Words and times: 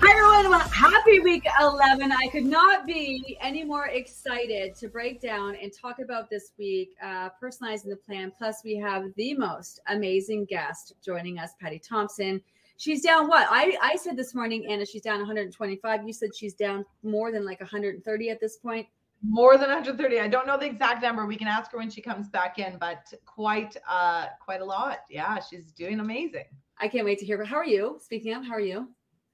Hi 0.00 0.12
everyone, 0.12 0.50
well, 0.50 0.68
happy 0.68 1.18
week 1.18 1.44
11. 1.60 2.12
I 2.12 2.28
could 2.28 2.44
not 2.44 2.86
be 2.86 3.36
any 3.40 3.64
more 3.64 3.86
excited 3.88 4.76
to 4.76 4.86
break 4.86 5.20
down 5.20 5.56
and 5.56 5.72
talk 5.72 5.98
about 5.98 6.30
this 6.30 6.52
week, 6.56 6.94
uh, 7.02 7.30
personalizing 7.42 7.88
the 7.88 7.96
plan. 7.96 8.32
Plus, 8.38 8.62
we 8.64 8.76
have 8.76 9.06
the 9.16 9.34
most 9.34 9.80
amazing 9.88 10.44
guest 10.44 10.94
joining 11.04 11.40
us, 11.40 11.50
Patti 11.60 11.80
Thompson. 11.80 12.40
She's 12.76 13.02
down 13.02 13.26
what? 13.26 13.48
I, 13.50 13.76
I 13.82 13.96
said 13.96 14.16
this 14.16 14.36
morning, 14.36 14.70
Anna, 14.70 14.86
she's 14.86 15.02
down 15.02 15.18
125. 15.18 16.06
You 16.06 16.12
said 16.12 16.32
she's 16.32 16.54
down 16.54 16.84
more 17.02 17.32
than 17.32 17.44
like 17.44 17.60
130 17.60 18.30
at 18.30 18.40
this 18.40 18.56
point. 18.56 18.86
More 19.20 19.58
than 19.58 19.68
130. 19.68 20.20
I 20.20 20.28
don't 20.28 20.46
know 20.46 20.56
the 20.56 20.66
exact 20.66 21.02
number. 21.02 21.26
We 21.26 21.36
can 21.36 21.48
ask 21.48 21.72
her 21.72 21.78
when 21.78 21.90
she 21.90 22.00
comes 22.00 22.28
back 22.28 22.60
in, 22.60 22.78
but 22.78 23.12
quite 23.26 23.76
uh 23.88 24.26
quite 24.38 24.60
a 24.60 24.64
lot. 24.64 24.98
Yeah, 25.10 25.40
she's 25.40 25.72
doing 25.72 25.98
amazing. 25.98 26.44
I 26.80 26.86
can't 26.86 27.04
wait 27.04 27.18
to 27.18 27.26
hear. 27.26 27.36
But 27.36 27.48
How 27.48 27.56
are 27.56 27.66
you? 27.66 27.98
Speaking 28.00 28.32
of, 28.34 28.46
how 28.46 28.52
are 28.52 28.60
you? 28.60 28.88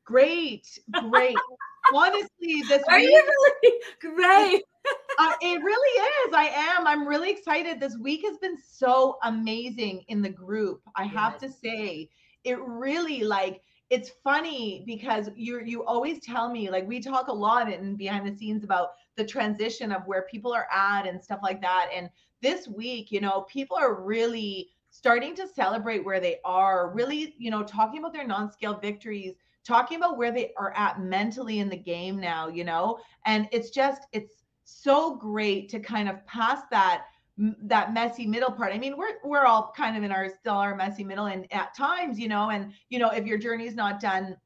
Great, 0.05 0.79
great. 0.93 1.37
Honestly, 1.93 2.63
this 2.69 2.83
Are 2.89 2.99
week, 2.99 3.09
you 3.11 3.23
really 3.27 3.79
great? 4.01 4.63
uh, 5.19 5.33
it 5.41 5.63
really 5.63 6.01
is. 6.29 6.35
I 6.35 6.51
am. 6.55 6.87
I'm 6.87 7.07
really 7.07 7.31
excited. 7.31 7.81
This 7.81 7.97
week 7.99 8.23
has 8.25 8.37
been 8.39 8.57
so 8.59 9.19
amazing 9.23 10.05
in 10.09 10.23
the 10.23 10.29
group. 10.29 10.83
I 10.97 11.05
have 11.05 11.39
to 11.39 11.49
say, 11.51 12.11
it 12.45 12.59
really 12.61 13.23
like 13.25 13.63
it's 13.91 14.11
funny 14.23 14.83
because 14.87 15.31
you 15.37 15.61
you 15.65 15.85
always 15.85 16.21
tell 16.21 16.51
me 16.51 16.71
like 16.71 16.87
we 16.89 17.01
talk 17.01 17.29
a 17.29 17.33
lot 17.33 17.71
in 17.73 17.97
behind 17.97 18.27
the 18.27 18.37
scenes 18.37 18.65
about 18.65 18.91
the 19.17 19.25
transition 19.25 19.93
of 19.93 20.07
where 20.07 20.23
people 20.23 20.53
are 20.53 20.67
at 20.73 21.07
and 21.07 21.23
stuff 21.23 21.41
like 21.43 21.61
that. 21.63 21.91
And 21.95 22.09
this 22.43 22.67
week, 22.69 23.13
you 23.13 23.21
know, 23.21 23.43
people 23.43 23.77
are 23.77 24.03
really 24.03 24.71
starting 24.91 25.35
to 25.37 25.47
celebrate 25.49 26.05
where 26.05 26.21
they 26.21 26.39
are, 26.45 26.91
really, 26.93 27.35
you 27.39 27.51
know, 27.51 27.63
talking 27.63 27.99
about 28.01 28.13
their 28.13 28.27
non-scale 28.27 28.79
victories, 28.79 29.35
talking 29.65 29.97
about 29.99 30.19
where 30.19 30.31
they 30.31 30.53
are 30.57 30.73
at 30.77 31.01
mentally 31.01 31.59
in 31.59 31.69
the 31.69 31.77
game 31.77 32.21
now, 32.21 32.49
you 32.49 32.65
know, 32.65 32.99
and 33.27 33.49
it's 33.53 33.71
just 33.71 34.03
it's 34.13 34.45
so 34.65 35.17
great 35.17 35.69
to 35.71 35.81
kind 35.81 36.09
of 36.09 36.25
pass 36.27 36.63
that 36.71 37.05
that 37.37 37.93
messy 37.93 38.27
middle 38.27 38.53
part. 38.53 38.73
I 38.73 38.79
mean, 38.79 38.97
we're 38.97 39.19
we're 39.25 39.45
all 39.45 39.73
kind 39.77 39.97
of 39.97 40.03
in 40.05 40.13
our 40.13 40.29
still 40.29 40.55
our 40.55 40.77
messy 40.77 41.05
middle 41.05 41.27
and 41.27 41.53
at 41.53 41.75
times, 41.75 42.19
you 42.19 42.29
know, 42.29 42.51
and 42.51 42.73
you 42.91 42.99
know, 42.99 43.11
if 43.11 43.27
your 43.27 43.39
journey's 43.39 43.75
not 43.75 44.01
done 44.01 44.37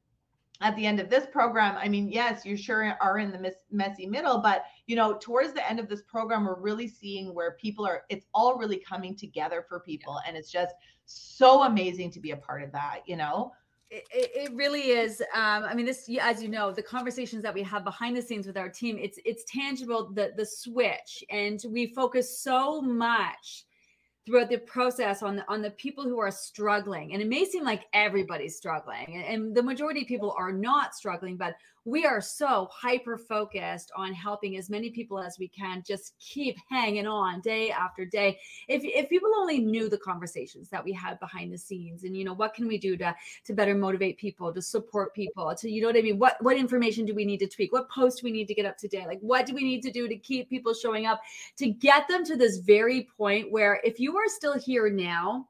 at 0.61 0.75
the 0.75 0.85
end 0.85 0.99
of 0.99 1.09
this 1.09 1.25
program, 1.31 1.77
I 1.77 1.87
mean, 1.87 2.09
yes, 2.09 2.45
you 2.45 2.57
sure 2.57 2.97
are 2.99 3.19
in 3.19 3.31
the 3.31 3.39
miss, 3.39 3.55
messy 3.71 4.05
middle, 4.05 4.39
but 4.39 4.65
you 4.87 4.95
know, 4.95 5.17
towards 5.17 5.53
the 5.53 5.69
end 5.69 5.79
of 5.79 5.87
this 5.87 6.01
program, 6.01 6.45
we're 6.45 6.59
really 6.59 6.87
seeing 6.87 7.33
where 7.33 7.51
people 7.51 7.85
are. 7.85 8.03
It's 8.09 8.25
all 8.33 8.57
really 8.57 8.79
coming 8.79 9.15
together 9.15 9.65
for 9.69 9.79
people, 9.79 10.19
and 10.27 10.35
it's 10.35 10.51
just 10.51 10.73
so 11.05 11.63
amazing 11.63 12.11
to 12.11 12.19
be 12.19 12.31
a 12.31 12.37
part 12.37 12.63
of 12.63 12.71
that. 12.71 13.01
You 13.05 13.17
know. 13.17 13.51
It, 13.91 14.05
it 14.11 14.55
really 14.55 14.91
is. 14.91 15.19
Um, 15.33 15.63
I 15.63 15.73
mean, 15.73 15.85
this, 15.85 16.07
as 16.21 16.43
you 16.43 16.49
know, 16.49 16.71
the 16.71 16.83
conversations 16.83 17.41
that 17.41 17.53
we 17.53 17.63
have 17.63 17.83
behind 17.83 18.15
the 18.15 18.21
scenes 18.21 18.45
with 18.45 18.57
our 18.57 18.69
team, 18.69 18.99
it's 19.01 19.19
it's 19.25 19.43
tangible. 19.45 20.11
The 20.13 20.31
the 20.37 20.45
switch, 20.45 21.23
and 21.31 21.59
we 21.67 21.87
focus 21.87 22.39
so 22.39 22.81
much 22.81 23.65
throughout 24.27 24.49
the 24.49 24.59
process 24.59 25.23
on 25.23 25.37
the 25.37 25.45
on 25.49 25.63
the 25.63 25.71
people 25.71 26.03
who 26.03 26.19
are 26.19 26.29
struggling. 26.29 27.13
And 27.13 27.21
it 27.21 27.27
may 27.27 27.45
seem 27.45 27.63
like 27.63 27.85
everybody's 27.93 28.57
struggling, 28.57 29.07
and, 29.07 29.25
and 29.25 29.55
the 29.55 29.63
majority 29.63 30.01
of 30.01 30.07
people 30.07 30.35
are 30.37 30.51
not 30.51 30.93
struggling, 30.93 31.35
but 31.35 31.55
we 31.85 32.05
are 32.05 32.21
so 32.21 32.67
hyper 32.71 33.17
focused 33.17 33.91
on 33.95 34.13
helping 34.13 34.57
as 34.57 34.69
many 34.69 34.89
people 34.89 35.19
as 35.19 35.37
we 35.39 35.47
can 35.47 35.83
just 35.85 36.13
keep 36.19 36.57
hanging 36.69 37.07
on 37.07 37.41
day 37.41 37.71
after 37.71 38.05
day. 38.05 38.39
If, 38.67 38.81
if 38.83 39.09
people 39.09 39.31
only 39.37 39.59
knew 39.59 39.89
the 39.89 39.97
conversations 39.97 40.69
that 40.69 40.83
we 40.83 40.91
had 40.91 41.19
behind 41.19 41.53
the 41.53 41.57
scenes 41.57 42.03
and 42.03 42.15
you 42.15 42.23
know 42.25 42.33
what 42.33 42.53
can 42.53 42.67
we 42.67 42.77
do 42.77 42.97
to 42.97 43.15
to 43.45 43.53
better 43.53 43.75
motivate 43.75 44.17
people 44.17 44.53
to 44.53 44.61
support 44.61 45.13
people 45.13 45.53
to 45.55 45.69
you 45.69 45.81
know 45.81 45.87
what 45.87 45.97
i 45.97 46.01
mean? 46.01 46.19
What 46.19 46.37
what 46.41 46.57
information 46.57 47.05
do 47.05 47.15
we 47.15 47.25
need 47.25 47.39
to 47.39 47.47
tweak? 47.47 47.71
What 47.71 47.89
post 47.89 48.23
we 48.23 48.31
need 48.31 48.47
to 48.47 48.53
get 48.53 48.65
up 48.65 48.77
today 48.77 49.05
like 49.07 49.19
what 49.21 49.45
do 49.45 49.53
we 49.53 49.63
need 49.63 49.81
to 49.83 49.91
do 49.91 50.07
to 50.07 50.15
keep 50.15 50.49
people 50.49 50.73
showing 50.73 51.05
up? 51.05 51.21
To 51.57 51.69
get 51.69 52.07
them 52.07 52.23
to 52.25 52.35
this 52.35 52.57
very 52.57 53.07
point 53.17 53.51
where 53.51 53.81
if 53.83 53.99
you 53.99 54.17
are 54.17 54.27
still 54.27 54.57
here 54.57 54.89
now 54.89 55.47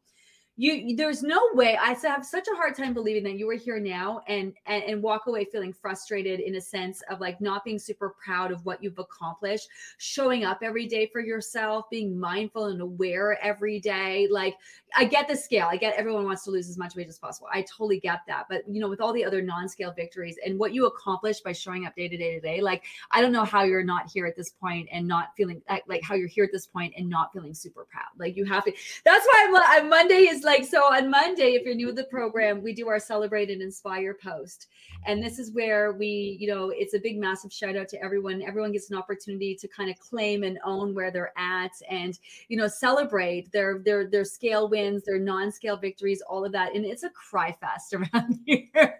you 0.59 0.93
there's 0.97 1.23
no 1.23 1.39
way 1.53 1.77
i 1.77 1.93
have 1.93 2.25
such 2.25 2.45
a 2.51 2.55
hard 2.57 2.75
time 2.75 2.93
believing 2.93 3.23
that 3.23 3.37
you 3.37 3.47
were 3.47 3.53
here 3.53 3.79
now 3.79 4.19
and, 4.27 4.53
and 4.65 4.83
and 4.83 5.01
walk 5.01 5.27
away 5.27 5.45
feeling 5.45 5.71
frustrated 5.71 6.41
in 6.41 6.55
a 6.55 6.61
sense 6.61 7.01
of 7.09 7.21
like 7.21 7.39
not 7.39 7.63
being 7.63 7.79
super 7.79 8.13
proud 8.21 8.51
of 8.51 8.65
what 8.65 8.83
you've 8.83 8.99
accomplished 8.99 9.69
showing 9.99 10.43
up 10.43 10.59
every 10.61 10.85
day 10.85 11.05
for 11.13 11.21
yourself 11.21 11.89
being 11.89 12.19
mindful 12.19 12.65
and 12.65 12.81
aware 12.81 13.41
every 13.41 13.79
day 13.79 14.27
like 14.29 14.57
i 14.97 15.05
get 15.05 15.29
the 15.29 15.35
scale 15.35 15.67
i 15.71 15.77
get 15.77 15.95
everyone 15.95 16.25
wants 16.25 16.43
to 16.43 16.51
lose 16.51 16.67
as 16.67 16.77
much 16.77 16.93
weight 16.93 17.07
as 17.07 17.17
possible 17.17 17.47
i 17.53 17.61
totally 17.61 17.97
get 18.01 18.19
that 18.27 18.45
but 18.49 18.61
you 18.67 18.81
know 18.81 18.89
with 18.89 18.99
all 18.99 19.13
the 19.13 19.23
other 19.23 19.41
non-scale 19.41 19.93
victories 19.93 20.35
and 20.45 20.59
what 20.59 20.73
you 20.73 20.87
accomplished 20.87 21.41
by 21.41 21.53
showing 21.53 21.85
up 21.85 21.95
day 21.95 22.09
to 22.09 22.17
day 22.17 22.33
to 22.33 22.41
day 22.41 22.59
like 22.59 22.83
i 23.11 23.21
don't 23.21 23.31
know 23.31 23.45
how 23.45 23.63
you're 23.63 23.81
not 23.81 24.11
here 24.11 24.25
at 24.25 24.35
this 24.35 24.49
point 24.49 24.89
and 24.91 25.07
not 25.07 25.29
feeling 25.37 25.61
like, 25.69 25.83
like 25.87 26.03
how 26.03 26.15
you're 26.15 26.27
here 26.27 26.43
at 26.43 26.51
this 26.51 26.67
point 26.67 26.93
and 26.97 27.07
not 27.07 27.31
feeling 27.31 27.53
super 27.53 27.87
proud 27.89 28.09
like 28.17 28.35
you 28.35 28.43
have 28.43 28.65
to 28.65 28.73
that's 29.05 29.25
why 29.25 29.45
I'm, 29.47 29.83
I'm 29.83 29.89
monday 29.89 30.27
is 30.27 30.43
like 30.49 30.65
so 30.65 30.81
on 30.81 31.11
Monday, 31.11 31.53
if 31.53 31.63
you're 31.63 31.75
new 31.75 31.87
to 31.87 31.93
the 31.93 32.05
program, 32.05 32.63
we 32.63 32.73
do 32.73 32.87
our 32.89 32.99
celebrate 32.99 33.51
and 33.51 33.61
inspire 33.61 34.15
post. 34.15 34.65
And 35.05 35.21
this 35.21 35.37
is 35.37 35.51
where 35.51 35.93
we, 35.93 36.37
you 36.39 36.47
know, 36.47 36.71
it's 36.75 36.95
a 36.95 36.99
big, 36.99 37.19
massive 37.19 37.53
shout 37.53 37.77
out 37.77 37.87
to 37.89 38.03
everyone. 38.03 38.41
Everyone 38.41 38.71
gets 38.71 38.89
an 38.89 38.97
opportunity 38.97 39.53
to 39.55 39.67
kind 39.67 39.91
of 39.91 39.99
claim 39.99 40.41
and 40.41 40.57
own 40.65 40.95
where 40.95 41.11
they're 41.11 41.33
at 41.37 41.71
and, 41.87 42.17
you 42.47 42.57
know, 42.57 42.67
celebrate 42.67 43.51
their 43.51 43.79
their 43.85 44.09
their 44.09 44.25
scale 44.25 44.67
wins, 44.67 45.03
their 45.05 45.19
non-scale 45.19 45.77
victories, 45.77 46.23
all 46.27 46.43
of 46.43 46.51
that. 46.53 46.73
And 46.73 46.83
it's 46.83 47.03
a 47.03 47.11
cry 47.11 47.55
fest 47.61 47.93
around 48.13 48.39
here. 48.47 48.99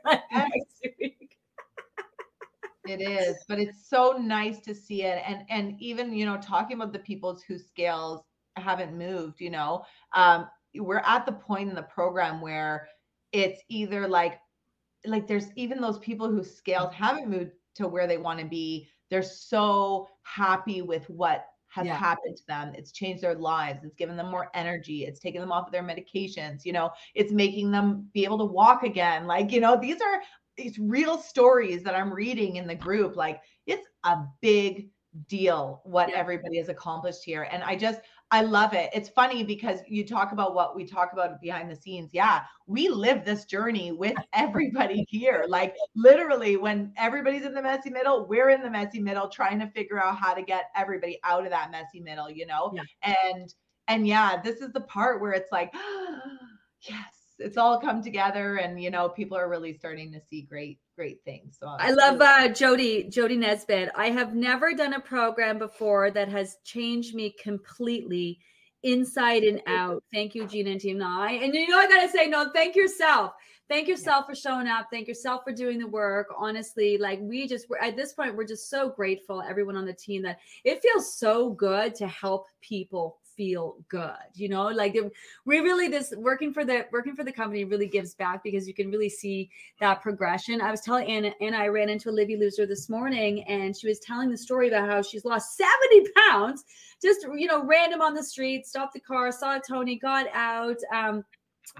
It 2.87 3.01
is, 3.01 3.43
but 3.47 3.59
it's 3.59 3.87
so 3.87 4.17
nice 4.19 4.59
to 4.61 4.75
see 4.75 5.03
it. 5.03 5.23
And 5.25 5.45
and 5.49 5.75
even, 5.81 6.13
you 6.13 6.25
know, 6.25 6.37
talking 6.37 6.77
about 6.77 6.93
the 6.93 6.99
people's 6.99 7.41
whose 7.41 7.65
scales 7.65 8.21
haven't 8.55 8.95
moved, 8.95 9.41
you 9.41 9.49
know, 9.49 9.83
um, 10.13 10.47
we're 10.75 10.97
at 11.05 11.25
the 11.25 11.31
point 11.31 11.69
in 11.69 11.75
the 11.75 11.83
program 11.83 12.41
where 12.41 12.87
it's 13.31 13.61
either 13.69 14.07
like 14.07 14.39
like 15.05 15.27
there's 15.27 15.47
even 15.55 15.79
those 15.79 15.99
people 15.99 16.29
whose 16.29 16.55
scales 16.55 16.93
haven't 16.93 17.29
moved 17.29 17.51
to 17.75 17.87
where 17.87 18.07
they 18.07 18.17
want 18.17 18.39
to 18.39 18.45
be. 18.45 18.87
They're 19.09 19.23
so 19.23 20.07
happy 20.23 20.81
with 20.81 21.09
what 21.09 21.45
has 21.69 21.85
Yeah. 21.85 21.95
happened 21.95 22.35
to 22.35 22.43
them. 22.47 22.73
It's 22.75 22.91
changed 22.91 23.23
their 23.23 23.35
lives. 23.35 23.83
It's 23.83 23.95
given 23.95 24.17
them 24.17 24.29
more 24.31 24.49
energy. 24.55 25.05
It's 25.05 25.19
taken 25.19 25.39
them 25.39 25.51
off 25.51 25.67
of 25.67 25.71
their 25.71 25.83
medications 25.83 26.65
you 26.65 26.73
know? 26.73 26.89
It's 27.15 27.31
making 27.31 27.71
them 27.71 28.09
be 28.13 28.23
able 28.25 28.39
to 28.39 28.45
walk 28.45 28.83
again. 28.83 29.25
Like 29.27 29.51
you 29.51 29.61
know 29.61 29.77
these 29.79 30.01
are 30.01 30.21
these 30.57 30.77
real 30.77 31.17
stories 31.17 31.83
that 31.83 31.95
i'm 31.95 32.13
reading 32.13 32.57
in 32.57 32.67
the 32.67 32.75
group. 32.75 33.15
Like 33.15 33.41
it's 33.65 33.87
a 34.03 34.17
big 34.41 34.89
deal 35.27 35.81
what 35.83 36.09
Yeah. 36.09 36.17
everybody 36.17 36.57
has 36.57 36.69
accomplished 36.69 37.23
here 37.23 37.47
and 37.51 37.63
i 37.63 37.75
just 37.75 38.01
I 38.31 38.41
love 38.43 38.73
it. 38.73 38.91
It's 38.93 39.09
funny 39.09 39.43
because 39.43 39.79
you 39.87 40.05
talk 40.05 40.33
about 40.33 40.53
what 40.53 40.75
we 40.75 40.85
talk 40.85 41.13
about 41.13 41.41
behind 41.41 41.71
the 41.71 41.75
scenes. 41.75 42.11
Yeah, 42.13 42.41
we 42.67 42.87
live 42.87 43.25
this 43.25 43.45
journey 43.45 43.91
with 43.91 44.13
everybody 44.33 45.03
here. 45.09 45.45
Like 45.47 45.75
literally, 45.95 46.55
when 46.55 46.93
everybody's 46.95 47.43
in 47.43 47.55
the 47.55 47.61
messy 47.63 47.89
middle, 47.89 48.27
we're 48.27 48.51
in 48.51 48.61
the 48.61 48.69
messy 48.69 48.99
middle 48.99 49.29
trying 49.29 49.59
to 49.61 49.67
figure 49.71 49.99
out 49.99 50.15
how 50.17 50.35
to 50.35 50.43
get 50.43 50.65
everybody 50.75 51.19
out 51.23 51.43
of 51.43 51.49
that 51.49 51.71
messy 51.71 52.01
middle, 52.01 52.29
you 52.29 52.45
know? 52.45 52.71
Yeah. 52.75 53.15
And 53.31 53.51
and 53.87 54.05
yeah, 54.05 54.39
this 54.43 54.61
is 54.61 54.71
the 54.73 54.81
part 54.81 55.21
where 55.21 55.31
it's 55.31 55.51
like, 55.51 55.73
yes, 56.81 57.35
it's 57.39 57.57
all 57.57 57.79
come 57.79 58.03
together 58.03 58.57
and 58.57 58.81
you 58.81 58.91
know, 58.91 59.09
people 59.09 59.37
are 59.37 59.49
really 59.49 59.73
starting 59.73 60.11
to 60.11 60.21
see 60.21 60.43
great, 60.43 60.79
great 60.99 61.23
things. 61.23 61.55
So 61.57 61.65
I 61.65 61.91
love 61.91 62.19
uh, 62.19 62.49
Jody 62.49 63.05
Jody 63.05 63.37
Nesbitt. 63.37 63.89
I 63.95 64.09
have 64.09 64.35
never 64.35 64.73
done 64.73 64.95
a 64.95 64.99
program 64.99 65.57
before 65.57 66.11
that 66.11 66.27
has 66.27 66.57
changed 66.65 67.15
me 67.15 67.33
completely 67.41 68.37
inside 68.83 69.43
and 69.43 69.61
out. 69.65 70.03
Thank 70.13 70.35
you, 70.35 70.45
Gina 70.45 70.71
and 70.71 70.81
Team 70.81 70.97
Nye. 70.97 71.39
And 71.41 71.53
you 71.53 71.69
know, 71.69 71.77
I 71.77 71.87
gotta 71.87 72.09
say, 72.09 72.27
no, 72.27 72.51
thank 72.53 72.75
yourself. 72.75 73.31
Thank 73.69 73.87
yourself 73.87 74.25
for 74.25 74.35
showing 74.35 74.67
up. 74.67 74.87
Thank 74.91 75.07
yourself 75.07 75.43
for 75.45 75.53
doing 75.53 75.79
the 75.79 75.87
work. 75.87 76.27
Honestly, 76.37 76.97
like 76.97 77.19
we 77.21 77.47
just 77.47 77.69
we're 77.69 77.77
at 77.77 77.95
this 77.95 78.11
point, 78.11 78.35
we're 78.35 78.43
just 78.43 78.69
so 78.69 78.89
grateful, 78.89 79.41
everyone 79.41 79.77
on 79.77 79.85
the 79.85 79.93
team, 79.93 80.21
that 80.23 80.39
it 80.65 80.81
feels 80.81 81.13
so 81.13 81.51
good 81.51 81.95
to 81.95 82.07
help 82.07 82.47
people 82.59 83.18
feel 83.39 83.77
good 83.87 84.11
you 84.33 84.49
know 84.49 84.67
like 84.67 84.97
we 85.45 85.59
really 85.59 85.87
this 85.87 86.13
working 86.17 86.51
for 86.53 86.65
the 86.65 86.85
working 86.91 87.15
for 87.15 87.23
the 87.23 87.31
company 87.31 87.63
really 87.63 87.87
gives 87.87 88.13
back 88.13 88.43
because 88.43 88.67
you 88.67 88.73
can 88.73 88.91
really 88.91 89.07
see 89.07 89.49
that 89.79 90.01
progression. 90.01 90.59
I 90.59 90.71
was 90.71 90.81
telling 90.81 91.07
anna 91.07 91.31
and 91.39 91.55
i 91.55 91.67
ran 91.67 91.87
into 91.87 92.09
a 92.09 92.11
livy 92.11 92.35
loser 92.35 92.65
this 92.65 92.89
morning 92.89 93.43
and 93.43 93.73
she 93.77 93.87
was 93.87 93.99
telling 93.99 94.29
the 94.29 94.37
story 94.37 94.67
about 94.67 94.89
how 94.89 95.01
she's 95.01 95.23
lost 95.23 95.55
70 95.55 96.11
pounds 96.29 96.65
just 97.01 97.25
you 97.33 97.47
know 97.47 97.63
random 97.63 98.01
on 98.01 98.13
the 98.13 98.23
street 98.23 98.67
stopped 98.67 98.93
the 98.93 98.99
car 98.99 99.31
saw 99.31 99.57
tony 99.57 99.97
got 99.97 100.25
out 100.33 100.75
um 100.93 101.23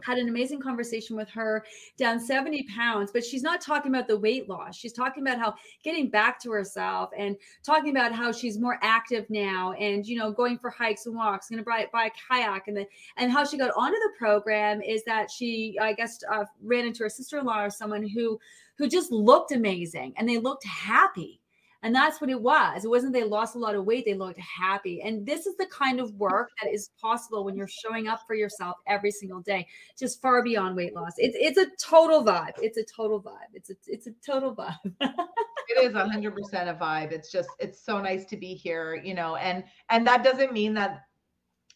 had 0.04 0.18
an 0.18 0.30
amazing 0.30 0.60
conversation 0.60 1.16
with 1.16 1.30
her 1.30 1.64
down 1.98 2.20
70 2.20 2.64
pounds 2.76 3.12
but 3.12 3.24
she's 3.24 3.44
not 3.44 3.62
talking 3.62 3.94
about 3.94 4.08
the 4.08 4.18
weight 4.18 4.48
loss. 4.50 4.76
She's 4.76 4.94
talking 4.94 5.26
about 5.26 5.40
how 5.40 5.56
getting 5.84 6.10
back 6.10 6.40
to 6.42 6.52
herself 6.52 7.10
and 7.18 7.36
talking 7.64 7.92
about 7.92 8.14
how 8.14 8.32
she's 8.32 8.58
more 8.58 8.80
active 8.82 9.26
now 9.30 9.74
and 9.74 10.06
you 10.06 10.18
know 10.18 10.32
going 10.32 10.58
for 10.58 10.70
hikes 10.70 11.06
and 11.06 11.16
walks 11.16 11.50
going 11.50 11.60
to 11.60 11.66
buy, 11.66 11.88
buy 11.92 12.06
a 12.06 12.12
kayak 12.28 12.68
and 12.68 12.78
then 12.78 12.86
and 13.18 13.32
how 13.32 13.44
she 13.44 13.58
got 13.58 13.72
onto 13.76 13.98
the 13.98 14.12
program 14.18 14.82
is 14.82 15.04
that 15.06 15.30
she 15.32 15.78
i 15.82 15.94
guess 15.94 16.20
uh, 16.32 16.46
ran 16.62 16.86
into 16.86 17.04
her 17.04 17.10
sister-in-law 17.10 17.66
or 17.66 17.70
someone 17.70 18.08
who 18.08 18.40
who 18.78 18.88
just 18.88 19.12
looked 19.12 19.52
amazing 19.52 20.14
and 20.18 20.28
they 20.28 20.38
looked 20.38 20.66
happy 20.66 21.39
and 21.82 21.96
that's 21.96 22.20
what 22.20 22.30
it 22.30 22.42
was. 22.42 22.84
It 22.84 22.90
wasn't 22.90 23.14
they 23.14 23.24
lost 23.24 23.56
a 23.56 23.60
lot 23.60 23.76
of 23.76 23.86
weight, 23.86 24.06
they 24.06 24.14
looked 24.14 24.40
happy. 24.40 25.02
And 25.02 25.26
this 25.26 25.46
is 25.46 25.56
the 25.58 25.66
kind 25.68 26.00
of 26.00 26.14
work 26.16 26.50
that 26.62 26.74
is 26.74 26.92
possible 27.02 27.46
when 27.46 27.56
you're 27.56 27.68
showing 27.68 28.08
up 28.08 28.22
for 28.28 28.36
yourself 28.36 28.78
every 28.88 29.12
single 29.12 29.40
day, 29.42 29.66
just 29.98 30.22
far 30.22 30.44
beyond 30.44 30.76
weight 30.76 30.94
loss. 30.94 31.14
It's 31.18 31.38
it's 31.40 31.58
a 31.58 31.68
total 31.84 32.24
vibe. 32.24 32.54
It's 32.62 32.78
a 32.78 32.84
total 32.84 33.22
vibe. 33.22 33.54
It's 33.54 33.70
a 33.70 33.76
it's 33.88 34.08
a 34.08 34.12
total 34.26 34.56
vibe. 34.56 34.76
it 35.02 35.84
is 35.84 35.94
100% 35.94 36.34
a 36.34 36.74
vibe. 36.74 37.12
It's 37.12 37.32
just 37.32 37.50
it's 37.60 37.84
so 37.84 38.02
nice 38.02 38.26
to 38.26 38.38
be 38.38 38.54
here, 38.54 38.96
you 38.96 39.14
know, 39.14 39.38
and 39.38 39.64
and 39.90 40.06
that 40.06 40.24
doesn't 40.24 40.52
mean 40.52 40.74
that 40.74 41.04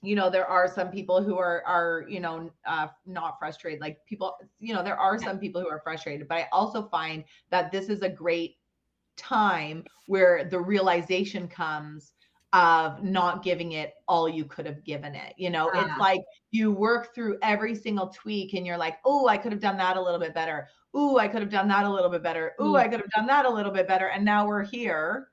you 0.02 0.16
know 0.16 0.30
there 0.30 0.46
are 0.46 0.68
some 0.68 0.92
people 0.92 1.24
who 1.24 1.38
are 1.38 1.64
are 1.66 2.06
you 2.10 2.20
know 2.20 2.52
uh, 2.68 2.88
not 3.06 3.40
frustrated 3.40 3.80
like 3.80 3.98
people 4.06 4.36
you 4.60 4.74
know 4.74 4.84
there 4.84 5.00
are 5.00 5.18
some 5.18 5.40
people 5.40 5.62
who 5.62 5.70
are 5.70 5.80
frustrated 5.82 6.28
but 6.28 6.40
i 6.40 6.48
also 6.52 6.90
find 6.90 7.24
that 7.50 7.72
this 7.72 7.88
is 7.88 8.02
a 8.02 8.10
great 8.10 8.58
time 9.18 9.84
where 10.08 10.46
the 10.46 10.60
realization 10.60 11.48
comes 11.48 12.14
of 12.54 13.04
not 13.04 13.44
giving 13.44 13.72
it 13.72 13.96
all 14.08 14.30
you 14.30 14.46
could 14.46 14.66
have 14.66 14.84
given 14.84 15.16
it. 15.16 15.34
You 15.38 15.50
know, 15.50 15.72
yeah. 15.74 15.86
it's 15.86 16.00
like 16.00 16.22
you 16.52 16.72
work 16.72 17.14
through 17.16 17.40
every 17.42 17.74
single 17.74 18.08
tweak 18.08 18.54
and 18.54 18.66
you're 18.66 18.78
like, 18.78 18.98
oh, 19.06 19.28
I 19.28 19.38
could 19.38 19.52
have 19.52 19.62
done 19.62 19.78
that 19.78 19.98
a 19.98 20.02
little 20.02 20.20
bit 20.20 20.36
better. 20.36 20.70
Ooh, 20.96 21.18
I 21.18 21.28
could 21.28 21.42
have 21.42 21.50
done 21.50 21.68
that 21.70 21.86
a 21.86 21.90
little 21.90 22.12
bit 22.12 22.22
better. 22.22 22.54
Ooh, 22.62 22.76
I 22.76 22.88
mm. 22.88 22.92
could 22.92 23.00
have 23.00 23.10
done 23.10 23.26
that 23.26 23.46
a 23.46 23.50
little 23.50 23.72
bit 23.72 23.88
better. 23.88 24.10
And 24.10 24.24
now 24.24 24.46
we're 24.46 24.64
here. 24.64 25.30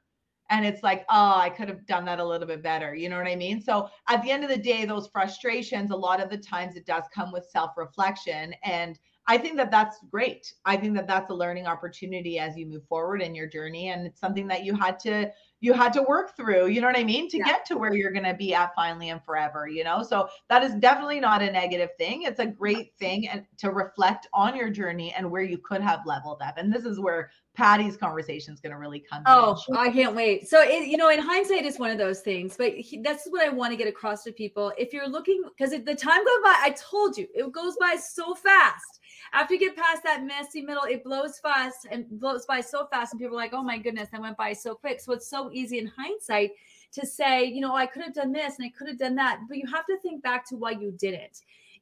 And 0.49 0.65
it's 0.65 0.83
like, 0.83 1.05
oh, 1.11 1.35
I 1.37 1.51
could 1.51 1.69
have 1.69 1.87
done 1.87 2.07
that 2.07 2.19
a 2.19 2.25
little 2.25 2.47
bit 2.47 2.63
better. 2.63 2.95
You 2.95 3.11
know 3.11 3.19
what 3.19 3.29
I 3.29 3.37
mean? 3.37 3.61
So 3.61 3.89
at 4.09 4.23
the 4.23 4.31
end 4.31 4.43
of 4.43 4.51
the 4.51 4.57
day, 4.57 4.87
those 4.87 5.09
frustrations, 5.09 5.91
a 5.91 5.97
lot 5.97 6.21
of 6.21 6.31
the 6.31 6.39
times 6.39 6.75
it 6.75 6.87
does 6.87 7.05
come 7.15 7.31
with 7.31 7.47
self 7.53 7.77
reflection. 7.77 8.55
And 8.65 8.99
I 9.31 9.39
think 9.39 9.57
that 9.59 9.71
that's 9.71 9.99
great. 10.11 10.55
I 10.65 10.77
think 10.77 10.97
that 10.97 11.07
that's 11.07 11.31
a 11.31 11.35
learning 11.35 11.69
opportunity 11.69 12.41
as 12.41 12.57
you 12.57 12.67
move 12.67 12.83
forward 12.89 13.23
in 13.23 13.33
your 13.33 13.47
journey 13.47 13.91
and 13.91 14.05
it's 14.05 14.21
something 14.21 14.49
that 14.49 14.65
you 14.65 14.75
had 14.75 14.99
to 15.01 15.31
you 15.61 15.75
had 15.75 15.93
to 15.93 16.03
work 16.03 16.35
through, 16.37 16.69
you 16.69 16.81
know 16.81 16.87
what 16.87 16.99
I 16.99 17.05
mean, 17.05 17.29
to 17.29 17.37
yeah. 17.37 17.45
get 17.45 17.67
to 17.67 17.77
where 17.77 17.95
you're 17.95 18.11
going 18.11 18.25
to 18.25 18.35
be 18.35 18.55
at 18.55 18.75
finally 18.75 19.11
and 19.11 19.23
forever, 19.23 19.69
you 19.69 19.85
know? 19.85 20.03
So 20.03 20.29
that 20.49 20.65
is 20.65 20.75
definitely 20.77 21.21
not 21.21 21.43
a 21.43 21.53
negative 21.53 21.91
thing. 21.99 22.23
It's 22.23 22.41
a 22.41 22.47
great 22.47 22.95
thing 22.99 23.29
and 23.29 23.45
to 23.59 23.71
reflect 23.71 24.27
on 24.33 24.57
your 24.57 24.71
journey 24.71 25.13
and 25.17 25.31
where 25.31 25.43
you 25.43 25.59
could 25.59 25.83
have 25.83 26.01
leveled 26.07 26.41
up. 26.41 26.57
And 26.57 26.73
this 26.73 26.87
is 26.87 26.99
where 26.99 27.31
Patti's 27.55 27.99
conversation 27.99 28.55
is 28.55 28.61
going 28.61 28.73
to 28.73 28.79
really 28.79 29.01
come. 29.01 29.23
Oh, 29.27 29.61
in. 29.69 29.77
I 29.77 29.91
can't 29.91 30.17
wait. 30.17 30.49
So, 30.49 30.63
it, 30.63 30.89
you 30.89 30.97
know, 30.97 31.11
in 31.11 31.21
hindsight, 31.21 31.67
it's 31.67 31.79
one 31.79 31.91
of 31.91 31.99
those 31.99 32.21
things, 32.21 32.57
but 32.57 32.73
he, 32.73 33.03
that's 33.03 33.27
what 33.29 33.47
I 33.47 33.51
want 33.51 33.71
to 33.71 33.77
get 33.77 33.87
across 33.87 34.25
to 34.25 34.33
people. 34.33 34.73
If 34.79 34.95
you're 34.95 35.09
looking, 35.09 35.43
because 35.47 35.73
the 35.73 35.95
time 35.95 36.25
goes 36.25 36.41
by, 36.43 36.57
I 36.57 36.75
told 36.75 37.19
you, 37.19 37.29
it 37.35 37.53
goes 37.53 37.77
by 37.79 37.97
so 37.97 38.35
fast 38.35 39.01
after 39.33 39.55
you 39.55 39.61
get 39.61 39.77
past 39.77 40.03
that 40.05 40.25
messy 40.25 40.63
middle, 40.63 40.85
it 40.85 41.05
blows 41.05 41.39
fast 41.39 41.87
and 41.91 42.07
blows 42.19 42.47
by 42.47 42.61
so 42.61 42.87
fast. 42.87 43.13
And 43.13 43.21
people 43.21 43.37
are 43.37 43.41
like, 43.41 43.53
oh 43.53 43.63
my 43.63 43.79
goodness, 43.79 44.09
that 44.11 44.21
went 44.21 44.37
by 44.37 44.53
so 44.53 44.75
quick. 44.75 45.01
So 45.01 45.13
it's 45.13 45.29
so 45.29 45.51
easy 45.53 45.79
in 45.79 45.87
hindsight 45.87 46.53
to 46.93 47.07
say, 47.07 47.45
you 47.45 47.61
know, 47.61 47.75
I 47.75 47.87
could 47.87 48.03
have 48.03 48.15
done 48.15 48.33
this 48.33 48.57
and 48.59 48.67
I 48.67 48.71
could 48.77 48.89
have 48.89 48.99
done 48.99 49.15
that. 49.17 49.41
But 49.49 49.59
you 49.59 49.67
have 49.69 49.87
to 49.87 49.99
think 49.99 50.23
back 50.23 50.47
to 50.47 50.57
why 50.57 50.73
you 50.73 50.93
did 50.93 51.15
it 51.15 51.41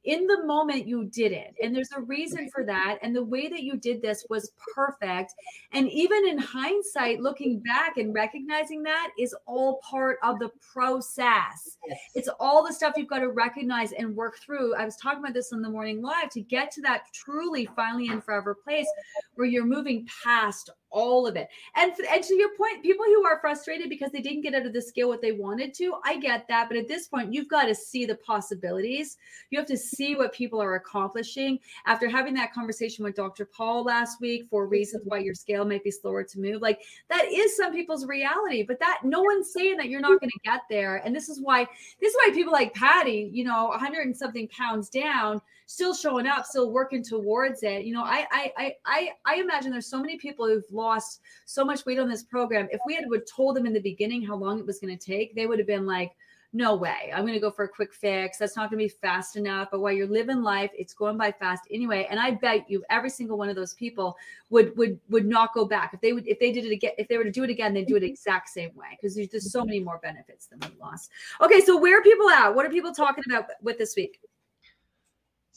in 0.09 0.25
the 0.25 0.43
moment 0.43 0.87
you 0.87 1.05
did 1.05 1.31
it 1.31 1.53
and 1.61 1.75
there's 1.75 1.91
a 1.95 2.01
reason 2.01 2.49
for 2.49 2.65
that 2.65 2.97
and 3.03 3.15
the 3.15 3.23
way 3.23 3.47
that 3.47 3.61
you 3.61 3.77
did 3.77 4.01
this 4.01 4.25
was 4.27 4.53
perfect 4.73 5.35
and 5.71 5.87
even 5.91 6.27
in 6.27 6.35
hindsight 6.35 7.21
looking 7.21 7.59
back 7.59 7.97
and 7.97 8.11
recognizing 8.11 8.81
that 8.81 9.11
is 9.19 9.35
all 9.45 9.79
part 9.87 10.17
of 10.23 10.39
the 10.39 10.49
process. 10.73 11.77
Yes. 11.87 11.99
it's 12.15 12.29
all 12.39 12.65
the 12.65 12.73
stuff 12.73 12.93
you've 12.97 13.07
got 13.07 13.19
to 13.19 13.29
recognize 13.29 13.91
and 13.91 14.15
work 14.15 14.39
through. 14.39 14.73
I 14.73 14.83
was 14.83 14.95
talking 14.95 15.19
about 15.19 15.35
this 15.35 15.51
in 15.51 15.61
the 15.61 15.69
morning 15.69 16.01
live 16.01 16.31
to 16.31 16.41
get 16.41 16.71
to 16.71 16.81
that 16.81 17.03
truly 17.13 17.67
finally 17.75 18.07
and 18.07 18.23
forever 18.23 18.55
place 18.55 18.87
where 19.35 19.47
you're 19.47 19.63
moving 19.63 20.07
past 20.23 20.71
all 20.91 21.27
of 21.27 21.35
it. 21.35 21.47
And, 21.75 21.93
and 22.11 22.23
to 22.23 22.35
your 22.35 22.55
point, 22.55 22.83
people 22.83 23.05
who 23.05 23.25
are 23.25 23.39
frustrated 23.39 23.89
because 23.89 24.11
they 24.11 24.21
didn't 24.21 24.41
get 24.41 24.55
out 24.55 24.65
of 24.65 24.73
the 24.73 24.81
scale 24.81 25.07
what 25.09 25.21
they 25.21 25.31
wanted 25.31 25.73
to, 25.75 25.95
I 26.03 26.17
get 26.17 26.47
that. 26.47 26.67
But 26.69 26.77
at 26.77 26.87
this 26.87 27.07
point, 27.07 27.33
you've 27.33 27.47
got 27.47 27.65
to 27.65 27.75
see 27.75 28.05
the 28.05 28.15
possibilities. 28.15 29.17
You 29.49 29.59
have 29.59 29.67
to 29.67 29.77
see 29.77 30.15
what 30.15 30.33
people 30.33 30.61
are 30.61 30.75
accomplishing. 30.75 31.59
After 31.85 32.09
having 32.09 32.33
that 32.35 32.53
conversation 32.53 33.03
with 33.03 33.15
Dr. 33.15 33.45
Paul 33.45 33.83
last 33.83 34.21
week 34.21 34.47
for 34.49 34.67
reasons 34.67 35.03
why 35.05 35.19
your 35.19 35.33
scale 35.33 35.65
might 35.65 35.83
be 35.83 35.91
slower 35.91 36.23
to 36.23 36.39
move, 36.39 36.61
like 36.61 36.81
that 37.09 37.25
is 37.31 37.55
some 37.55 37.73
people's 37.73 38.05
reality. 38.05 38.63
But 38.63 38.79
that 38.79 39.01
no 39.03 39.21
one's 39.21 39.51
saying 39.51 39.77
that 39.77 39.89
you're 39.89 40.01
not 40.01 40.19
going 40.19 40.29
to 40.29 40.39
get 40.43 40.61
there. 40.69 40.97
And 40.97 41.15
this 41.15 41.29
is 41.29 41.39
why 41.41 41.67
this 41.99 42.13
is 42.13 42.17
why 42.23 42.31
people 42.33 42.53
like 42.53 42.73
Patti, 42.73 43.29
you 43.31 43.43
know, 43.43 43.67
100 43.67 44.05
and 44.05 44.15
something 44.15 44.47
pounds 44.49 44.89
down, 44.89 45.41
still 45.65 45.93
showing 45.93 46.25
up, 46.27 46.45
still 46.45 46.71
working 46.71 47.03
towards 47.03 47.63
it. 47.63 47.85
You 47.85 47.93
know, 47.93 48.03
I 48.03 48.25
I 48.31 48.75
I 48.85 49.09
I 49.25 49.35
imagine 49.35 49.71
there's 49.71 49.87
so 49.87 49.99
many 50.01 50.17
people 50.17 50.47
who've 50.47 50.63
lost 50.79 51.21
so 51.45 51.63
much 51.65 51.85
weight 51.85 51.99
on 51.99 52.09
this 52.09 52.23
program. 52.23 52.67
If 52.71 52.81
we 52.85 52.95
had 52.95 53.05
would 53.07 53.27
told 53.27 53.55
them 53.55 53.65
in 53.65 53.73
the 53.73 53.79
beginning 53.81 54.25
how 54.25 54.35
long 54.35 54.59
it 54.59 54.65
was 54.65 54.79
going 54.79 54.97
to 54.97 55.05
take, 55.05 55.35
they 55.35 55.45
would 55.45 55.59
have 55.59 55.67
been 55.67 55.85
like, 55.85 56.15
no 56.51 56.75
way. 56.75 57.11
I'm 57.13 57.21
going 57.21 57.35
to 57.35 57.39
go 57.39 57.51
for 57.51 57.65
a 57.65 57.69
quick 57.69 57.93
fix. 57.93 58.37
That's 58.37 58.55
not 58.55 58.71
going 58.71 58.79
to 58.79 58.85
be 58.85 58.99
fast 59.01 59.35
enough. 59.35 59.69
But 59.71 59.81
while 59.81 59.91
you're 59.91 60.07
living 60.07 60.41
life, 60.41 60.71
it's 60.77 60.93
going 60.93 61.15
by 61.15 61.31
fast 61.31 61.63
anyway. 61.71 62.07
And 62.09 62.19
I 62.19 62.31
bet 62.31 62.67
you 62.69 62.83
every 62.89 63.11
single 63.11 63.37
one 63.37 63.49
of 63.49 63.55
those 63.55 63.75
people 63.75 64.17
would 64.49 64.75
would 64.75 64.99
would 65.09 65.27
not 65.27 65.53
go 65.53 65.65
back 65.65 65.93
if 65.93 66.01
they 66.01 66.11
would 66.11 66.27
if 66.27 66.39
they 66.39 66.51
did 66.51 66.65
it 66.65 66.71
again. 66.71 66.93
If 66.97 67.07
they 67.07 67.17
were 67.17 67.23
to 67.23 67.31
do 67.31 67.43
it 67.43 67.51
again, 67.51 67.73
they'd 67.73 67.85
do 67.85 67.97
it 67.97 68.03
exact 68.03 68.49
same 68.49 68.71
way 68.75 68.97
because 68.99 69.15
there's 69.15 69.27
just 69.27 69.51
so 69.51 69.63
many 69.63 69.79
more 69.79 69.99
benefits 70.01 70.47
than 70.47 70.59
weight 70.61 70.79
loss. 70.79 71.09
Okay, 71.39 71.61
so 71.61 71.77
where 71.77 71.99
are 71.99 72.03
people 72.03 72.29
at? 72.29 72.55
What 72.55 72.65
are 72.65 72.69
people 72.69 72.93
talking 72.93 73.23
about 73.29 73.45
with 73.61 73.77
this 73.77 73.95
week? 73.95 74.19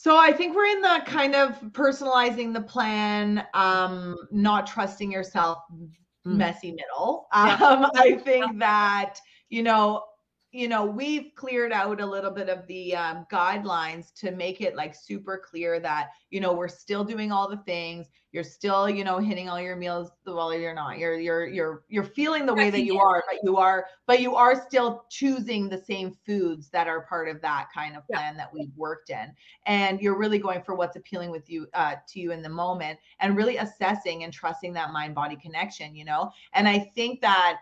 So 0.03 0.17
I 0.17 0.33
think 0.33 0.57
we're 0.57 0.65
in 0.65 0.81
the 0.81 1.01
kind 1.07 1.37
of 1.37 1.61
personalizing 1.71 2.53
the 2.53 2.61
plan, 2.61 3.47
um, 3.55 4.17
not 4.33 4.67
trusting 4.67 5.13
yourself, 5.13 5.59
mm. 5.71 5.93
messy 6.25 6.73
middle. 6.73 7.29
Um, 7.33 7.89
I 7.95 8.21
think 8.25 8.59
that 8.59 9.21
you 9.49 9.63
know 9.63 10.03
you 10.51 10.67
know 10.67 10.85
we've 10.85 11.31
cleared 11.37 11.71
out 11.71 12.01
a 12.01 12.05
little 12.05 12.33
bit 12.33 12.49
of 12.49 12.67
the 12.67 12.97
um, 12.97 13.27
guidelines 13.31 14.13
to 14.15 14.33
make 14.33 14.61
it 14.61 14.75
like 14.75 14.97
super 14.97 15.39
clear 15.39 15.79
that 15.79 16.09
you 16.31 16.41
know 16.41 16.53
we're 16.53 16.67
still 16.67 17.05
doing 17.05 17.31
all 17.31 17.49
the 17.49 17.59
things 17.59 18.09
you're 18.33 18.43
still 18.43 18.89
you 18.89 19.05
know 19.05 19.19
hitting 19.19 19.49
all 19.49 19.61
your 19.61 19.77
meals 19.77 20.11
well 20.27 20.53
you're 20.55 20.75
not 20.75 20.99
you're 20.99 21.19
you're 21.19 21.47
you're 21.47 21.85
you're 21.89 22.05
feeling 22.05 22.47
the 22.47 22.55
way 22.55 22.71
that 22.71 22.85
you 22.85 22.99
are 22.99 23.23
but 23.31 23.39
you 23.43 23.57
are 23.57 23.87
but 24.07 24.21
you 24.21 24.35
are 24.35 24.67
still 24.67 25.05
choosing 25.11 25.69
the 25.69 25.79
same 25.79 26.17
foods 26.27 26.69
that 26.71 26.89
are 26.89 27.03
part 27.03 27.29
of 27.29 27.41
that 27.43 27.69
kind 27.73 27.97
of 27.97 28.07
plan 28.09 28.35
yeah. 28.35 28.39
that 28.39 28.53
we've 28.53 28.73
worked 28.77 29.11
in. 29.11 29.33
And 29.67 30.01
you're 30.01 30.19
really 30.19 30.39
going 30.39 30.63
for 30.63 30.75
what's 30.75 30.97
appealing 30.97 31.31
with 31.31 31.49
you 31.49 31.67
uh, 31.75 31.97
to 32.09 32.21
you 32.21 32.33
in 32.33 32.43
the 32.43 32.49
moment 32.49 32.99
and 33.21 33.37
really 33.37 33.59
assessing 33.59 34.25
and 34.25 34.33
trusting 34.33 34.73
that 34.73 34.93
mind 34.93 35.15
body 35.15 35.37
connection 35.37 35.95
you 35.95 36.05
know? 36.05 36.31
And 36.55 36.69
i 36.69 36.79
think 36.79 37.21
that 37.21 37.59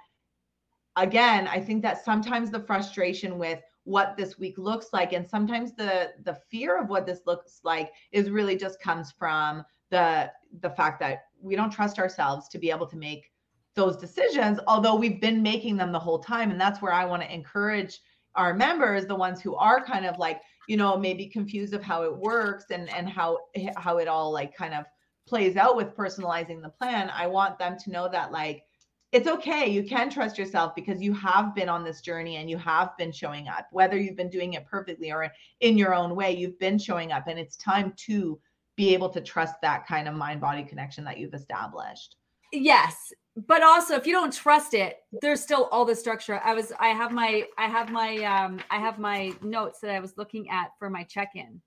again, 0.97 1.49
I 1.49 1.61
think 1.61 1.83
that 1.83 2.05
sometimes 2.05 2.51
the 2.51 2.61
frustration 2.61 3.39
with 3.39 3.61
what 3.85 4.17
this 4.17 4.39
week 4.39 4.59
looks 4.59 4.89
like 4.93 5.13
and 5.13 5.27
sometimes 5.27 5.73
the 5.73 6.11
the 6.25 6.39
fear 6.51 6.79
of 6.79 6.89
what 6.89 7.07
this 7.07 7.21
looks 7.27 7.61
like 7.65 7.91
is 8.13 8.31
really 8.31 8.55
just 8.55 8.81
comes 8.81 9.11
from 9.11 9.65
the 9.91 10.31
the 10.61 10.71
fact 10.71 11.01
that 11.01 11.25
we 11.41 11.57
don't 11.57 11.71
trust 11.71 11.99
ourselves 11.99 12.49
to 12.49 12.59
be 12.59 12.71
able 12.71 12.87
to 12.87 12.97
make 12.97 13.31
those 13.75 13.97
decisions 13.97 14.59
although 14.67 14.95
we've 14.95 15.21
been 15.21 15.43
making 15.43 15.77
them 15.77 15.93
the 15.93 15.99
whole 15.99 16.19
time 16.19 16.51
and 16.51 16.61
that's 16.61 16.83
where 16.83 16.93
I 16.93 17.05
want 17.05 17.23
to 17.23 17.33
encourage 17.33 18.01
our 18.35 18.55
members 18.55 19.07
the 19.07 19.15
ones 19.15 19.41
who 19.41 19.55
are 19.57 19.85
kind 19.85 20.07
of 20.07 20.19
like 20.19 20.41
you 20.69 20.77
know 20.77 20.97
maybe 20.97 21.27
confused 21.27 21.75
of 21.75 21.83
how 21.83 22.03
it 22.03 22.17
works 22.17 22.67
and 22.71 22.93
and 22.93 23.09
how 23.09 23.39
how 23.77 23.99
it 23.99 24.09
all 24.09 24.33
like 24.33 24.57
kind 24.57 24.75
of 24.75 24.85
plays 25.27 25.57
out 25.57 25.77
with 25.77 25.97
personalizing 25.97 26.63
the 26.63 26.69
plan 26.69 27.11
I 27.15 27.27
want 27.27 27.59
them 27.59 27.77
to 27.79 27.91
know 27.91 28.09
that 28.09 28.33
like 28.33 28.65
it's 29.13 29.27
okay. 29.27 29.69
You 29.69 29.83
can 29.83 30.09
trust 30.09 30.39
yourself 30.39 30.75
because 30.77 31.03
you 31.03 31.13
have 31.15 31.55
been 31.55 31.69
on 31.69 31.83
this 31.83 32.01
journey 32.01 32.37
and 32.37 32.49
you 32.49 32.57
have 32.59 32.97
been 32.97 33.11
showing 33.11 33.49
up, 33.49 33.67
whether 33.73 33.99
you've 33.99 34.17
been 34.17 34.31
doing 34.31 34.55
it 34.55 34.67
perfectly 34.67 35.11
or 35.11 35.29
in 35.61 35.77
your 35.77 35.95
own 35.95 36.15
way, 36.15 36.31
you've 36.37 36.59
been 36.61 36.79
showing 36.79 37.11
up. 37.11 37.27
And 37.27 37.39
it's 37.39 37.57
time 37.57 37.93
to 38.07 38.39
be 38.81 38.95
able 38.95 39.11
to 39.11 39.21
trust 39.21 39.57
that 39.61 39.87
kind 39.87 40.09
of 40.09 40.15
mind 40.15 40.41
body 40.41 40.65
connection 40.65 41.05
that 41.05 41.19
you've 41.19 41.35
established. 41.35 42.17
yes 42.51 43.13
but 43.47 43.63
also 43.63 43.95
if 43.95 44.07
you 44.07 44.13
don't 44.13 44.33
trust 44.33 44.73
it 44.73 44.97
there's 45.21 45.43
still 45.43 45.69
all 45.71 45.85
the 45.85 45.95
structure. 45.95 46.41
I 46.43 46.55
was 46.55 46.73
i 46.81 46.89
have 46.89 47.13
my 47.13 47.45
i 47.59 47.67
have 47.67 47.91
my 47.91 48.17
um 48.25 48.59
i 48.71 48.79
have 48.79 48.99
my 48.99 49.33
notes 49.43 49.81
that 49.81 49.91
i 49.91 50.01
was 50.01 50.17
looking 50.17 50.49
at 50.49 50.71
for 50.79 50.89
my 50.89 51.05
check-in. 51.05 51.61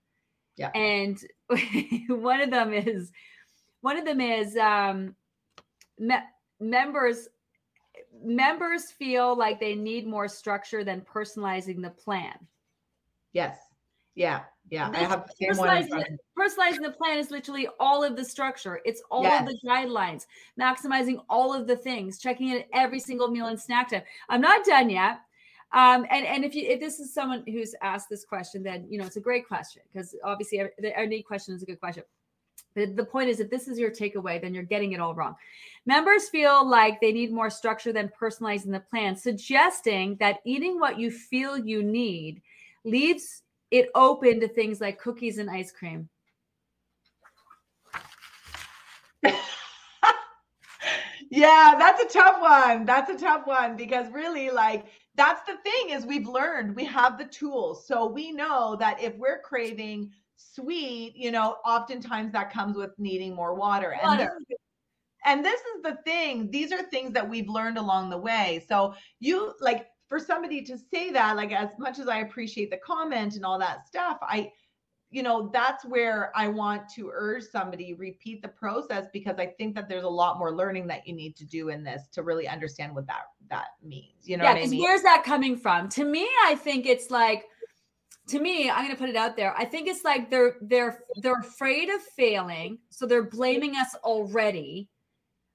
Yeah. 0.58 0.72
And 0.76 1.18
one 2.10 2.42
of 2.42 2.50
them 2.50 2.74
is 2.74 3.12
one 3.82 3.98
of 3.98 4.06
them 4.06 4.20
is 4.20 4.58
um 4.58 5.16
me- 6.00 6.30
members 6.60 7.30
members 8.24 8.84
feel 8.92 9.38
like 9.38 9.60
they 9.60 9.76
need 9.76 10.08
more 10.08 10.28
structure 10.28 10.84
than 10.84 11.02
personalizing 11.02 11.80
the 11.84 11.92
plan. 11.92 12.38
Yes 13.34 13.58
yeah 14.16 14.42
yeah 14.70 14.90
This 14.90 15.00
i 15.00 15.04
have 15.04 15.26
the 15.40 15.48
personalizing, 15.48 16.18
personalizing 16.38 16.82
the 16.82 16.92
plan 16.92 17.18
is 17.18 17.32
literally 17.32 17.68
all 17.80 18.04
of 18.04 18.16
the 18.16 18.24
structure. 18.24 18.80
It's 18.86 19.02
all 19.12 19.26
of 19.26 19.46
the 19.46 19.58
guidelines, 19.66 20.26
maximizing 20.60 21.24
all 21.30 21.54
of 21.54 21.68
the 21.68 21.76
things, 21.76 22.20
checking 22.20 22.50
in 22.50 22.64
every 22.74 23.00
single 23.00 23.28
meal 23.28 23.48
and 23.48 23.60
snack 23.60 23.90
time. 23.90 24.04
I'm 24.30 24.42
not 24.42 24.66
done 24.66 24.90
yet. 24.90 25.20
Um, 25.74 26.06
and 26.12 26.26
and 26.26 26.46
if 26.46 26.54
you 26.54 26.68
if 26.68 26.80
this 26.80 27.00
is 27.00 27.14
someone 27.14 27.44
who's 27.48 27.74
asked 27.82 28.08
this 28.10 28.24
question, 28.24 28.62
then 28.64 28.86
you 28.90 29.00
know 29.00 29.06
it's 29.06 29.18
a 29.18 29.22
great 29.22 29.48
question 29.48 29.82
because 29.92 30.16
obviously 30.24 30.60
every, 30.60 30.72
any 30.96 31.22
question 31.24 31.56
is 31.56 31.64
a 31.64 31.66
good 31.66 31.80
question. 31.80 32.04
But 32.76 32.96
the 32.96 33.06
point 33.06 33.30
is, 33.30 33.40
if 33.40 33.50
this 33.50 33.68
is 33.68 33.78
your 33.78 33.92
takeaway, 33.92 34.42
then 34.42 34.54
you're 34.54 34.64
getting 34.64 34.94
it 34.94 35.00
all 35.00 35.14
wrong. 35.14 35.36
Members 35.86 36.30
feel 36.30 36.68
like 36.68 37.00
they 37.00 37.12
need 37.12 37.32
more 37.32 37.50
structure 37.50 37.94
than 37.94 38.12
personalizing 38.20 38.72
the 38.72 38.80
plan, 38.80 39.16
suggesting 39.16 40.16
that 40.20 40.40
eating 40.46 40.80
what 40.80 41.00
you 41.00 41.12
feel 41.12 41.58
you 41.58 41.84
need 41.84 42.42
leaves 42.84 43.43
it 43.74 43.90
open 43.96 44.40
to 44.40 44.48
things 44.48 44.80
like 44.80 45.00
cookies 45.00 45.40
and 45.40 45.50
ice 45.50 45.72
cream. 45.72 46.08
yeah, 51.32 51.74
that's 51.80 52.04
a 52.04 52.08
tough 52.08 52.40
one. 52.40 52.86
That's 52.86 53.10
a 53.10 53.18
tough 53.18 53.48
one 53.48 53.76
because 53.76 54.12
really, 54.12 54.52
like, 54.52 54.86
that's 55.16 55.42
the 55.48 55.58
thing 55.64 55.90
is 55.90 56.06
we've 56.06 56.28
learned 56.28 56.76
we 56.76 56.86
have 56.86 57.18
the 57.18 57.26
tools. 57.26 57.88
So 57.88 58.06
we 58.06 58.32
know 58.32 58.76
that 58.80 59.02
if 59.02 59.18
we're 59.18 59.42
craving 59.42 60.12
sweet, 60.36 61.16
you 61.16 61.32
know, 61.32 61.56
oftentimes 61.66 62.32
that 62.34 62.54
comes 62.54 62.78
with 62.78 62.92
needing 63.00 63.34
more 63.34 63.56
water. 63.56 63.98
And 64.04 64.20
this, 64.20 64.28
Water. 64.28 64.38
is, 64.52 64.58
and 65.26 65.44
this 65.44 65.60
is 65.60 65.82
the 65.82 65.98
thing. 66.06 66.52
These 66.52 66.72
are 66.72 66.84
things 66.84 67.14
that 67.14 67.28
we've 67.28 67.50
learned 67.50 67.80
along 67.80 68.12
the 68.12 68.20
way. 68.20 68.64
So 68.70 68.94
you 69.20 69.56
like 69.62 69.88
for 70.14 70.20
somebody 70.20 70.62
to 70.62 70.78
say 70.78 71.10
that, 71.10 71.36
like 71.36 71.52
as 71.52 71.70
much 71.80 71.98
as 71.98 72.08
I 72.08 72.20
appreciate 72.20 72.70
the 72.70 72.78
comment 72.78 73.36
and 73.36 73.44
all 73.44 73.58
that 73.58 73.88
stuff, 73.88 74.18
I 74.22 74.52
you 75.10 75.22
know 75.22 75.52
that's 75.54 75.86
where 75.86 76.32
i 76.36 76.48
want 76.48 76.90
to 76.90 77.12
urge 77.14 77.44
somebody 77.44 77.94
repeat 77.94 78.42
the 78.42 78.48
process 78.48 79.06
because 79.14 79.36
i 79.38 79.46
think 79.46 79.76
that 79.76 79.88
there's 79.88 80.06
a 80.06 80.10
lot 80.10 80.40
more 80.40 80.56
learning 80.56 80.88
that 80.88 81.08
you 81.08 81.14
need 81.14 81.36
to 81.36 81.46
do 81.46 81.70
in 81.70 81.84
this 81.84 82.08
to 82.12 82.24
really 82.24 82.48
understand 82.48 82.96
what 82.96 83.06
that 83.06 83.26
that 83.48 83.68
means 83.84 84.24
you 84.24 84.38
know 84.38 84.44
yeah, 84.44 84.50
what 84.50 84.58
i 84.58 84.62
because 84.62 84.72
mean 84.72 84.82
where's 84.82 85.04
that 85.04 85.24
coming 85.24 85.56
from? 85.56 85.90
To 85.90 86.04
me, 86.04 86.28
I 86.46 86.56
think 86.56 86.86
it's 86.86 87.10
like, 87.12 87.46
to 88.28 88.40
me, 88.40 88.70
I'm 88.70 88.86
gonna 88.86 88.98
put 88.98 89.10
it 89.10 89.16
out 89.16 89.36
there. 89.36 89.54
I 89.58 89.66
think 89.66 89.88
it's 89.88 90.04
like 90.04 90.30
they're 90.30 90.56
they're 90.62 91.04
they're 91.18 91.40
afraid 91.40 91.90
of 91.90 92.02
failing, 92.02 92.80
so 92.90 93.06
they're 93.06 93.24
blaming 93.24 93.76
us 93.76 93.96
already. 94.04 94.90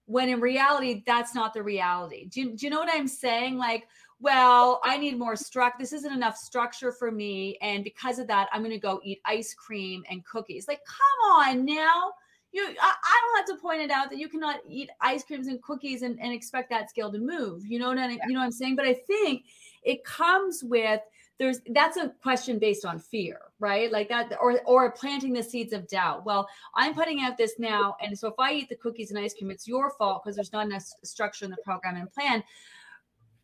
When 0.07 0.29
in 0.29 0.41
reality, 0.41 1.03
that's 1.07 1.35
not 1.35 1.53
the 1.53 1.62
reality. 1.62 2.29
Do 2.29 2.41
you, 2.41 2.57
do 2.57 2.67
you 2.67 2.71
know 2.71 2.79
what 2.79 2.88
I'm 2.93 3.09
saying? 3.09 3.59
Like, 3.59 3.87
well, 4.21 4.81
I 4.85 4.99
need 4.99 5.19
more 5.19 5.35
struct. 5.35 5.79
This 5.79 5.93
isn't 5.93 6.13
enough 6.13 6.37
structure 6.37 6.91
for 6.91 7.11
me, 7.11 7.57
and 7.61 7.85
because 7.85 8.19
of 8.19 8.27
that, 8.29 8.49
I'm 8.53 8.63
gonna 8.63 8.79
go 8.79 9.01
eat 9.05 9.21
ice 9.25 9.55
cream 9.55 10.05
and 10.11 10.25
cookies. 10.25 10.67
Like, 10.67 10.81
come 10.85 11.33
on 11.33 11.65
now. 11.65 12.13
You, 12.51 12.65
I, 12.65 12.95
I 13.05 13.21
don't 13.23 13.49
have 13.49 13.57
to 13.57 13.63
point 13.63 13.83
it 13.83 13.91
out 13.91 14.09
that 14.11 14.19
you 14.19 14.29
cannot 14.29 14.61
eat 14.67 14.91
ice 15.01 15.23
creams 15.23 15.49
and 15.49 15.63
cookies 15.63 16.01
and, 16.03 16.19
and 16.19 16.33
expect 16.33 16.71
that 16.71 16.89
scale 16.89 17.13
to 17.13 17.19
move. 17.19 17.67
You 17.67 17.79
know 17.79 17.89
what 17.89 17.99
I, 17.99 18.09
you 18.09 18.19
know 18.31 18.41
what 18.41 18.47
I'm 18.47 18.53
saying? 18.53 18.75
But 18.75 18.87
I 18.87 18.95
think 18.95 19.45
it 19.83 20.03
comes 20.05 20.65
with 20.65 21.01
there's 21.39 21.61
that's 21.71 21.97
a 21.97 22.09
question 22.23 22.59
based 22.59 22.85
on 22.85 22.99
fear, 22.99 23.39
right? 23.61 23.93
Like 23.93 24.09
that, 24.09 24.37
or 24.41 24.61
or 24.67 24.91
planting 24.91 25.33
the 25.33 25.43
seeds 25.43 25.73
of 25.73 25.87
doubt. 25.87 26.25
Well, 26.25 26.49
I'm 26.75 26.95
putting 26.95 27.21
out 27.21 27.37
this 27.37 27.55
now, 27.59 27.97
and 28.03 28.19
so 28.19 28.29
if 28.29 28.35
I 28.39 28.55
eat 28.55 28.69
the 28.69 28.75
cookies 28.75 29.11
and 29.11 29.19
ice 29.19 29.35
cream, 29.35 29.51
it's 29.51 29.69
your 29.69 29.91
fault 29.91 30.25
because 30.25 30.35
there's 30.35 30.53
not 30.53 30.67
enough 30.67 30.85
structure 31.05 31.45
in 31.45 31.53
the 31.53 31.59
program 31.65 31.97
and 31.97 32.13
plan. 32.13 32.43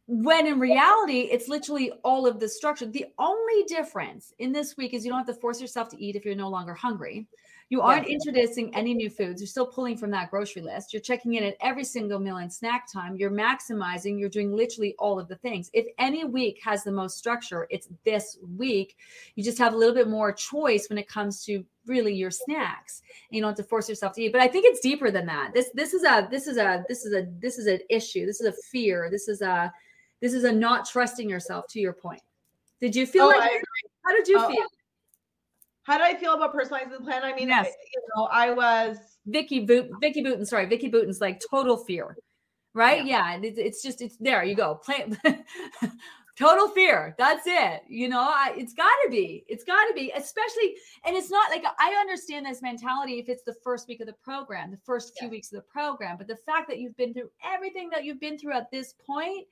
When 0.07 0.47
in 0.47 0.59
reality, 0.59 1.21
it's 1.31 1.49
literally 1.49 1.91
all 2.05 2.27
of 2.27 2.39
the 2.39 2.49
structure. 2.49 2.85
The 2.85 3.07
only 3.19 3.63
difference 3.65 4.35
in 4.39 4.53
this 4.53 4.77
week 4.77 4.93
is 4.93 5.05
you 5.05 5.11
don't 5.11 5.27
have 5.27 5.35
to 5.35 5.41
force 5.41 5.61
yourself 5.61 5.89
to 5.91 6.03
eat 6.03 6.15
if 6.15 6.25
you're 6.27 6.35
no 6.35 6.51
longer 6.51 6.75
hungry. 6.75 7.27
You 7.71 7.81
aren't 7.81 8.07
introducing 8.07 8.75
any 8.75 8.93
new 8.93 9.09
foods. 9.09 9.41
You're 9.41 9.49
still 9.49 9.67
pulling 9.67 9.97
from 9.97 10.11
that 10.11 10.31
grocery 10.31 10.61
list. 10.61 10.93
You're 10.93 11.01
checking 11.01 11.35
in 11.35 11.45
at 11.45 11.57
every 11.63 11.83
single 11.83 12.19
meal 12.19 12.37
and 12.37 12.53
snack 12.53 12.93
time. 12.93 13.17
You're 13.17 13.31
maximizing. 13.31 14.21
You're 14.21 14.29
doing 14.29 14.55
literally 14.55 14.95
all 14.99 15.19
of 15.19 15.29
the 15.29 15.37
things. 15.37 15.71
If 15.73 15.87
any 15.99 16.25
week 16.25 16.61
has 16.63 16.85
the 16.85 16.93
most 16.93 17.17
structure, 17.17 17.67
it's 17.71 17.89
this 18.05 18.39
week. 18.57 18.97
You 19.35 19.43
just 19.43 19.59
have 19.59 19.73
a 19.73 19.77
little 19.77 19.95
bit 19.95 20.09
more 20.09 20.31
choice 20.31 20.89
when 20.89 20.99
it 20.99 21.09
comes 21.09 21.43
to 21.47 21.65
really 21.87 22.15
your 22.15 22.31
snacks. 22.31 23.03
And 23.31 23.37
you 23.37 23.43
don't 23.43 23.51
have 23.51 23.57
to 23.57 23.65
force 23.65 23.89
yourself 23.89 24.13
to 24.15 24.23
eat. 24.23 24.33
But 24.33 24.43
I 24.43 24.49
think 24.49 24.67
it's 24.67 24.81
deeper 24.81 25.11
than 25.11 25.27
that. 25.27 25.53
This 25.55 25.71
this 25.75 25.95
is 25.95 26.05
a 26.05 26.29
this 26.31 26.47
is 26.47 26.59
a 26.59 26.85
this 26.89 27.07
is 27.07 27.15
a 27.15 27.27
this 27.41 27.59
is 27.59 27.67
an 27.67 27.81
issue. 27.89 28.27
This 28.27 28.43
is 28.43 28.47
a 28.47 28.63
fear. 28.71 29.09
This 29.11 29.27
is 29.27 29.41
a 29.41 29.73
this 30.25 30.33
is 30.33 30.45
a 30.45 30.53
not 30.53 30.89
trusting 30.89 31.29
yourself. 31.29 31.67
To 31.69 31.79
your 31.81 31.93
point, 31.93 32.23
did 32.81 32.97
you 32.97 33.07
feel 33.07 33.25
Oh, 33.25 33.29
like? 33.29 33.63
How 34.07 34.13
did 34.17 34.27
you 34.27 34.39
Oh, 34.41 34.49
feel? 34.49 34.65
how 35.83 35.99
do 35.99 36.05
i 36.05 36.15
feel 36.15 36.33
about 36.33 36.55
personalizing 36.55 36.91
the 36.91 37.05
plan 37.05 37.23
i 37.23 37.35
mean 37.35 37.49
Yes. 37.49 37.67
I- 37.67 37.71
you 37.95 38.03
know 38.17 38.25
i 38.33 38.51
was 38.51 38.97
Vicky 39.27 39.61
Boot, 39.61 39.91
Vicky 40.01 40.23
Booten, 40.23 40.47
sorry, 40.47 40.65
Vicky 40.67 40.91
Booten's 40.91 41.21
like 41.21 41.41
total 41.51 41.77
fear, 41.79 42.17
right? 42.75 43.05
Yeah, 43.07 43.39
it's, 43.43 43.59
it's 43.59 43.83
just 43.83 44.03
it's 44.03 44.17
there. 44.19 44.45
You 44.45 44.55
go, 44.55 44.75
Plan 44.75 45.17
total 46.39 46.69
fear. 46.69 47.15
That's 47.17 47.45
it. 47.47 47.83
You 47.89 48.09
know, 48.11 48.21
I, 48.21 48.53
it's 48.57 48.75
got 48.75 48.91
to 49.05 49.09
be. 49.11 49.45
It's 49.49 49.65
got 49.65 49.87
to 49.87 49.95
be, 49.95 50.13
especially, 50.15 50.75
and 51.07 51.17
it's 51.17 51.31
not 51.31 51.51
like 51.51 51.65
I 51.79 51.95
understand 52.01 52.45
this 52.45 52.61
mentality 52.61 53.15
if 53.19 53.29
it's 53.31 53.45
the 53.45 53.55
first 53.65 53.89
week 53.89 54.01
of 54.01 54.07
the 54.07 54.13
program, 54.23 54.71
the 54.71 54.77
first 54.85 55.13
few 55.19 55.29
Yes. 55.29 55.33
weeks 55.33 55.53
of 55.53 55.57
the 55.57 55.69
program, 55.73 56.19
but 56.19 56.27
the 56.27 56.37
fact 56.45 56.69
that 56.69 56.79
you've 56.79 56.97
been 56.99 57.15
through 57.15 57.31
everything 57.45 57.89
that 57.91 58.05
you've 58.05 58.21
been 58.21 58.39
through 58.39 58.53
at 58.55 58.71
this 58.71 58.95
point, 59.07 59.47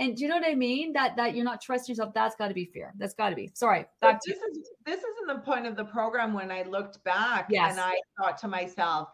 and 0.00 0.16
do 0.16 0.22
you 0.22 0.28
know 0.28 0.36
what 0.36 0.46
I 0.46 0.54
mean? 0.54 0.92
That 0.92 1.16
that 1.16 1.34
you're 1.34 1.44
not 1.44 1.60
trusting 1.60 1.92
yourself. 1.92 2.14
That's 2.14 2.34
got 2.36 2.48
to 2.48 2.54
be 2.54 2.64
fear. 2.64 2.92
That's 2.98 3.14
got 3.14 3.30
to 3.30 3.36
be. 3.36 3.50
Sorry, 3.54 3.86
back 4.00 4.20
to 4.22 4.32
this 4.32 4.40
is 4.42 4.70
this 4.84 5.00
isn't 5.00 5.26
the 5.28 5.42
point 5.42 5.66
of 5.66 5.76
the 5.76 5.84
program 5.84 6.32
when 6.32 6.50
I 6.50 6.62
looked 6.62 7.02
back 7.04 7.46
Yes. 7.48 7.72
and 7.72 7.80
I 7.80 7.94
thought 8.18 8.38
to 8.38 8.48
myself, 8.48 9.08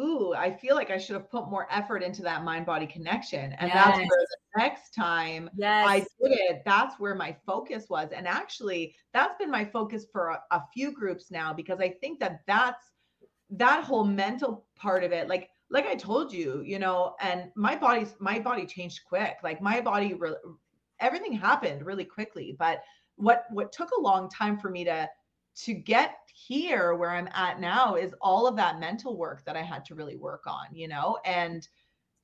ooh, 0.00 0.34
I 0.34 0.50
feel 0.50 0.74
like 0.74 0.90
I 0.90 0.98
should 0.98 1.14
have 1.14 1.30
put 1.30 1.48
more 1.48 1.68
effort 1.70 2.02
into 2.02 2.22
that 2.22 2.42
mind 2.42 2.66
body 2.66 2.86
connection. 2.86 3.52
And 3.52 3.70
that's 3.70 3.98
where 3.98 4.06
the 4.06 4.36
next 4.58 4.94
time 4.94 5.48
yes. 5.56 5.86
I 5.88 5.98
did 6.00 6.32
it, 6.32 6.62
that's 6.64 6.98
where 6.98 7.14
my 7.14 7.36
focus 7.46 7.86
was. 7.88 8.10
And 8.14 8.26
actually, 8.26 8.94
that's 9.12 9.36
been 9.38 9.50
my 9.50 9.64
focus 9.64 10.06
for 10.10 10.30
a, 10.30 10.42
a 10.50 10.62
few 10.72 10.92
groups 10.92 11.30
now 11.30 11.52
because 11.52 11.80
I 11.80 11.90
think 12.00 12.18
that 12.20 12.40
that's 12.46 12.84
that 13.50 13.84
whole 13.84 14.04
mental 14.04 14.66
part 14.76 15.04
of 15.04 15.12
it. 15.12 15.28
Like, 15.28 15.50
like 15.70 15.86
I 15.86 15.94
told 15.94 16.32
you, 16.32 16.62
you 16.62 16.78
know, 16.78 17.14
and 17.20 17.50
my 17.56 17.76
body's 17.76 18.14
my 18.20 18.38
body 18.38 18.66
changed 18.66 19.00
quick. 19.06 19.36
Like 19.42 19.60
my 19.60 19.80
body, 19.80 20.14
re- 20.14 20.36
everything 21.00 21.32
happened 21.32 21.84
really 21.84 22.04
quickly. 22.04 22.54
But 22.58 22.82
what 23.16 23.44
what 23.50 23.72
took 23.72 23.90
a 23.96 24.00
long 24.00 24.28
time 24.28 24.58
for 24.58 24.70
me 24.70 24.84
to 24.84 25.08
to 25.56 25.74
get 25.74 26.16
here 26.34 26.94
where 26.94 27.10
I'm 27.10 27.28
at 27.32 27.60
now 27.60 27.94
is 27.94 28.14
all 28.20 28.46
of 28.46 28.56
that 28.56 28.80
mental 28.80 29.16
work 29.16 29.44
that 29.44 29.56
I 29.56 29.62
had 29.62 29.84
to 29.86 29.94
really 29.94 30.16
work 30.16 30.42
on, 30.46 30.66
you 30.72 30.88
know, 30.88 31.18
and 31.24 31.66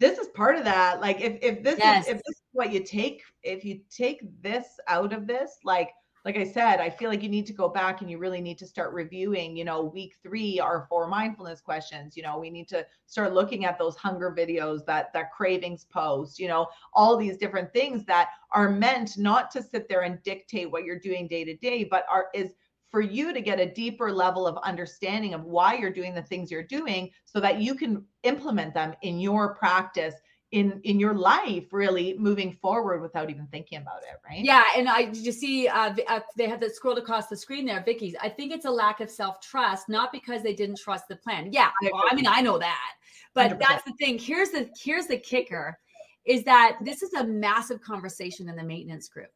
this 0.01 0.19
is 0.19 0.29
part 0.29 0.57
of 0.57 0.65
that. 0.65 1.01
Like 1.01 1.21
if 1.21 1.39
if 1.43 1.63
this 1.63 1.79
Yes. 1.79 2.05
is 2.05 2.09
if 2.09 2.17
this 2.17 2.37
is 2.37 2.43
what 2.53 2.73
you 2.73 2.83
take, 2.83 3.23
if 3.43 3.65
you 3.65 3.81
take 3.91 4.21
this 4.43 4.79
out 4.89 5.13
of 5.13 5.27
this, 5.27 5.59
like 5.65 5.91
like 6.25 6.37
I 6.37 6.45
said, 6.45 6.81
I 6.81 6.91
feel 6.91 7.09
like 7.09 7.23
you 7.23 7.29
need 7.29 7.47
to 7.47 7.53
go 7.53 7.69
back 7.69 8.01
and 8.01 8.11
you 8.11 8.19
really 8.19 8.41
need 8.41 8.59
to 8.59 8.67
start 8.67 8.93
reviewing, 8.93 9.57
you 9.57 9.65
know, 9.65 9.83
week 9.83 10.17
three 10.23 10.61
our 10.61 10.87
four 10.89 11.09
mindfulness 11.09 11.61
questions. 11.61 12.17
You 12.17 12.23
know, 12.23 12.39
we 12.39 12.51
need 12.51 12.69
to 12.69 12.85
start 13.07 13.33
looking 13.33 13.65
at 13.65 13.79
those 13.79 13.97
hunger 13.97 14.35
videos 14.37 14.85
that 14.87 15.13
that 15.15 15.33
cravings 15.33 15.87
post, 15.91 16.39
you 16.39 16.49
know, 16.49 16.67
all 16.93 17.17
these 17.17 17.39
different 17.39 17.73
things 17.73 18.05
that 18.05 18.29
are 18.53 18.69
meant 18.69 19.17
not 19.17 19.51
to 19.53 19.63
sit 19.63 19.89
there 19.89 20.03
and 20.03 20.23
dictate 20.23 20.71
what 20.71 20.85
you're 20.85 20.99
doing 20.99 21.27
day 21.27 21.45
to 21.45 21.57
day, 21.57 21.85
but 21.85 22.05
are 22.11 22.27
is 22.35 22.53
for 22.91 23.01
you 23.01 23.33
to 23.33 23.41
get 23.41 23.61
a 23.61 23.73
deeper 23.73 24.13
level 24.13 24.47
of 24.47 24.59
understanding 24.65 25.33
of 25.33 25.45
why 25.45 25.75
you're 25.75 25.93
doing 25.93 26.15
the 26.15 26.23
things 26.23 26.51
you're 26.51 26.63
doing 26.63 27.09
so 27.25 27.41
that 27.41 27.61
you 27.61 27.75
can 27.75 28.05
implement 28.25 28.75
them 28.75 28.95
in 29.03 29.21
your 29.21 29.55
practice 29.55 30.15
in 30.53 30.81
in 30.83 30.99
your 30.99 31.15
life 31.15 31.65
really 31.73 32.17
moving 32.19 32.53
forward 32.53 33.01
without 33.01 33.31
even 33.31 33.47
thinking 33.49 33.79
about 33.79 34.03
it 34.03 34.19
right 34.29 34.45
Yeah, 34.45 34.65
and 34.77 34.89
I 34.89 35.05
did 35.05 35.19
you 35.19 35.33
see 35.33 35.69
uh, 35.69 35.95
uh, 36.09 36.21
they 36.37 36.49
had 36.49 36.61
that 36.61 36.75
scrolled 36.75 36.99
across 36.99 37.29
the 37.29 37.37
screen 37.37 37.65
there, 37.67 37.83
Vicky's. 37.85 38.17
I 38.21 38.29
think 38.29 38.53
it's 38.53 38.65
a 38.65 38.71
lack 38.71 39.01
of 39.01 39.11
self 39.11 39.41
trust, 39.41 39.89
not 39.89 40.13
because 40.13 40.43
they 40.43 40.55
didn't 40.55 40.79
trust 40.79 41.07
the 41.09 41.17
plan. 41.17 41.51
Yeah, 41.53 41.71
I 41.83 41.91
well, 41.93 42.05
I 42.11 42.15
mean 42.15 42.27
I 42.27 42.41
know 42.41 42.59
that, 42.59 42.93
but 43.33 43.53
100%. 43.53 43.59
that's 43.61 43.85
the 43.85 43.93
thing. 43.93 44.19
Here's 44.19 44.51
the 44.51 44.69
here's 44.83 45.07
the 45.07 45.19
kicker, 45.19 45.79
is 46.25 46.43
that 46.45 46.79
this 46.83 47.03
is 47.03 47.15
a 47.15 47.25
massive 47.25 47.81
conversation 47.81 48.49
in 48.49 48.57
the 48.57 48.65
maintenance 48.65 49.09
group. 49.09 49.31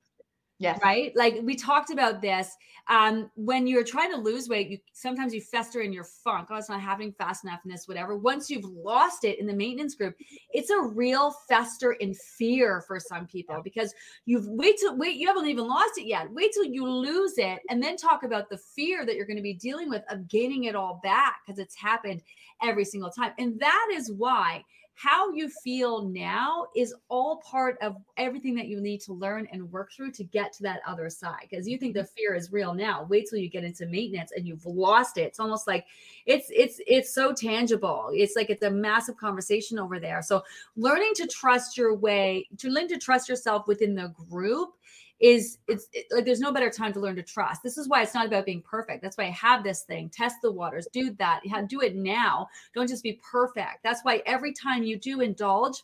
Yes. 0.58 0.78
Right. 0.82 1.12
Like 1.16 1.40
we 1.42 1.56
talked 1.56 1.90
about 1.90 2.22
this. 2.22 2.56
Um, 2.88 3.30
when 3.34 3.66
you're 3.66 3.82
trying 3.82 4.12
to 4.12 4.18
lose 4.18 4.48
weight, 4.48 4.68
you 4.68 4.78
sometimes 4.92 5.34
you 5.34 5.40
fester 5.40 5.80
in 5.80 5.92
your 5.92 6.04
funk. 6.04 6.48
Oh, 6.50 6.56
it's 6.56 6.68
not 6.68 6.80
happening 6.80 7.12
fast 7.18 7.44
enough 7.44 7.60
in 7.64 7.70
this, 7.72 7.88
whatever. 7.88 8.16
Once 8.16 8.48
you've 8.48 8.64
lost 8.64 9.24
it 9.24 9.40
in 9.40 9.46
the 9.46 9.52
maintenance 9.52 9.96
group, 9.96 10.14
it's 10.50 10.70
a 10.70 10.80
real 10.80 11.34
fester 11.48 11.92
in 11.94 12.14
fear 12.14 12.84
for 12.86 13.00
some 13.00 13.26
people 13.26 13.62
because 13.64 13.92
you've 14.26 14.46
wait 14.46 14.76
till 14.78 14.96
wait, 14.96 15.16
you 15.16 15.26
haven't 15.26 15.46
even 15.46 15.66
lost 15.66 15.98
it 15.98 16.06
yet. 16.06 16.30
Wait 16.30 16.52
till 16.52 16.64
you 16.64 16.88
lose 16.88 17.36
it 17.36 17.58
and 17.68 17.82
then 17.82 17.96
talk 17.96 18.22
about 18.22 18.48
the 18.48 18.58
fear 18.58 19.04
that 19.04 19.16
you're 19.16 19.26
going 19.26 19.36
to 19.36 19.42
be 19.42 19.54
dealing 19.54 19.88
with 19.90 20.02
of 20.08 20.28
gaining 20.28 20.64
it 20.64 20.76
all 20.76 21.00
back 21.02 21.38
because 21.44 21.58
it's 21.58 21.74
happened 21.74 22.22
every 22.62 22.84
single 22.84 23.10
time. 23.10 23.32
And 23.38 23.58
that 23.58 23.88
is 23.92 24.12
why 24.12 24.62
how 24.94 25.32
you 25.32 25.48
feel 25.48 26.02
now 26.02 26.66
is 26.76 26.94
all 27.08 27.38
part 27.38 27.76
of 27.82 27.96
everything 28.16 28.54
that 28.54 28.68
you 28.68 28.80
need 28.80 29.00
to 29.00 29.12
learn 29.12 29.48
and 29.52 29.70
work 29.72 29.92
through 29.92 30.12
to 30.12 30.24
get 30.24 30.52
to 30.52 30.62
that 30.62 30.80
other 30.86 31.10
side 31.10 31.46
because 31.50 31.68
you 31.68 31.76
think 31.76 31.94
the 31.94 32.04
fear 32.04 32.34
is 32.34 32.52
real 32.52 32.72
now. 32.72 33.04
Wait 33.10 33.26
till 33.28 33.40
you 33.40 33.50
get 33.50 33.64
into 33.64 33.86
maintenance 33.86 34.30
and 34.36 34.46
you've 34.46 34.64
lost 34.64 35.18
it. 35.18 35.22
It's 35.22 35.40
almost 35.40 35.66
like 35.66 35.86
it's 36.26 36.46
it's 36.50 36.80
it's 36.86 37.12
so 37.12 37.32
tangible. 37.32 38.10
It's 38.12 38.36
like 38.36 38.50
it's 38.50 38.62
a 38.62 38.70
massive 38.70 39.16
conversation 39.16 39.80
over 39.80 39.98
there. 39.98 40.22
So 40.22 40.44
learning 40.76 41.12
to 41.16 41.26
trust 41.26 41.76
your 41.76 41.94
way 41.96 42.48
to 42.58 42.70
learn 42.70 42.86
to 42.88 42.98
trust 42.98 43.28
yourself 43.28 43.66
within 43.66 43.96
the 43.96 44.14
group 44.30 44.74
is 45.20 45.58
it's 45.68 45.86
it, 45.92 46.06
like 46.10 46.24
there's 46.24 46.40
no 46.40 46.52
better 46.52 46.70
time 46.70 46.92
to 46.92 47.00
learn 47.00 47.16
to 47.16 47.22
trust. 47.22 47.62
This 47.62 47.78
is 47.78 47.88
why 47.88 48.02
it's 48.02 48.14
not 48.14 48.26
about 48.26 48.46
being 48.46 48.62
perfect. 48.62 49.02
That's 49.02 49.16
why 49.16 49.24
I 49.24 49.30
have 49.30 49.62
this 49.62 49.82
thing. 49.82 50.10
Test 50.10 50.36
the 50.42 50.50
waters. 50.50 50.88
Do 50.92 51.12
that. 51.18 51.40
Do 51.68 51.80
it 51.80 51.94
now. 51.94 52.48
Don't 52.74 52.88
just 52.88 53.02
be 53.02 53.20
perfect. 53.28 53.82
That's 53.82 54.00
why 54.02 54.22
every 54.26 54.52
time 54.52 54.82
you 54.82 54.98
do 54.98 55.20
indulge, 55.20 55.82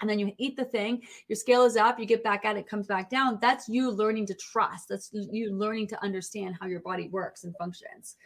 and 0.00 0.10
then 0.10 0.18
you 0.18 0.32
eat 0.36 0.56
the 0.56 0.64
thing, 0.64 1.02
your 1.28 1.36
scale 1.36 1.64
is 1.64 1.76
up, 1.76 1.98
you 1.98 2.04
get 2.04 2.22
back 2.22 2.44
at 2.44 2.56
it, 2.56 2.68
comes 2.68 2.86
back 2.86 3.08
down. 3.08 3.38
That's 3.40 3.68
you 3.68 3.90
learning 3.90 4.26
to 4.26 4.34
trust. 4.34 4.88
That's 4.88 5.10
you 5.12 5.54
learning 5.54 5.86
to 5.88 6.04
understand 6.04 6.56
how 6.60 6.66
your 6.66 6.80
body 6.80 7.08
works 7.08 7.44
and 7.44 7.54
functions. 7.56 8.16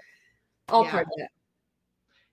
All 0.69 0.85
yeah. 0.85 0.91
part 0.91 1.07
of 1.07 1.13
it. 1.17 1.29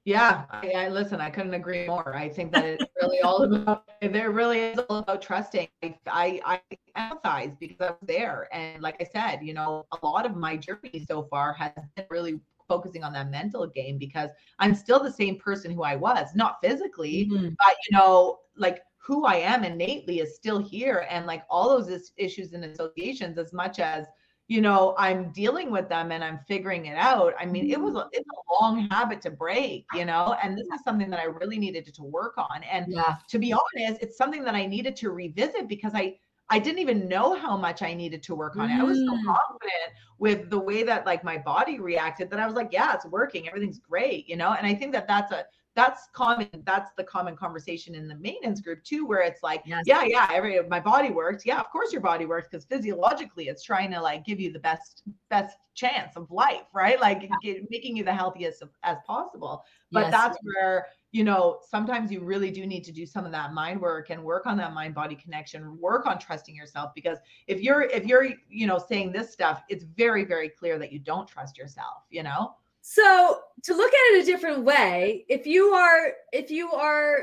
Yeah, 0.07 0.45
I, 0.49 0.71
I, 0.71 0.87
listen. 0.87 1.19
I 1.19 1.29
couldn't 1.29 1.53
agree 1.53 1.85
more. 1.85 2.15
I 2.15 2.29
think 2.29 2.53
that 2.53 2.63
it's 2.63 2.85
really 3.01 3.19
all 3.19 3.43
about. 3.43 3.83
There 4.01 4.31
really 4.31 4.59
is 4.59 4.79
all 4.87 4.99
about 4.99 5.21
trusting. 5.21 5.67
I, 5.83 5.95
I, 6.07 6.39
I 6.45 6.61
empathize 6.95 7.59
because 7.59 7.75
I 7.81 7.89
was 7.89 7.97
there, 8.03 8.47
and 8.53 8.81
like 8.81 8.95
I 9.01 9.03
said, 9.03 9.39
you 9.41 9.53
know, 9.53 9.85
a 9.91 10.05
lot 10.05 10.25
of 10.25 10.37
my 10.37 10.55
journey 10.55 11.03
so 11.05 11.23
far 11.23 11.51
has 11.53 11.73
been 11.97 12.05
really 12.09 12.39
focusing 12.69 13.03
on 13.03 13.11
that 13.13 13.29
mental 13.31 13.67
game 13.67 13.97
because 13.97 14.29
I'm 14.59 14.73
still 14.75 15.03
the 15.03 15.11
same 15.11 15.37
person 15.39 15.71
who 15.71 15.83
I 15.83 15.97
was, 15.97 16.29
not 16.35 16.59
physically, 16.63 17.27
mm-hmm. 17.29 17.49
but 17.49 17.75
you 17.89 17.97
know, 17.97 18.37
like 18.55 18.83
who 18.99 19.25
I 19.25 19.35
am 19.35 19.65
innately 19.65 20.19
is 20.21 20.35
still 20.35 20.59
here, 20.59 21.05
and 21.09 21.25
like 21.25 21.43
all 21.49 21.67
those 21.67 22.13
issues 22.15 22.53
and 22.53 22.63
associations, 22.63 23.37
as 23.37 23.51
much 23.51 23.79
as 23.79 24.05
you 24.47 24.61
know 24.61 24.95
i'm 24.97 25.29
dealing 25.31 25.69
with 25.69 25.89
them 25.89 26.11
and 26.11 26.23
i'm 26.23 26.39
figuring 26.47 26.85
it 26.85 26.97
out 26.97 27.33
i 27.39 27.45
mean 27.45 27.69
it 27.69 27.79
was 27.79 27.93
mm-hmm. 27.93 27.97
a, 27.97 28.09
it's 28.11 28.27
a 28.29 28.53
long 28.61 28.87
habit 28.89 29.21
to 29.21 29.29
break 29.29 29.85
you 29.93 30.05
know 30.05 30.35
and 30.41 30.57
this 30.57 30.67
is 30.67 30.81
something 30.83 31.09
that 31.09 31.19
i 31.19 31.25
really 31.25 31.59
needed 31.59 31.85
to 31.93 32.03
work 32.03 32.37
on 32.37 32.63
and 32.63 32.85
yeah. 32.89 33.15
to 33.27 33.37
be 33.39 33.53
honest 33.53 34.01
it's 34.01 34.17
something 34.17 34.43
that 34.43 34.55
i 34.55 34.65
needed 34.65 34.95
to 34.95 35.11
revisit 35.11 35.67
because 35.67 35.91
i 35.93 36.15
i 36.49 36.57
didn't 36.57 36.79
even 36.79 37.07
know 37.09 37.35
how 37.35 37.57
much 37.57 37.81
i 37.81 37.93
needed 37.93 38.23
to 38.23 38.35
work 38.35 38.55
on 38.55 38.69
it 38.69 38.75
i 38.75 38.83
was 38.83 38.97
so 38.97 39.13
mm. 39.13 39.25
confident 39.25 39.91
with 40.17 40.49
the 40.49 40.59
way 40.59 40.81
that 40.81 41.05
like 41.05 41.23
my 41.23 41.37
body 41.37 41.79
reacted 41.79 42.29
that 42.29 42.39
i 42.39 42.45
was 42.45 42.55
like 42.55 42.69
yeah 42.71 42.93
it's 42.93 43.05
working 43.05 43.47
everything's 43.47 43.79
great 43.79 44.27
you 44.29 44.37
know 44.37 44.53
and 44.53 44.65
i 44.65 44.73
think 44.73 44.93
that 44.93 45.07
that's 45.07 45.31
a 45.31 45.45
that's 45.77 46.09
common 46.11 46.49
that's 46.65 46.91
the 46.97 47.03
common 47.03 47.35
conversation 47.35 47.93
in 47.93 48.07
the 48.07 48.15
maintenance 48.15 48.61
group 48.61 48.83
too 48.83 49.05
where 49.05 49.21
it's 49.21 49.43
like 49.43 49.61
yes. 49.63 49.83
yeah 49.85 50.03
yeah 50.03 50.27
every 50.33 50.59
my 50.67 50.79
body 50.79 51.11
works 51.11 51.45
yeah 51.45 51.59
of 51.59 51.69
course 51.69 51.93
your 51.93 52.01
body 52.01 52.25
works 52.25 52.47
because 52.51 52.65
physiologically 52.65 53.47
it's 53.47 53.61
trying 53.61 53.91
to 53.91 54.01
like 54.01 54.25
give 54.25 54.39
you 54.39 54.51
the 54.51 54.57
best 54.57 55.03
best 55.29 55.55
chance 55.75 56.17
of 56.17 56.29
life 56.31 56.63
right 56.73 56.99
like 56.99 57.21
yeah. 57.21 57.35
get, 57.43 57.69
making 57.69 57.95
you 57.95 58.03
the 58.03 58.11
healthiest 58.11 58.63
of, 58.63 58.69
as 58.81 58.97
possible 59.05 59.63
but 59.91 60.05
yes. 60.05 60.11
that's 60.11 60.37
where 60.41 60.87
you 61.11 61.23
know 61.23 61.59
sometimes 61.69 62.11
you 62.11 62.23
really 62.23 62.49
do 62.49 62.65
need 62.65 62.83
to 62.83 62.91
do 62.91 63.05
some 63.05 63.23
of 63.23 63.31
that 63.31 63.53
mind 63.53 63.79
work 63.79 64.09
and 64.09 64.21
work 64.21 64.47
on 64.47 64.57
that 64.57 64.73
mind 64.73 64.95
body 64.95 65.13
connection 65.13 65.79
work 65.79 66.07
on 66.07 66.17
trusting 66.17 66.55
yourself 66.55 66.89
because 66.95 67.19
if 67.45 67.61
you're 67.61 67.83
if 67.83 68.03
you're 68.03 68.29
you 68.49 68.65
know 68.65 68.79
saying 68.79 69.11
this 69.11 69.31
stuff 69.31 69.61
it's 69.69 69.83
very 69.95 70.25
very 70.25 70.49
clear 70.49 70.79
that 70.79 70.91
you 70.91 70.97
don't 70.97 71.27
trust 71.27 71.55
yourself 71.55 72.01
you 72.09 72.23
know 72.23 72.55
so 72.89 73.39
to 73.63 73.75
look 73.75 73.91
at 73.91 74.15
it 74.15 74.23
a 74.23 74.25
different 74.25 74.63
way, 74.63 75.25
if 75.27 75.45
you 75.45 75.71
are 75.73 76.13
if 76.31 76.49
you 76.49 76.71
are 76.71 77.17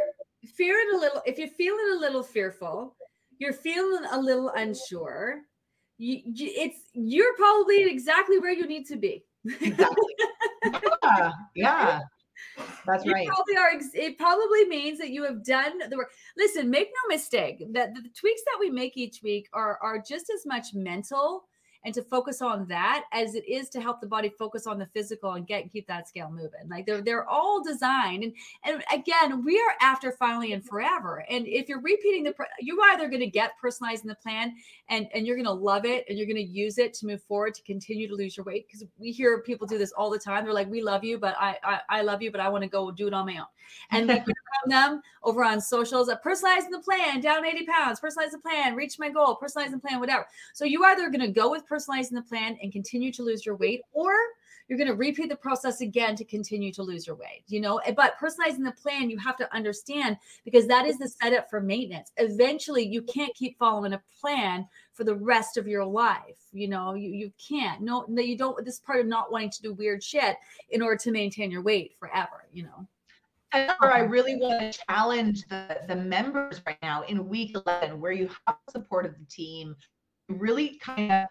fearing 0.44 0.94
a 0.94 0.98
little, 0.98 1.22
if 1.24 1.38
you're 1.38 1.48
feeling 1.48 1.96
a 1.96 1.98
little 1.98 2.22
fearful, 2.22 2.94
you're 3.38 3.54
feeling 3.54 4.04
a 4.12 4.20
little 4.20 4.50
unsure, 4.50 5.40
you, 5.96 6.20
you, 6.22 6.52
it's 6.54 6.80
you're 6.92 7.34
probably 7.36 7.82
exactly 7.84 8.38
where 8.38 8.52
you 8.52 8.66
need 8.66 8.86
to 8.88 8.96
be. 8.96 9.24
Exactly. 9.62 10.14
yeah, 11.02 11.32
yeah. 11.54 12.00
That's 12.84 13.06
you 13.06 13.14
right. 13.14 13.26
Probably 13.26 13.56
are, 13.56 13.70
it 13.94 14.18
probably 14.18 14.66
means 14.66 14.98
that 14.98 15.12
you 15.12 15.24
have 15.24 15.42
done 15.46 15.78
the 15.88 15.96
work. 15.96 16.10
Listen, 16.36 16.68
make 16.68 16.88
no 16.88 17.14
mistake 17.14 17.64
that 17.72 17.94
the 17.94 18.02
tweaks 18.14 18.42
that 18.42 18.58
we 18.60 18.68
make 18.68 18.98
each 18.98 19.22
week 19.22 19.48
are 19.54 19.78
are 19.80 19.98
just 19.98 20.28
as 20.28 20.44
much 20.44 20.74
mental 20.74 21.44
and 21.84 21.94
to 21.94 22.02
focus 22.02 22.40
on 22.40 22.66
that 22.66 23.04
as 23.12 23.34
it 23.34 23.46
is 23.46 23.68
to 23.70 23.80
help 23.80 24.00
the 24.00 24.06
body 24.06 24.32
focus 24.38 24.66
on 24.66 24.78
the 24.78 24.86
physical 24.86 25.32
and 25.32 25.46
get 25.46 25.62
and 25.62 25.72
keep 25.72 25.86
that 25.86 26.08
scale 26.08 26.30
moving. 26.30 26.68
Like 26.68 26.86
they're 26.86 27.02
they're 27.02 27.28
all 27.28 27.62
designed, 27.62 28.24
and 28.24 28.32
and 28.64 28.82
again, 28.92 29.44
we 29.44 29.58
are 29.58 29.74
after 29.80 30.12
finally 30.12 30.52
and 30.52 30.64
forever. 30.64 31.24
And 31.28 31.46
if 31.46 31.68
you're 31.68 31.80
repeating 31.80 32.24
the, 32.24 32.34
you're 32.60 32.80
either 32.92 33.08
going 33.08 33.20
to 33.20 33.26
get 33.26 33.52
personalizing 33.62 34.04
the 34.04 34.16
plan, 34.16 34.54
and 34.88 35.08
and 35.14 35.26
you're 35.26 35.36
going 35.36 35.46
to 35.46 35.52
love 35.52 35.84
it, 35.84 36.04
and 36.08 36.18
you're 36.18 36.26
going 36.26 36.36
to 36.36 36.42
use 36.42 36.78
it 36.78 36.94
to 36.94 37.06
move 37.06 37.22
forward 37.22 37.54
to 37.54 37.62
continue 37.62 38.08
to 38.08 38.14
lose 38.14 38.36
your 38.36 38.44
weight. 38.44 38.66
Because 38.66 38.86
we 38.98 39.12
hear 39.12 39.40
people 39.42 39.66
do 39.66 39.78
this 39.78 39.92
all 39.92 40.10
the 40.10 40.18
time. 40.18 40.44
They're 40.44 40.54
like, 40.54 40.70
"We 40.70 40.82
love 40.82 41.04
you, 41.04 41.18
but 41.18 41.36
I 41.38 41.56
I, 41.62 41.80
I 41.88 42.02
love 42.02 42.22
you, 42.22 42.30
but 42.30 42.40
I 42.40 42.48
want 42.48 42.62
to 42.62 42.68
go 42.68 42.90
do 42.90 43.06
it 43.06 43.14
on 43.14 43.26
my 43.26 43.38
own." 43.38 43.46
And 43.90 44.08
we 44.08 44.34
them 44.66 45.02
over 45.22 45.44
on 45.44 45.60
socials, 45.60 46.08
uh, 46.08 46.16
personalizing 46.24 46.70
the 46.70 46.82
plan, 46.82 47.20
down 47.20 47.44
80 47.44 47.66
pounds, 47.66 48.00
personalize 48.00 48.30
the 48.30 48.38
plan, 48.38 48.74
reach 48.74 48.98
my 48.98 49.08
goal, 49.08 49.38
personalize 49.42 49.70
the 49.70 49.78
plan, 49.78 50.00
whatever. 50.00 50.26
So 50.52 50.64
you 50.64 50.84
either 50.84 51.08
going 51.08 51.20
to 51.20 51.28
go 51.28 51.50
with 51.50 51.66
personalizing 51.74 52.12
the 52.12 52.22
plan 52.22 52.58
and 52.62 52.72
continue 52.72 53.12
to 53.12 53.22
lose 53.22 53.44
your 53.44 53.56
weight, 53.56 53.80
or 53.92 54.12
you're 54.68 54.78
going 54.78 54.88
to 54.88 54.94
repeat 54.94 55.28
the 55.28 55.36
process 55.36 55.80
again 55.80 56.16
to 56.16 56.24
continue 56.24 56.72
to 56.72 56.82
lose 56.82 57.06
your 57.06 57.16
weight 57.16 57.44
you 57.48 57.60
know? 57.60 57.80
But 57.96 58.14
personalizing 58.18 58.64
the 58.64 58.74
plan 58.80 59.10
you 59.10 59.18
have 59.18 59.36
to 59.38 59.54
understand 59.54 60.16
because 60.44 60.66
that 60.68 60.86
is 60.86 60.98
the 60.98 61.08
setup 61.08 61.50
for 61.50 61.60
maintenance. 61.60 62.12
Eventually 62.16 62.86
you 62.86 63.02
can't 63.02 63.34
keep 63.34 63.58
following 63.58 63.92
a 63.92 64.02
plan 64.20 64.66
for 64.92 65.04
the 65.04 65.14
rest 65.14 65.56
of 65.56 65.66
your 65.66 65.84
life 65.84 66.38
you 66.52 66.68
know? 66.68 66.94
You, 66.94 67.10
you 67.10 67.32
can't. 67.48 67.82
No 67.82 68.06
you 68.08 68.36
don't 68.36 68.64
this 68.64 68.80
part 68.80 69.00
of 69.00 69.06
not 69.06 69.32
wanting 69.32 69.50
to 69.50 69.62
do 69.62 69.72
weird 69.74 70.02
shit 70.02 70.36
in 70.70 70.82
order 70.82 70.96
to 70.96 71.10
maintain 71.10 71.50
your 71.50 71.62
weight 71.62 71.96
forever 71.98 72.46
you 72.52 72.64
know? 72.64 72.86
I 73.52 74.00
really 74.00 74.36
want 74.36 74.60
to 74.60 74.80
challenge 74.88 75.44
the, 75.48 75.78
the 75.86 75.94
members 75.94 76.60
right 76.66 76.78
now 76.82 77.02
in 77.02 77.28
week 77.28 77.54
11, 77.54 78.00
where 78.00 78.10
you 78.10 78.28
have 78.48 78.56
support 78.68 79.06
of 79.06 79.16
the 79.16 79.24
team, 79.26 79.76
really 80.28 80.76
kind 80.82 81.12
of 81.12 81.28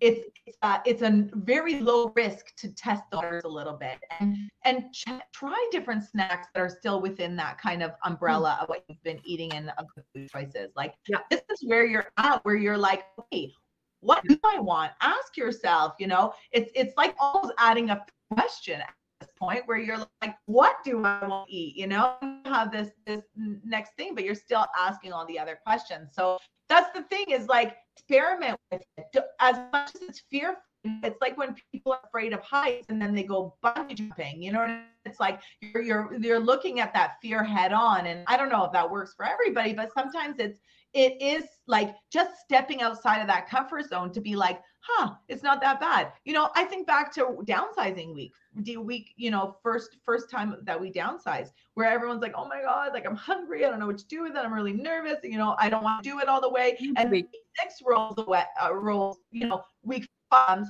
it's 0.00 0.20
it's, 0.46 0.56
uh, 0.62 0.78
it's 0.86 1.02
a 1.02 1.28
very 1.34 1.80
low 1.80 2.12
risk 2.16 2.54
to 2.56 2.68
test 2.74 3.02
the 3.10 3.16
waters 3.16 3.44
a 3.44 3.48
little 3.48 3.74
bit 3.74 3.98
and 4.20 4.36
and 4.64 4.84
ch- 4.92 5.06
try 5.32 5.68
different 5.70 6.02
snacks 6.02 6.48
that 6.54 6.60
are 6.60 6.68
still 6.68 7.00
within 7.00 7.36
that 7.36 7.58
kind 7.58 7.82
of 7.82 7.92
umbrella 8.04 8.58
of 8.60 8.68
what 8.68 8.84
you've 8.88 9.02
been 9.02 9.20
eating 9.24 9.52
and 9.52 9.70
of 9.78 9.86
the 9.96 10.02
food 10.14 10.30
choices. 10.30 10.70
Like 10.76 10.94
yeah. 11.08 11.18
this 11.30 11.42
is 11.50 11.62
where 11.64 11.84
you're 11.84 12.06
at, 12.16 12.44
where 12.44 12.56
you're 12.56 12.78
like, 12.78 13.04
hey, 13.30 13.52
what 14.00 14.22
do 14.28 14.38
I 14.44 14.58
want? 14.58 14.92
Ask 15.00 15.36
yourself. 15.36 15.94
You 15.98 16.06
know, 16.06 16.32
it's 16.52 16.70
it's 16.74 16.96
like 16.96 17.14
almost 17.20 17.52
adding 17.58 17.90
a 17.90 18.04
question 18.32 18.80
at 18.80 18.94
this 19.20 19.30
point 19.38 19.62
where 19.66 19.78
you're 19.78 19.98
like, 20.22 20.36
what 20.46 20.76
do 20.84 21.04
I 21.04 21.26
want 21.26 21.48
to 21.48 21.54
eat? 21.54 21.76
You 21.76 21.88
know, 21.88 22.14
have 22.46 22.72
this 22.72 22.90
this 23.06 23.22
next 23.36 23.94
thing, 23.96 24.14
but 24.14 24.24
you're 24.24 24.34
still 24.34 24.66
asking 24.78 25.12
all 25.12 25.26
the 25.26 25.38
other 25.38 25.58
questions. 25.64 26.10
So 26.12 26.38
that's 26.68 26.92
the 26.96 27.02
thing 27.04 27.26
is 27.30 27.46
like 27.48 27.76
experiment 27.96 28.58
with 28.70 28.82
it 28.96 29.24
as 29.40 29.56
much 29.72 29.94
as 29.94 30.02
it's 30.02 30.22
fearful. 30.30 30.62
It's 30.84 31.20
like 31.20 31.36
when 31.36 31.56
people 31.72 31.92
are 31.92 32.00
afraid 32.04 32.32
of 32.32 32.40
heights 32.40 32.86
and 32.88 33.02
then 33.02 33.14
they 33.14 33.24
go 33.24 33.56
bungee 33.64 33.94
jumping. 33.94 34.40
You 34.40 34.52
know, 34.52 34.80
it's 35.04 35.18
like 35.18 35.40
you're 35.60 35.82
you're 35.82 36.16
you're 36.18 36.38
looking 36.38 36.80
at 36.80 36.94
that 36.94 37.16
fear 37.20 37.42
head 37.42 37.72
on. 37.72 38.06
And 38.06 38.24
I 38.26 38.36
don't 38.36 38.48
know 38.48 38.64
if 38.64 38.72
that 38.72 38.88
works 38.88 39.12
for 39.14 39.26
everybody, 39.26 39.72
but 39.72 39.92
sometimes 39.92 40.36
it's 40.38 40.60
it 40.94 41.20
is 41.20 41.44
like 41.66 41.94
just 42.10 42.40
stepping 42.40 42.82
outside 42.82 43.20
of 43.20 43.26
that 43.26 43.48
comfort 43.48 43.88
zone 43.88 44.12
to 44.12 44.20
be 44.20 44.36
like, 44.36 44.60
huh, 44.80 45.14
it's 45.28 45.42
not 45.42 45.60
that 45.60 45.80
bad. 45.80 46.12
You 46.24 46.32
know, 46.32 46.50
I 46.54 46.64
think 46.64 46.86
back 46.86 47.12
to 47.14 47.38
downsizing 47.44 48.14
week, 48.14 48.32
the 48.54 48.78
week, 48.78 49.12
you 49.16 49.30
know, 49.30 49.56
first 49.62 49.96
first 50.04 50.30
time 50.30 50.56
that 50.62 50.80
we 50.80 50.90
downsized, 50.90 51.50
where 51.74 51.90
everyone's 51.90 52.22
like, 52.22 52.34
oh 52.36 52.48
my 52.48 52.62
god, 52.62 52.92
like 52.94 53.06
I'm 53.06 53.16
hungry, 53.16 53.64
I 53.64 53.70
don't 53.70 53.80
know 53.80 53.86
what 53.86 53.98
to 53.98 54.06
do 54.06 54.22
with 54.22 54.32
it, 54.32 54.38
I'm 54.38 54.52
really 54.52 54.72
nervous, 54.72 55.18
you 55.22 55.38
know, 55.38 55.56
I 55.58 55.68
don't 55.68 55.84
want 55.84 56.02
to 56.02 56.10
do 56.10 56.20
it 56.20 56.28
all 56.28 56.40
the 56.40 56.50
way. 56.50 56.76
And 56.96 57.10
week 57.10 57.28
six 57.60 57.82
rolls 57.86 58.18
wet 58.26 58.48
uh, 58.62 58.74
rolls, 58.74 59.18
you 59.30 59.46
know, 59.46 59.62
week 59.82 60.08
they're 60.30 60.66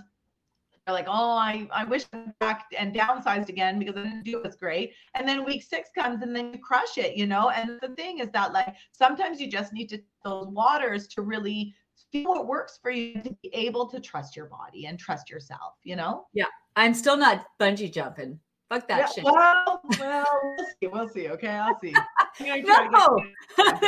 like, 0.92 1.06
oh, 1.08 1.30
I, 1.36 1.68
I 1.72 1.84
wish 1.84 2.04
I 2.12 2.24
back 2.40 2.66
and 2.76 2.94
downsized 2.94 3.48
again 3.48 3.78
because 3.78 3.96
I 3.96 4.04
didn't 4.04 4.24
do 4.24 4.38
it 4.38 4.44
was 4.44 4.56
great. 4.56 4.92
And 5.14 5.28
then 5.28 5.44
week 5.44 5.62
six 5.62 5.90
comes 5.96 6.22
and 6.22 6.34
then 6.34 6.52
you 6.52 6.58
crush 6.58 6.98
it, 6.98 7.16
you 7.16 7.26
know. 7.26 7.50
And 7.50 7.78
the 7.80 7.94
thing 7.94 8.18
is 8.18 8.30
that 8.30 8.52
like 8.52 8.74
sometimes 8.92 9.40
you 9.40 9.50
just 9.50 9.72
need 9.72 9.88
to 9.88 10.00
those 10.24 10.48
waters 10.48 11.06
to 11.08 11.22
really 11.22 11.74
feel 12.12 12.24
what 12.24 12.46
works 12.46 12.78
for 12.80 12.90
you 12.90 13.20
to 13.22 13.36
be 13.42 13.50
able 13.54 13.88
to 13.88 14.00
trust 14.00 14.36
your 14.36 14.46
body 14.46 14.86
and 14.86 14.98
trust 14.98 15.30
yourself, 15.30 15.74
you 15.82 15.96
know? 15.96 16.26
Yeah. 16.32 16.46
I'm 16.76 16.94
still 16.94 17.16
not 17.16 17.44
bungee 17.60 17.92
jumping. 17.92 18.38
Fuck 18.68 18.86
that 18.88 18.98
yeah, 18.98 19.06
shit. 19.06 19.24
Well, 19.24 19.80
well, 19.98 20.26
we'll 20.42 20.66
see. 20.80 20.86
We'll 20.86 21.08
see. 21.08 21.28
Okay, 21.28 21.48
I'll 21.48 21.78
see. 21.80 21.92
no. 22.40 23.18
I'm 23.58 23.86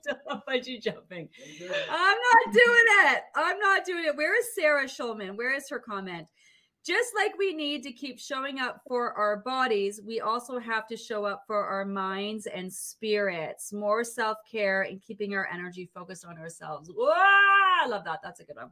still 0.00 0.18
not 0.28 0.46
bungee 0.46 0.80
jumping. 0.80 1.28
I'm 1.90 2.18
not 2.18 2.52
doing 2.52 2.86
it. 3.06 3.22
I'm 3.34 3.58
not 3.58 3.84
doing 3.84 4.04
it. 4.04 4.16
Where 4.16 4.38
is 4.38 4.54
Sarah 4.54 4.84
Schulman? 4.84 5.36
Where 5.36 5.54
is 5.54 5.68
her 5.68 5.80
comment? 5.80 6.28
Just 6.86 7.12
like 7.16 7.36
we 7.36 7.52
need 7.54 7.82
to 7.82 7.92
keep 7.92 8.20
showing 8.20 8.60
up 8.60 8.80
for 8.86 9.12
our 9.12 9.38
bodies, 9.38 10.00
we 10.06 10.20
also 10.20 10.58
have 10.58 10.86
to 10.86 10.96
show 10.96 11.24
up 11.24 11.42
for 11.46 11.64
our 11.64 11.84
minds 11.84 12.46
and 12.46 12.72
spirits. 12.72 13.72
More 13.72 14.04
self 14.04 14.38
care 14.50 14.82
and 14.82 15.02
keeping 15.02 15.34
our 15.34 15.48
energy 15.52 15.90
focused 15.92 16.24
on 16.24 16.38
ourselves. 16.38 16.88
Whoa, 16.94 17.12
I 17.12 17.86
love 17.88 18.04
that. 18.04 18.20
That's 18.22 18.40
a 18.40 18.44
good 18.44 18.56
one. 18.56 18.70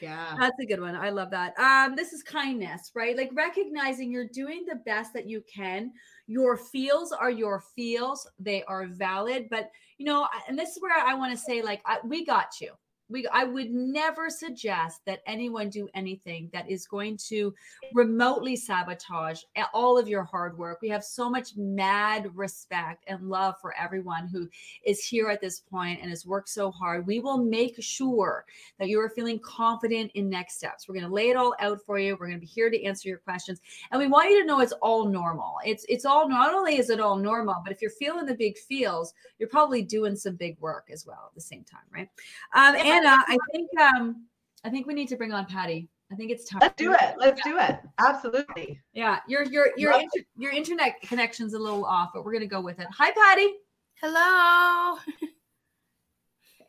Yeah. 0.00 0.36
That's 0.38 0.58
a 0.60 0.66
good 0.66 0.80
one. 0.80 0.96
I 0.96 1.10
love 1.10 1.30
that. 1.30 1.58
Um, 1.58 1.94
this 1.96 2.12
is 2.12 2.22
kindness, 2.22 2.90
right? 2.94 3.16
Like 3.16 3.30
recognizing 3.32 4.10
you're 4.10 4.28
doing 4.28 4.64
the 4.66 4.76
best 4.76 5.12
that 5.14 5.28
you 5.28 5.42
can. 5.52 5.92
Your 6.26 6.56
feels 6.56 7.12
are 7.12 7.30
your 7.30 7.62
feels, 7.74 8.28
they 8.38 8.64
are 8.64 8.86
valid. 8.86 9.48
But, 9.50 9.70
you 9.98 10.06
know, 10.06 10.26
and 10.48 10.58
this 10.58 10.70
is 10.70 10.82
where 10.82 10.98
I 10.98 11.14
want 11.14 11.32
to 11.32 11.38
say, 11.38 11.62
like, 11.62 11.80
I, 11.86 11.98
we 12.04 12.24
got 12.24 12.60
you 12.60 12.72
we 13.14 13.26
i 13.32 13.44
would 13.44 13.70
never 13.70 14.28
suggest 14.28 15.00
that 15.06 15.20
anyone 15.26 15.70
do 15.70 15.88
anything 15.94 16.50
that 16.52 16.68
is 16.68 16.86
going 16.86 17.16
to 17.16 17.54
remotely 17.92 18.56
sabotage 18.56 19.40
all 19.72 19.98
of 19.98 20.08
your 20.08 20.24
hard 20.24 20.56
work. 20.56 20.78
We 20.80 20.88
have 20.88 21.04
so 21.04 21.28
much 21.28 21.50
mad 21.56 22.30
respect 22.34 23.04
and 23.06 23.28
love 23.28 23.56
for 23.60 23.74
everyone 23.78 24.28
who 24.28 24.48
is 24.84 25.04
here 25.04 25.28
at 25.28 25.40
this 25.40 25.60
point 25.60 26.00
and 26.00 26.10
has 26.10 26.24
worked 26.24 26.48
so 26.48 26.70
hard. 26.70 27.06
We 27.06 27.20
will 27.20 27.38
make 27.38 27.82
sure 27.82 28.44
that 28.78 28.88
you 28.88 29.00
are 29.00 29.10
feeling 29.10 29.40
confident 29.40 30.12
in 30.14 30.30
next 30.30 30.56
steps. 30.56 30.88
We're 30.88 30.94
going 30.94 31.06
to 31.06 31.12
lay 31.12 31.28
it 31.28 31.36
all 31.36 31.54
out 31.60 31.80
for 31.84 31.98
you. 31.98 32.16
We're 32.18 32.28
going 32.28 32.38
to 32.38 32.46
be 32.46 32.46
here 32.46 32.70
to 32.70 32.84
answer 32.84 33.08
your 33.08 33.18
questions. 33.18 33.60
And 33.90 34.00
we 34.00 34.06
want 34.06 34.30
you 34.30 34.40
to 34.40 34.46
know 34.46 34.60
it's 34.60 34.72
all 34.80 35.06
normal. 35.06 35.56
It's 35.64 35.84
it's 35.88 36.04
all 36.04 36.28
not 36.28 36.54
only 36.54 36.78
is 36.78 36.90
it 36.90 37.00
all 37.00 37.16
normal 37.16 37.56
but 37.62 37.72
if 37.72 37.82
you're 37.82 37.90
feeling 37.90 38.26
the 38.26 38.34
big 38.34 38.56
feels 38.56 39.12
you're 39.38 39.48
probably 39.48 39.82
doing 39.82 40.16
some 40.16 40.36
big 40.36 40.58
work 40.60 40.88
as 40.92 41.06
well 41.06 41.24
at 41.28 41.34
the 41.34 41.40
same 41.40 41.64
time 41.64 41.80
right? 41.92 42.08
Um, 42.54 42.76
and 42.76 43.03
Anna, 43.04 43.22
I 43.28 43.36
think 43.52 43.70
um, 43.80 44.26
I 44.64 44.70
think 44.70 44.86
we 44.86 44.94
need 44.94 45.08
to 45.08 45.16
bring 45.16 45.32
on 45.32 45.46
Patti. 45.46 45.88
I 46.12 46.16
think 46.16 46.30
it's 46.30 46.48
time. 46.48 46.60
Let's 46.60 46.76
do 46.76 46.92
it. 46.92 47.14
Let's 47.18 47.40
yeah. 47.44 47.52
do 47.52 47.58
it. 47.58 47.80
Absolutely. 47.98 48.80
Yeah, 48.92 49.20
your 49.26 49.44
your 49.44 49.68
your 49.76 49.92
inter- 49.92 50.26
your 50.36 50.52
internet 50.52 51.00
connection's 51.02 51.54
a 51.54 51.58
little 51.58 51.84
off, 51.84 52.10
but 52.14 52.24
we're 52.24 52.32
gonna 52.32 52.46
go 52.46 52.60
with 52.60 52.78
it. 52.78 52.86
Hi, 52.90 53.10
Patti. 53.10 53.54
Hello. 54.00 54.98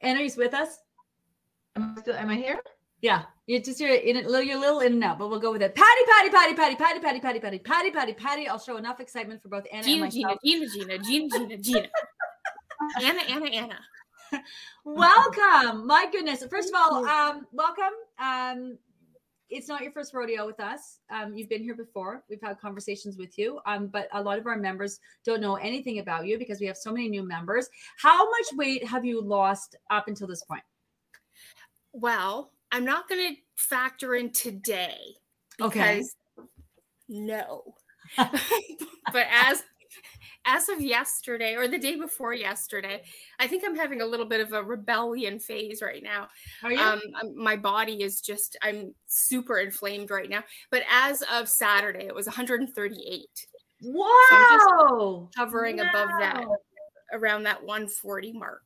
Anna, 0.02 0.22
you 0.22 0.30
with 0.38 0.54
us? 0.54 0.78
Am 1.76 1.96
I 1.98 2.02
still? 2.02 2.16
Am 2.16 2.30
I 2.30 2.36
here? 2.36 2.60
Yeah, 3.02 3.24
you 3.46 3.62
just 3.62 3.80
you're 3.80 3.94
in 3.94 4.18
a 4.18 4.22
little, 4.22 4.42
you're 4.42 4.58
a 4.58 4.60
little 4.60 4.80
in 4.80 4.94
and 4.94 5.04
out, 5.04 5.20
but 5.20 5.30
we'll 5.30 5.40
go 5.40 5.52
with 5.52 5.62
it. 5.62 5.76
Patti, 5.76 6.02
Patti, 6.08 6.30
Patti, 6.30 6.54
Patti, 6.56 6.76
Patti, 6.76 7.00
Patti, 7.00 7.20
Patti, 7.20 7.40
Patti, 7.40 7.60
Patti, 7.60 7.92
Patti, 7.92 8.14
Patti. 8.14 8.48
I'll 8.48 8.60
show 8.60 8.78
enough 8.78 9.00
excitement 9.00 9.42
for 9.42 9.50
both 9.50 9.66
Anna 9.72 9.84
Gina, 9.84 10.06
and 10.06 10.14
myself. 10.14 10.40
Gina, 10.44 10.66
Gina, 10.68 10.98
Gina, 11.00 11.30
Gina, 11.30 11.48
Gina, 11.48 11.58
Gina. 11.58 11.90
Anna, 13.04 13.22
Anna, 13.30 13.46
Anna. 13.48 13.80
Welcome. 14.86 15.88
My 15.88 16.08
goodness. 16.12 16.44
First 16.50 16.70
of 16.70 16.76
all, 16.76 17.06
um, 17.06 17.48
welcome. 17.52 17.94
Um, 18.20 18.78
it's 19.50 19.68
not 19.68 19.82
your 19.82 19.92
first 19.92 20.14
rodeo 20.14 20.46
with 20.46 20.60
us. 20.60 21.00
Um, 21.10 21.36
you've 21.36 21.50
been 21.50 21.62
here 21.62 21.76
before. 21.76 22.24
We've 22.30 22.42
had 22.42 22.60
conversations 22.60 23.18
with 23.18 23.38
you. 23.38 23.60
Um, 23.66 23.88
but 23.88 24.08
a 24.14 24.22
lot 24.22 24.40
of 24.40 24.48
our 24.48 24.58
members 24.58 25.00
don't 25.24 25.42
know 25.42 25.56
anything 25.56 26.00
about 26.00 26.26
you 26.26 26.38
because 26.40 26.60
we 26.60 26.66
have 26.66 26.78
so 26.78 26.92
many 26.92 27.10
new 27.10 27.24
members. 27.24 27.70
How 27.98 28.30
much 28.30 28.46
weight 28.54 28.86
have 28.88 29.06
you 29.06 29.22
lost 29.22 29.76
up 29.90 30.08
until 30.08 30.28
this 30.28 30.44
point? 30.44 30.64
Well, 31.94 32.52
I'm 32.72 32.86
not 32.86 33.08
going 33.08 33.36
to 33.36 33.42
factor 33.56 34.16
in 34.16 34.32
today 34.32 34.98
because 35.58 36.16
okay. 36.38 36.48
no. 37.08 37.76
but 38.18 39.28
as 39.32 39.64
as 40.46 40.70
of 40.70 40.82
yesterday 40.82 41.56
or 41.56 41.68
the 41.68 41.78
day 41.78 41.96
before 41.96 42.34
yesterday, 42.34 43.04
I 43.40 43.48
think 43.48 43.64
I'm 43.66 43.76
having 43.76 44.02
a 44.02 44.06
little 44.06 44.26
bit 44.26 44.42
of 44.42 44.54
a 44.54 44.64
rebellion 44.64 45.40
phase 45.40 45.82
right 45.82 46.04
now. 46.04 46.28
Are 46.64 46.72
you? 46.72 46.80
Um, 46.80 47.02
my 47.36 47.56
body 47.56 48.04
is 48.04 48.22
just, 48.22 48.58
I'm 48.62 48.94
super 49.08 49.60
inflamed 49.60 50.12
right 50.12 50.30
now. 50.30 50.44
But 50.72 50.84
as 50.92 51.24
of 51.34 51.50
Saturday, 51.50 52.06
it 52.06 52.16
was 52.16 52.28
138. 52.28 53.48
Wow. 53.82 54.08
So 54.30 55.30
hovering 55.36 55.78
wow. 55.78 55.90
above 55.90 56.10
that, 56.20 56.46
around 57.14 57.44
that 57.44 57.64
140 57.64 58.34
mark. 58.34 58.62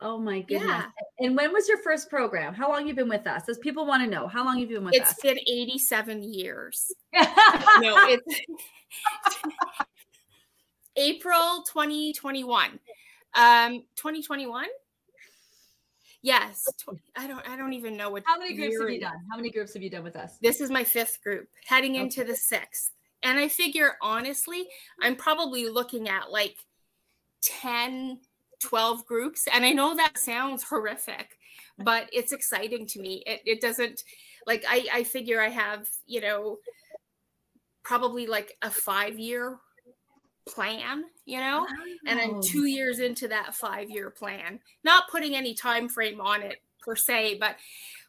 Oh 0.00 0.18
my 0.18 0.40
goodness. 0.42 0.66
Yeah. 0.66 0.84
And 1.20 1.36
when 1.36 1.52
was 1.52 1.68
your 1.68 1.78
first 1.78 2.10
program? 2.10 2.52
How 2.52 2.68
long 2.68 2.86
you 2.86 2.94
been 2.94 3.08
with 3.08 3.26
us? 3.26 3.48
As 3.48 3.58
people 3.58 3.86
want 3.86 4.02
to 4.02 4.10
know, 4.10 4.26
how 4.26 4.44
long 4.44 4.58
have 4.58 4.68
you 4.70 4.76
been 4.76 4.84
with 4.84 4.94
it's 4.94 5.10
us? 5.10 5.12
It's 5.12 5.22
been 5.22 5.38
87 5.38 6.22
years. 6.22 6.92
no, 7.14 7.96
it's 8.08 8.40
April 10.96 11.64
2021. 11.66 12.78
Um, 13.34 13.82
2021. 13.96 14.66
Yes, 16.22 16.66
I 17.16 17.26
don't. 17.26 17.46
I 17.46 17.54
don't 17.54 17.74
even 17.74 17.98
know 17.98 18.08
what. 18.08 18.22
How 18.24 18.38
many 18.38 18.54
groups 18.56 18.80
have 18.80 18.88
you 18.88 19.00
done? 19.00 19.20
How 19.30 19.36
many 19.36 19.50
groups 19.50 19.74
have 19.74 19.82
you 19.82 19.90
done 19.90 20.04
with 20.04 20.16
us? 20.16 20.38
This 20.40 20.62
is 20.62 20.70
my 20.70 20.82
fifth 20.82 21.22
group, 21.22 21.48
heading 21.66 21.96
into 21.96 22.24
the 22.24 22.34
sixth. 22.34 22.92
And 23.22 23.38
I 23.38 23.48
figure, 23.48 23.96
honestly, 24.00 24.66
I'm 25.02 25.16
probably 25.16 25.68
looking 25.68 26.08
at 26.08 26.30
like 26.30 26.56
10, 27.42 28.20
12 28.62 29.06
groups. 29.06 29.46
And 29.52 29.64
I 29.64 29.72
know 29.72 29.94
that 29.96 30.16
sounds 30.16 30.62
horrific, 30.62 31.36
but 31.78 32.08
it's 32.12 32.32
exciting 32.32 32.86
to 32.88 33.00
me. 33.00 33.22
It, 33.26 33.40
it 33.44 33.60
doesn't 33.60 34.04
like 34.46 34.64
I, 34.68 34.86
I 34.92 35.04
figure 35.04 35.40
I 35.40 35.48
have, 35.48 35.88
you 36.06 36.20
know, 36.20 36.58
probably 37.82 38.26
like 38.26 38.56
a 38.62 38.70
five 38.70 39.18
year 39.18 39.58
plan 40.46 41.04
you 41.26 41.38
know? 41.38 41.66
And 42.06 42.20
i'm 42.20 42.42
two 42.42 42.66
years 42.66 42.98
into 42.98 43.28
that 43.28 43.54
five 43.54 43.90
year 43.90 44.10
plan 44.10 44.60
not 44.84 45.10
putting 45.10 45.34
any 45.34 45.54
time 45.54 45.88
frame 45.88 46.20
on 46.20 46.42
it 46.42 46.58
per 46.80 46.96
se 46.96 47.38
but 47.40 47.56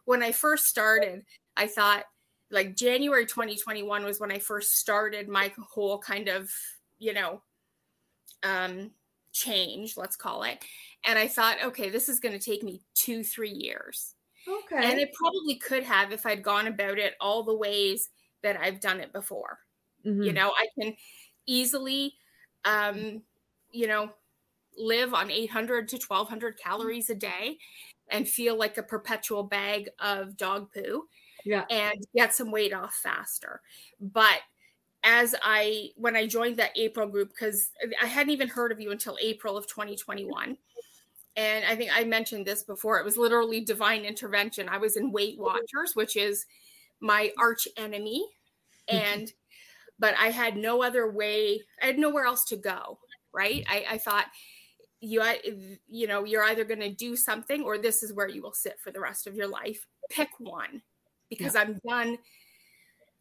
when 0.06 0.21
i 0.21 0.32
first 0.32 0.65
started 0.65 1.24
i 1.56 1.65
thought 1.65 2.04
like 2.52 2.76
january 2.76 3.26
2021 3.26 4.04
was 4.04 4.19
when 4.19 4.32
i 4.32 4.39
first 4.39 4.78
started 4.78 5.30
my 5.30 5.52
whole 5.74 5.98
kind 5.98 6.28
of 6.28 6.52
you 7.00 7.13
know 7.13 7.41
um 8.43 8.91
change 9.36 9.98
let's 9.98 10.15
call 10.15 10.43
it. 10.43 10.63
And 11.04 11.19
i 11.19 11.28
thought 11.28 11.58
okay 11.63 11.89
this 11.89 12.10
is 12.10 12.19
going 12.19 12.38
to 12.38 12.43
take 12.43 12.63
me 12.63 12.82
two 12.95 13.24
three 13.24 13.52
years. 13.52 14.15
Okay. 14.48 14.91
And 14.91 15.00
it 15.00 15.13
probably 15.13 15.56
could 15.56 15.84
have 15.84 16.12
if 16.12 16.26
i'd 16.26 16.41
gone 16.41 16.67
about 16.67 16.98
it 16.98 17.13
all 17.19 17.43
the 17.43 17.56
ways 17.56 18.10
that 18.43 18.58
i've 18.60 18.80
done 18.80 19.00
it 19.00 19.12
before. 19.12 19.60
Mm-hmm. 20.06 20.21
you 20.21 20.34
know 20.34 20.52
i 20.56 20.67
can 20.80 20.93
easily 21.48 22.13
um, 22.65 23.21
you 23.71 23.88
know, 23.88 24.10
live 24.78 25.13
on 25.13 25.32
800 25.32 25.88
to 25.89 25.95
1200 25.95 26.58
calories 26.58 27.10
a 27.10 27.15
day 27.15 27.58
and 28.10 28.28
feel 28.28 28.58
like 28.58 28.78
a 28.78 28.84
perpetual 28.84 29.43
bag 29.43 29.89
of 29.99 30.38
dog 30.38 30.69
poo 30.73 31.06
yeah. 31.43 31.63
and 31.69 32.06
get 32.15 32.36
some 32.36 32.51
weight 32.51 32.73
off 32.73 32.93
faster. 32.95 33.62
But 33.99 34.39
as 35.04 35.36
I, 35.43 35.89
when 35.95 36.15
I 36.15 36.28
joined 36.28 36.58
that 36.58 36.71
April 36.75 37.08
group, 37.08 37.30
because 37.30 37.69
I 38.01 38.08
hadn't 38.08 38.34
even 38.34 38.47
heard 38.47 38.71
of 38.71 38.80
you 38.80 38.91
until 38.91 39.17
April 39.21 39.56
of 39.56 39.67
2021. 39.67 40.58
And 41.38 41.65
I 41.65 41.75
think 41.75 41.91
I 41.93 42.04
mentioned 42.06 42.45
this 42.45 42.63
before. 42.63 42.97
It 42.97 43.06
was 43.06 43.17
literally 43.17 43.62
divine 43.62 44.06
intervention. 44.06 44.69
I 44.69 44.78
was 44.78 44.97
in 44.97 45.12
Weight 45.12 45.38
Watchers, 45.38 45.93
which 45.93 46.15
is 46.15 46.45
my 47.01 47.32
arch 47.38 47.67
enemy. 47.78 48.25
And 48.88 49.32
but 49.99 50.15
I 50.17 50.27
had 50.27 50.58
no 50.58 50.84
other 50.84 51.10
way. 51.10 51.62
I 51.81 51.88
had 51.88 51.99
nowhere 51.99 52.25
else 52.25 52.45
to 52.45 52.58
go. 52.58 52.99
Right. 53.34 53.65
I, 53.69 53.86
I 53.91 53.97
thought 53.97 54.27
you, 55.01 55.21
you 55.88 56.08
know, 56.08 56.23
you're 56.23 56.43
either 56.43 56.63
going 56.63 56.79
to 56.79 56.91
do 56.91 57.15
something 57.15 57.63
or 57.63 57.77
this 57.77 58.01
is 58.01 58.13
where 58.13 58.29
you 58.29 58.41
will 58.41 58.53
sit 58.53 58.79
for 58.79 58.91
the 58.91 58.99
rest 58.99 59.27
of 59.27 59.36
your 59.36 59.47
life. 59.47 59.86
Pick 60.10 60.29
one 60.39 60.81
because 61.29 61.55
yeah. 61.55 61.62
I'm 61.62 61.79
done 61.88 62.17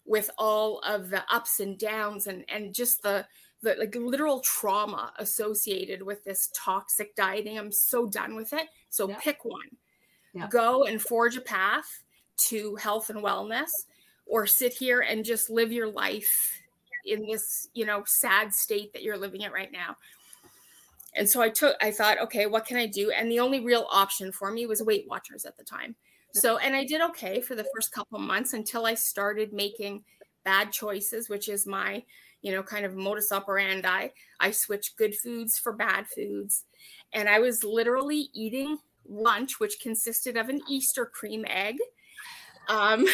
with 0.06 0.30
all 0.38 0.80
of 0.80 1.10
the 1.10 1.24
ups 1.32 1.60
and 1.60 1.78
downs 1.78 2.26
and, 2.26 2.44
and 2.48 2.74
just 2.74 3.02
the, 3.02 3.26
the 3.62 3.74
like 3.78 3.94
literal 3.94 4.40
trauma 4.40 5.12
associated 5.18 6.02
with 6.02 6.22
this 6.24 6.50
toxic 6.54 7.16
dieting. 7.16 7.58
I'm 7.58 7.72
so 7.72 8.06
done 8.06 8.36
with 8.36 8.52
it. 8.52 8.68
So 8.90 9.08
yeah. 9.08 9.18
pick 9.20 9.44
one. 9.44 9.68
Yeah. 10.32 10.48
Go 10.48 10.84
and 10.84 11.00
forge 11.00 11.36
a 11.36 11.40
path 11.40 12.02
to 12.36 12.76
health 12.76 13.10
and 13.10 13.22
wellness 13.22 13.70
or 14.26 14.46
sit 14.46 14.72
here 14.72 15.00
and 15.00 15.24
just 15.24 15.50
live 15.50 15.72
your 15.72 15.88
life 15.88 16.60
in 17.04 17.26
this 17.26 17.68
you 17.74 17.86
know 17.86 18.02
sad 18.06 18.52
state 18.52 18.92
that 18.92 19.02
you're 19.02 19.18
living 19.18 19.42
in 19.42 19.52
right 19.52 19.72
now. 19.72 19.96
And 21.16 21.28
so 21.28 21.40
i 21.40 21.48
took 21.48 21.76
i 21.80 21.90
thought 21.90 22.20
okay 22.20 22.46
what 22.46 22.66
can 22.66 22.76
i 22.76 22.86
do? 22.86 23.10
And 23.10 23.30
the 23.30 23.40
only 23.40 23.60
real 23.60 23.86
option 23.90 24.32
for 24.32 24.50
me 24.50 24.66
was 24.66 24.82
weight 24.82 25.06
watchers 25.08 25.44
at 25.44 25.56
the 25.56 25.64
time. 25.64 25.94
So 26.32 26.58
and 26.58 26.74
i 26.74 26.84
did 26.84 27.00
okay 27.02 27.40
for 27.40 27.54
the 27.54 27.66
first 27.74 27.92
couple 27.92 28.18
months 28.18 28.52
until 28.52 28.86
i 28.86 28.94
started 28.94 29.52
making 29.52 30.04
bad 30.44 30.72
choices 30.72 31.30
which 31.30 31.48
is 31.48 31.66
my 31.66 32.02
you 32.42 32.52
know 32.52 32.62
kind 32.62 32.84
of 32.84 32.94
modus 32.94 33.32
operandi. 33.32 34.08
I 34.40 34.50
switched 34.50 34.96
good 34.96 35.14
foods 35.14 35.58
for 35.58 35.72
bad 35.72 36.06
foods. 36.08 36.64
And 37.12 37.28
i 37.28 37.38
was 37.38 37.64
literally 37.64 38.28
eating 38.34 38.78
lunch, 39.08 39.60
which 39.60 39.80
consisted 39.80 40.36
of 40.36 40.48
an 40.48 40.60
Easter 40.68 41.06
cream 41.06 41.44
egg. 41.48 41.76
Um, 42.68 43.06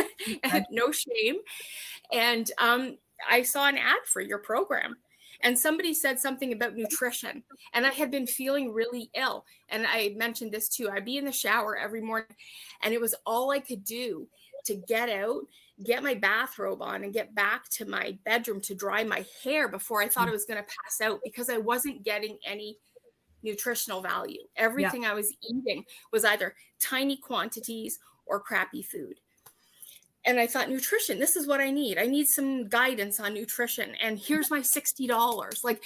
no 0.70 0.90
shame. 0.90 1.36
And 2.12 2.50
um, 2.58 2.98
I 3.28 3.42
saw 3.42 3.68
an 3.68 3.78
ad 3.78 4.04
for 4.06 4.20
your 4.20 4.38
program 4.38 4.96
and 5.42 5.56
somebody 5.56 5.94
said 5.94 6.18
something 6.18 6.52
about 6.52 6.74
nutrition 6.74 7.44
and 7.72 7.86
i 7.86 7.90
had 7.90 8.10
been 8.10 8.26
feeling 8.26 8.72
really 8.72 9.08
ill 9.14 9.44
and 9.68 9.86
i 9.86 10.12
mentioned 10.16 10.50
this 10.50 10.68
too 10.68 10.90
i'd 10.90 11.04
be 11.04 11.16
in 11.16 11.24
the 11.24 11.30
shower 11.30 11.76
every 11.76 12.00
morning 12.00 12.26
and 12.82 12.92
it 12.92 13.00
was 13.00 13.14
all 13.24 13.52
i 13.52 13.60
could 13.60 13.84
do 13.84 14.26
to 14.64 14.74
get 14.88 15.08
out 15.08 15.42
get 15.84 16.02
my 16.02 16.14
bathrobe 16.14 16.82
on 16.82 17.04
and 17.04 17.12
get 17.12 17.36
back 17.36 17.68
to 17.68 17.84
my 17.84 18.18
bedroom 18.24 18.60
to 18.60 18.74
dry 18.74 19.04
my 19.04 19.24
hair 19.44 19.68
before 19.68 20.02
i 20.02 20.08
thought 20.08 20.26
mm. 20.26 20.30
i 20.30 20.32
was 20.32 20.44
going 20.44 20.58
to 20.58 20.74
pass 20.84 21.00
out 21.00 21.20
because 21.22 21.48
i 21.48 21.56
wasn't 21.56 22.02
getting 22.04 22.36
any 22.44 22.76
nutritional 23.42 24.00
value. 24.00 24.42
Everything 24.56 25.02
yeah. 25.02 25.12
i 25.12 25.14
was 25.14 25.32
eating 25.48 25.84
was 26.12 26.24
either 26.24 26.54
tiny 26.80 27.16
quantities 27.16 27.98
or 28.26 28.40
crappy 28.40 28.82
food 28.82 29.20
and 30.24 30.38
I 30.38 30.46
thought, 30.46 30.68
nutrition, 30.68 31.18
this 31.18 31.36
is 31.36 31.46
what 31.46 31.60
I 31.60 31.70
need. 31.70 31.98
I 31.98 32.06
need 32.06 32.26
some 32.26 32.68
guidance 32.68 33.20
on 33.20 33.34
nutrition. 33.34 33.94
And 34.02 34.18
here's 34.18 34.50
my 34.50 34.60
$60. 34.60 35.64
Like, 35.64 35.82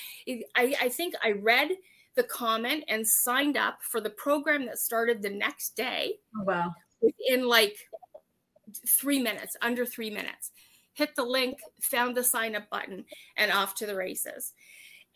I, 0.56 0.74
I 0.80 0.88
think 0.88 1.14
I 1.22 1.32
read 1.32 1.70
the 2.16 2.22
comment 2.22 2.84
and 2.88 3.06
signed 3.06 3.56
up 3.56 3.78
for 3.82 4.00
the 4.00 4.10
program 4.10 4.66
that 4.66 4.78
started 4.78 5.22
the 5.22 5.30
next 5.30 5.76
day. 5.76 6.14
Oh, 6.38 6.44
wow. 6.44 6.72
Within 7.00 7.46
like 7.46 7.76
three 8.86 9.20
minutes, 9.20 9.56
under 9.60 9.86
three 9.86 10.10
minutes. 10.10 10.50
Hit 10.94 11.14
the 11.16 11.24
link, 11.24 11.58
found 11.80 12.16
the 12.16 12.24
sign 12.24 12.54
up 12.54 12.68
button, 12.70 13.04
and 13.36 13.50
off 13.50 13.74
to 13.76 13.86
the 13.86 13.96
races. 13.96 14.52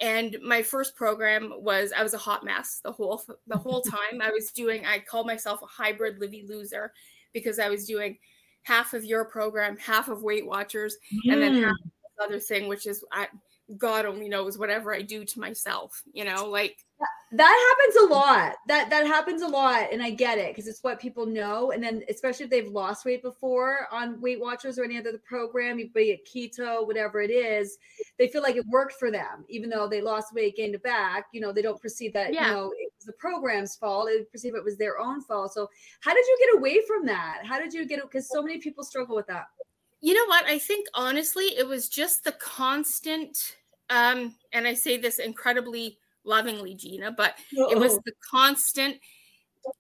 And 0.01 0.37
my 0.43 0.63
first 0.63 0.97
program 0.97 1.53
was 1.59 1.93
I 1.97 2.03
was 2.03 2.15
a 2.15 2.19
hot 2.19 2.45
mess 2.45 2.81
the 2.83 2.93
whole 2.93 3.23
the 3.47 3.59
whole 3.59 3.81
time. 3.83 4.23
I 4.23 4.31
was 4.31 4.51
doing 4.53 4.85
I 4.87 4.99
called 4.99 5.27
myself 5.27 5.61
a 5.63 5.67
hybrid 5.67 6.19
Livy 6.19 6.45
loser 6.49 6.93
because 7.33 7.59
I 7.59 7.69
was 7.69 7.87
doing 7.87 8.17
half 8.67 8.95
of 8.95 9.05
your 9.05 9.25
program, 9.25 9.77
half 9.77 10.09
of 10.09 10.25
Weight 10.25 10.45
Watchers, 10.45 10.97
mm. 11.13 11.33
and 11.33 11.41
then 11.41 11.63
half 11.63 11.73
mm. 11.73 11.91
the 12.19 12.25
other 12.25 12.41
thing, 12.41 12.69
which 12.69 12.87
is 12.87 13.05
I, 13.13 13.29
God 13.79 14.07
only 14.07 14.29
knows 14.29 14.59
whatever 14.59 14.93
I 14.93 15.03
do 15.03 15.25
to 15.25 15.41
myself, 15.41 16.03
you 16.13 16.25
know, 16.25 16.47
like 16.47 16.85
that 17.33 17.77
happens 17.79 18.11
a 18.11 18.13
lot. 18.13 18.55
That 18.67 18.91
that 18.91 19.07
happens 19.07 19.43
a 19.43 19.49
lot, 19.49 19.93
and 19.93 20.03
I 20.03 20.11
get 20.11 20.39
it 20.39 20.49
because 20.49 20.67
it's 20.67 20.83
what 20.83 20.99
people 20.99 21.27
know. 21.27 21.71
And 21.71 21.83
then, 21.83 22.03
especially 22.09 22.45
if 22.45 22.51
they've 22.51 22.69
lost 22.69 23.05
weight 23.05 23.23
before 23.23 23.87
on 23.93 24.21
Weight 24.21 24.41
Watchers 24.41 24.81
or 24.81 24.85
any 24.85 24.99
other 24.99 25.21
program, 25.25 25.77
be 25.77 26.11
it 26.11 26.27
keto, 26.27 26.85
whatever 26.87 27.21
it 27.21 27.31
is, 27.31 27.79
they 28.19 28.27
feel 28.29 28.43
like 28.43 28.57
it 28.57 28.67
worked 28.67 28.95
for 28.95 29.13
them, 29.13 29.45
even 29.49 29.71
though 29.71 29.89
they 29.89 30.01
lost 30.01 30.35
weight, 30.35 30.57
gained 30.57 30.75
it 30.75 30.83
back. 30.83 31.27
You 31.33 31.41
know, 31.41 31.53
they 31.53 31.63
don't 31.63 31.81
perceive 31.81 32.13
that 32.15 32.33
yeah. 32.33 32.49
you 32.49 32.53
know 32.53 32.73
was 32.99 33.07
the 33.07 33.13
program's 33.15 33.77
fault. 33.77 34.09
They 34.09 34.23
perceive 34.25 34.55
it 34.55 34.65
was 34.65 34.77
their 34.77 34.99
own 34.99 35.23
fault. 35.23 35.53
So, 35.53 35.69
how 36.01 36.15
did 36.15 36.25
you 36.27 36.39
get 36.41 36.59
away 36.59 36.81
from 36.87 37.07
that? 37.07 37.43
How 37.45 37.59
did 37.59 37.73
you 37.73 37.87
get? 37.87 38.03
Because 38.03 38.29
so 38.29 38.43
many 38.43 38.59
people 38.59 38.85
struggle 38.85 39.17
with 39.17 39.27
that. 39.27 39.47
You 40.01 40.15
know 40.15 40.27
what? 40.27 40.45
I 40.47 40.59
think 40.59 40.87
honestly, 40.95 41.45
it 41.57 41.67
was 41.67 41.89
just 41.89 42.25
the 42.25 42.33
constant, 42.33 43.57
um, 43.91 44.35
and 44.53 44.67
I 44.67 44.75
say 44.75 44.97
this 44.97 45.19
incredibly 45.19 45.99
lovingly, 46.25 46.75
Gina, 46.75 47.13
but 47.13 47.35
it 47.53 47.79
was 47.79 47.97
the 48.05 48.13
constant 48.31 48.97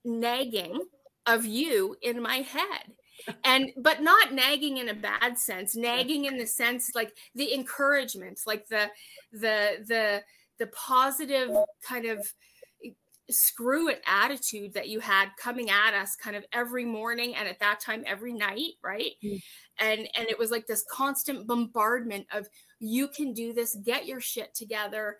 nagging 0.05 0.81
of 1.26 1.44
you 1.44 1.96
in 2.02 2.22
my 2.22 2.37
head 2.37 2.92
and 3.44 3.70
but 3.76 4.02
not 4.02 4.33
nagging 4.33 4.76
in 4.79 4.88
a 4.88 4.94
bad 4.94 5.38
sense 5.38 5.74
nagging 5.74 6.26
in 6.26 6.37
the 6.37 6.46
sense 6.46 6.90
like 6.94 7.16
the 7.35 7.52
encouragement 7.55 8.38
like 8.46 8.66
the 8.68 8.88
the 9.33 9.85
the 9.87 10.22
the 10.59 10.66
positive 10.68 11.50
kind 11.87 12.07
of 12.07 12.18
screw 13.29 13.89
it 13.89 14.03
attitude 14.07 14.73
that 14.73 14.89
you 14.89 15.01
had 15.01 15.29
coming 15.39 15.69
at 15.71 15.95
us 15.95 16.15
kind 16.15 16.37
of 16.37 16.45
every 16.53 16.85
morning 16.85 17.35
and 17.35 17.49
at 17.49 17.59
that 17.59 17.81
time 17.81 18.05
every 18.07 18.33
night 18.33 18.75
right 18.85 19.12
mm. 19.25 19.43
and 19.81 20.01
and 20.17 20.29
it 20.29 20.39
was 20.39 20.53
like 20.53 20.67
this 20.67 20.85
constant 20.93 21.45
bombardment 21.47 22.25
of 22.33 22.47
you 22.79 23.09
can 23.09 23.33
do 23.33 23.53
this 23.53 23.77
get 23.85 24.07
your 24.07 24.21
shit 24.21 24.55
together 24.55 25.17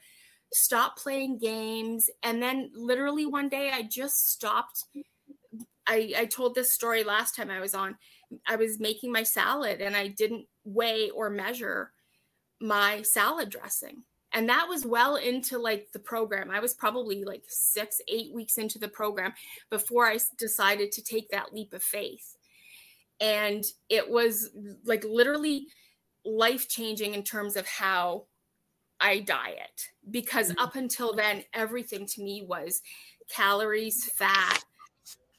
stop 0.53 0.97
playing 0.99 1.38
games. 1.38 2.09
And 2.23 2.42
then 2.42 2.71
literally 2.75 3.27
one 3.27 3.49
day 3.49 3.71
I 3.73 3.83
just 3.83 4.29
stopped. 4.29 4.85
I, 5.87 6.12
I 6.16 6.25
told 6.27 6.55
this 6.55 6.73
story 6.73 7.05
last 7.05 7.37
time 7.37 7.51
I 7.51 7.61
was 7.61 7.75
on. 7.75 7.97
I 8.47 8.57
was 8.57 8.81
making 8.81 9.12
my 9.12 9.23
salad 9.23 9.81
and 9.81 9.97
I 9.97 10.09
didn't 10.09 10.47
weigh 10.64 11.11
or 11.11 11.31
measure 11.31 11.92
my 12.61 13.03
salad 13.03 13.51
dressing. 13.51 14.03
And 14.37 14.51
that 14.51 14.68
was 14.68 14.85
well 14.85 15.16
into 15.16 15.57
like 15.57 15.88
the 15.92 15.99
program. 15.99 16.51
I 16.51 16.61
was 16.61 16.75
probably 16.75 17.25
like 17.25 17.44
six, 17.49 18.03
eight 18.07 18.35
weeks 18.35 18.59
into 18.59 18.79
the 18.79 18.87
program 18.87 19.33
before 19.70 20.07
I 20.07 20.18
decided 20.37 20.92
to 20.92 21.03
take 21.03 21.31
that 21.31 21.55
leap 21.55 21.72
of 21.72 21.83
faith. 21.83 22.37
And 23.18 23.64
it 23.88 24.11
was 24.11 24.51
like 24.85 25.05
literally 25.05 25.68
life 26.27 26.68
changing 26.68 27.14
in 27.14 27.22
terms 27.22 27.57
of 27.57 27.66
how 27.66 28.25
I 29.01 29.20
diet 29.20 29.88
because 30.11 30.51
mm-hmm. 30.51 30.62
up 30.62 30.77
until 30.77 31.14
then, 31.14 31.42
everything 31.55 32.05
to 32.05 32.22
me 32.22 32.44
was 32.46 32.83
calories, 33.35 34.05
fat, 34.12 34.64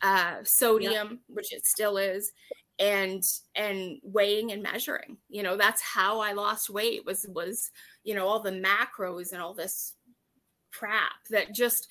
uh, 0.01 0.37
sodium, 0.43 1.07
yeah. 1.11 1.35
which 1.35 1.53
it 1.53 1.67
still 1.67 1.97
is, 1.97 2.31
and 2.79 3.23
and 3.55 3.97
weighing 4.03 4.51
and 4.51 4.61
measuring. 4.61 5.17
You 5.29 5.43
know, 5.43 5.57
that's 5.57 5.81
how 5.81 6.19
I 6.19 6.33
lost 6.33 6.69
weight 6.69 7.05
was 7.05 7.25
was 7.29 7.71
you 8.03 8.15
know 8.15 8.27
all 8.27 8.39
the 8.39 8.51
macros 8.51 9.31
and 9.31 9.41
all 9.41 9.53
this 9.53 9.93
crap 10.71 11.27
that 11.29 11.53
just 11.53 11.89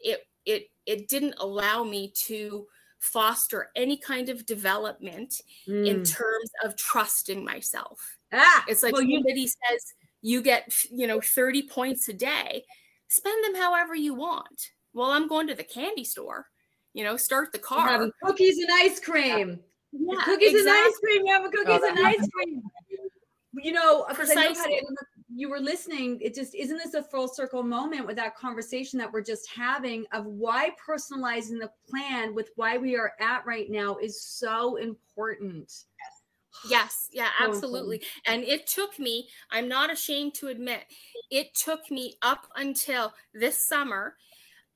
it 0.00 0.20
it 0.44 0.64
it 0.86 1.08
didn't 1.08 1.34
allow 1.38 1.84
me 1.84 2.12
to 2.26 2.66
foster 2.98 3.70
any 3.76 3.96
kind 3.96 4.28
of 4.28 4.44
development 4.44 5.40
mm. 5.66 5.86
in 5.86 6.04
terms 6.04 6.50
of 6.62 6.76
trusting 6.76 7.42
myself. 7.42 8.18
Ah, 8.32 8.64
it's 8.68 8.82
like 8.82 8.92
well, 8.92 9.02
somebody 9.02 9.40
you- 9.40 9.48
says 9.48 9.94
you 10.22 10.42
get 10.42 10.84
you 10.90 11.06
know 11.06 11.20
30 11.20 11.62
points 11.62 12.08
a 12.08 12.12
day 12.12 12.62
spend 13.08 13.42
them 13.44 13.60
however 13.60 13.94
you 13.94 14.14
want 14.14 14.70
well 14.92 15.10
i'm 15.10 15.28
going 15.28 15.46
to 15.46 15.54
the 15.54 15.64
candy 15.64 16.04
store 16.04 16.46
you 16.92 17.02
know 17.04 17.16
start 17.16 17.52
the 17.52 17.58
car 17.58 17.88
having 17.88 18.12
cookies 18.22 18.58
and 18.58 18.68
ice 18.70 19.00
cream 19.00 19.58
yeah, 19.92 20.22
cookies 20.24 20.54
exactly. 20.54 20.70
and 20.70 20.86
ice 20.86 20.98
cream 20.98 21.26
you 21.26 21.32
have 21.32 21.50
cookies 21.50 21.80
oh, 21.82 21.88
and 21.88 22.06
ice 22.06 22.28
cream 22.28 22.62
you 23.54 23.72
know 23.72 24.04
Precisely. 24.14 24.80
you 25.34 25.48
were 25.48 25.58
listening 25.58 26.20
it 26.20 26.34
just 26.34 26.54
isn't 26.54 26.78
this 26.78 26.94
a 26.94 27.02
full 27.02 27.26
circle 27.26 27.62
moment 27.62 28.06
with 28.06 28.16
that 28.16 28.36
conversation 28.36 28.98
that 28.98 29.12
we're 29.12 29.22
just 29.22 29.50
having 29.50 30.04
of 30.12 30.24
why 30.26 30.70
personalizing 30.86 31.58
the 31.58 31.70
plan 31.88 32.34
with 32.34 32.50
why 32.56 32.78
we 32.78 32.96
are 32.96 33.12
at 33.20 33.44
right 33.44 33.70
now 33.70 33.96
is 33.96 34.22
so 34.22 34.76
important 34.76 35.72
Yes, 36.68 37.08
yeah, 37.12 37.28
absolutely. 37.40 38.02
And 38.26 38.42
it 38.42 38.66
took 38.66 38.98
me, 38.98 39.28
I'm 39.50 39.68
not 39.68 39.90
ashamed 39.90 40.34
to 40.34 40.48
admit, 40.48 40.80
it 41.30 41.54
took 41.54 41.90
me 41.90 42.16
up 42.22 42.48
until 42.56 43.14
this 43.32 43.66
summer 43.66 44.16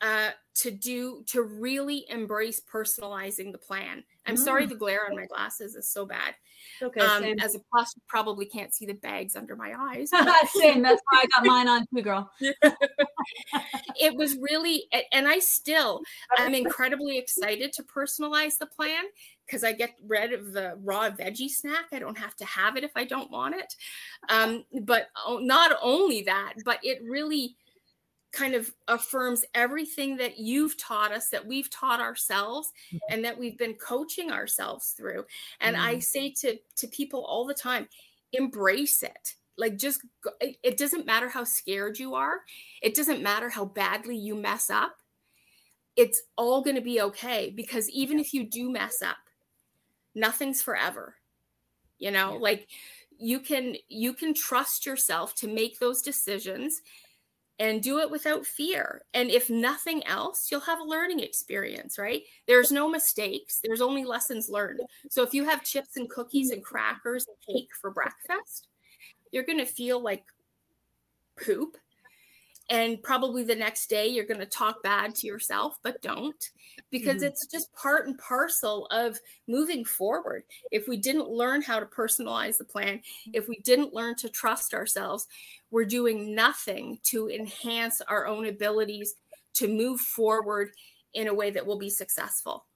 uh, 0.00 0.30
to 0.54 0.70
do 0.70 1.24
to 1.26 1.42
really 1.42 2.04
embrace 2.08 2.60
personalizing 2.60 3.52
the 3.52 3.58
plan. 3.58 4.04
I'm 4.26 4.36
mm. 4.36 4.38
sorry 4.38 4.66
the 4.66 4.74
glare 4.74 5.06
on 5.08 5.16
my 5.16 5.26
glasses 5.26 5.74
is 5.74 5.90
so 5.90 6.06
bad. 6.06 6.34
Okay, 6.82 7.00
um, 7.00 7.24
as 7.40 7.54
a 7.54 7.60
plus, 7.70 7.92
you 7.94 8.02
probably 8.08 8.46
can't 8.46 8.74
see 8.74 8.86
the 8.86 8.94
bags 8.94 9.36
under 9.36 9.54
my 9.54 9.74
eyes. 9.78 10.10
same. 10.60 10.82
That's 10.82 11.02
why 11.10 11.22
I 11.22 11.26
got 11.26 11.46
mine 11.46 11.68
on 11.68 11.86
too, 11.94 12.02
girl. 12.02 12.30
it 12.40 14.16
was 14.16 14.36
really, 14.38 14.84
and 15.12 15.28
I 15.28 15.38
still, 15.38 16.00
I'm 16.38 16.54
incredibly 16.54 17.18
excited 17.18 17.72
to 17.74 17.82
personalize 17.82 18.58
the 18.58 18.66
plan 18.66 19.04
because 19.46 19.62
I 19.62 19.72
get 19.72 19.94
rid 20.06 20.32
of 20.32 20.52
the 20.52 20.78
raw 20.82 21.10
veggie 21.10 21.50
snack. 21.50 21.86
I 21.92 21.98
don't 21.98 22.18
have 22.18 22.34
to 22.36 22.44
have 22.44 22.76
it 22.76 22.84
if 22.84 22.92
I 22.96 23.04
don't 23.04 23.30
want 23.30 23.54
it. 23.56 23.74
Um, 24.28 24.64
but 24.82 25.08
not 25.28 25.76
only 25.82 26.22
that, 26.22 26.54
but 26.64 26.78
it 26.82 27.00
really 27.04 27.56
kind 28.34 28.54
of 28.54 28.72
affirms 28.88 29.44
everything 29.54 30.16
that 30.16 30.38
you've 30.38 30.76
taught 30.76 31.12
us, 31.12 31.28
that 31.28 31.46
we've 31.46 31.70
taught 31.70 32.00
ourselves, 32.00 32.72
mm-hmm. 32.88 32.98
and 33.10 33.24
that 33.24 33.38
we've 33.38 33.56
been 33.56 33.74
coaching 33.74 34.30
ourselves 34.30 34.90
through. 34.90 35.24
And 35.60 35.76
mm-hmm. 35.76 35.86
I 35.86 35.98
say 36.00 36.30
to 36.40 36.58
to 36.76 36.88
people 36.88 37.24
all 37.24 37.46
the 37.46 37.54
time, 37.54 37.88
embrace 38.32 39.02
it. 39.02 39.34
Like 39.56 39.76
just 39.76 40.02
it 40.40 40.76
doesn't 40.76 41.06
matter 41.06 41.28
how 41.28 41.44
scared 41.44 41.98
you 41.98 42.14
are. 42.14 42.40
It 42.82 42.94
doesn't 42.94 43.22
matter 43.22 43.48
how 43.48 43.66
badly 43.66 44.16
you 44.16 44.34
mess 44.34 44.68
up. 44.68 44.96
It's 45.96 46.22
all 46.36 46.62
going 46.62 46.74
to 46.74 46.82
be 46.82 47.00
okay 47.00 47.52
because 47.54 47.88
even 47.90 48.18
if 48.18 48.34
you 48.34 48.44
do 48.44 48.68
mess 48.68 49.00
up, 49.00 49.16
nothing's 50.16 50.60
forever 50.60 51.14
you 51.98 52.10
know 52.10 52.32
yeah. 52.34 52.38
like 52.38 52.68
you 53.18 53.40
can 53.40 53.74
you 53.88 54.12
can 54.12 54.34
trust 54.34 54.86
yourself 54.86 55.34
to 55.34 55.48
make 55.48 55.78
those 55.78 56.02
decisions 56.02 56.82
and 57.58 57.82
do 57.82 57.98
it 57.98 58.10
without 58.10 58.44
fear. 58.44 59.02
And 59.14 59.30
if 59.30 59.48
nothing 59.48 60.04
else 60.06 60.48
you'll 60.50 60.60
have 60.60 60.80
a 60.80 60.84
learning 60.84 61.20
experience 61.20 61.98
right? 61.98 62.22
There's 62.46 62.72
no 62.72 62.88
mistakes. 62.88 63.60
There's 63.62 63.80
only 63.80 64.04
lessons 64.04 64.48
learned. 64.48 64.80
So 65.10 65.22
if 65.22 65.34
you 65.34 65.44
have 65.44 65.64
chips 65.64 65.96
and 65.96 66.08
cookies 66.10 66.50
and 66.50 66.64
crackers 66.64 67.26
and 67.26 67.56
cake 67.56 67.70
for 67.80 67.90
breakfast 67.90 68.68
you're 69.34 69.42
going 69.42 69.58
to 69.58 69.66
feel 69.66 70.00
like 70.00 70.24
poop 71.36 71.76
and 72.70 73.02
probably 73.02 73.44
the 73.44 73.54
next 73.54 73.88
day 73.88 74.06
you're 74.06 74.24
going 74.24 74.40
to 74.40 74.46
talk 74.46 74.82
bad 74.82 75.14
to 75.14 75.26
yourself 75.26 75.78
but 75.82 76.00
don't 76.00 76.50
because 76.90 77.16
mm-hmm. 77.16 77.26
it's 77.26 77.46
just 77.46 77.72
part 77.74 78.06
and 78.06 78.16
parcel 78.18 78.86
of 78.86 79.18
moving 79.46 79.84
forward. 79.84 80.44
If 80.70 80.88
we 80.88 80.96
didn't 80.96 81.28
learn 81.28 81.60
how 81.60 81.78
to 81.78 81.86
personalize 81.86 82.56
the 82.56 82.64
plan 82.64 83.00
if 83.32 83.48
we 83.48 83.58
didn't 83.60 83.94
learn 83.94 84.14
to 84.16 84.28
trust 84.28 84.74
ourselves 84.74 85.26
we're 85.70 85.84
doing 85.84 86.34
nothing 86.34 86.98
to 87.04 87.28
enhance 87.28 88.00
our 88.02 88.26
own 88.26 88.46
abilities 88.46 89.14
to 89.54 89.68
move 89.68 90.00
forward 90.00 90.70
in 91.12 91.28
a 91.28 91.34
way 91.34 91.50
that 91.50 91.66
will 91.66 91.78
be 91.78 91.90
successful. 91.90 92.66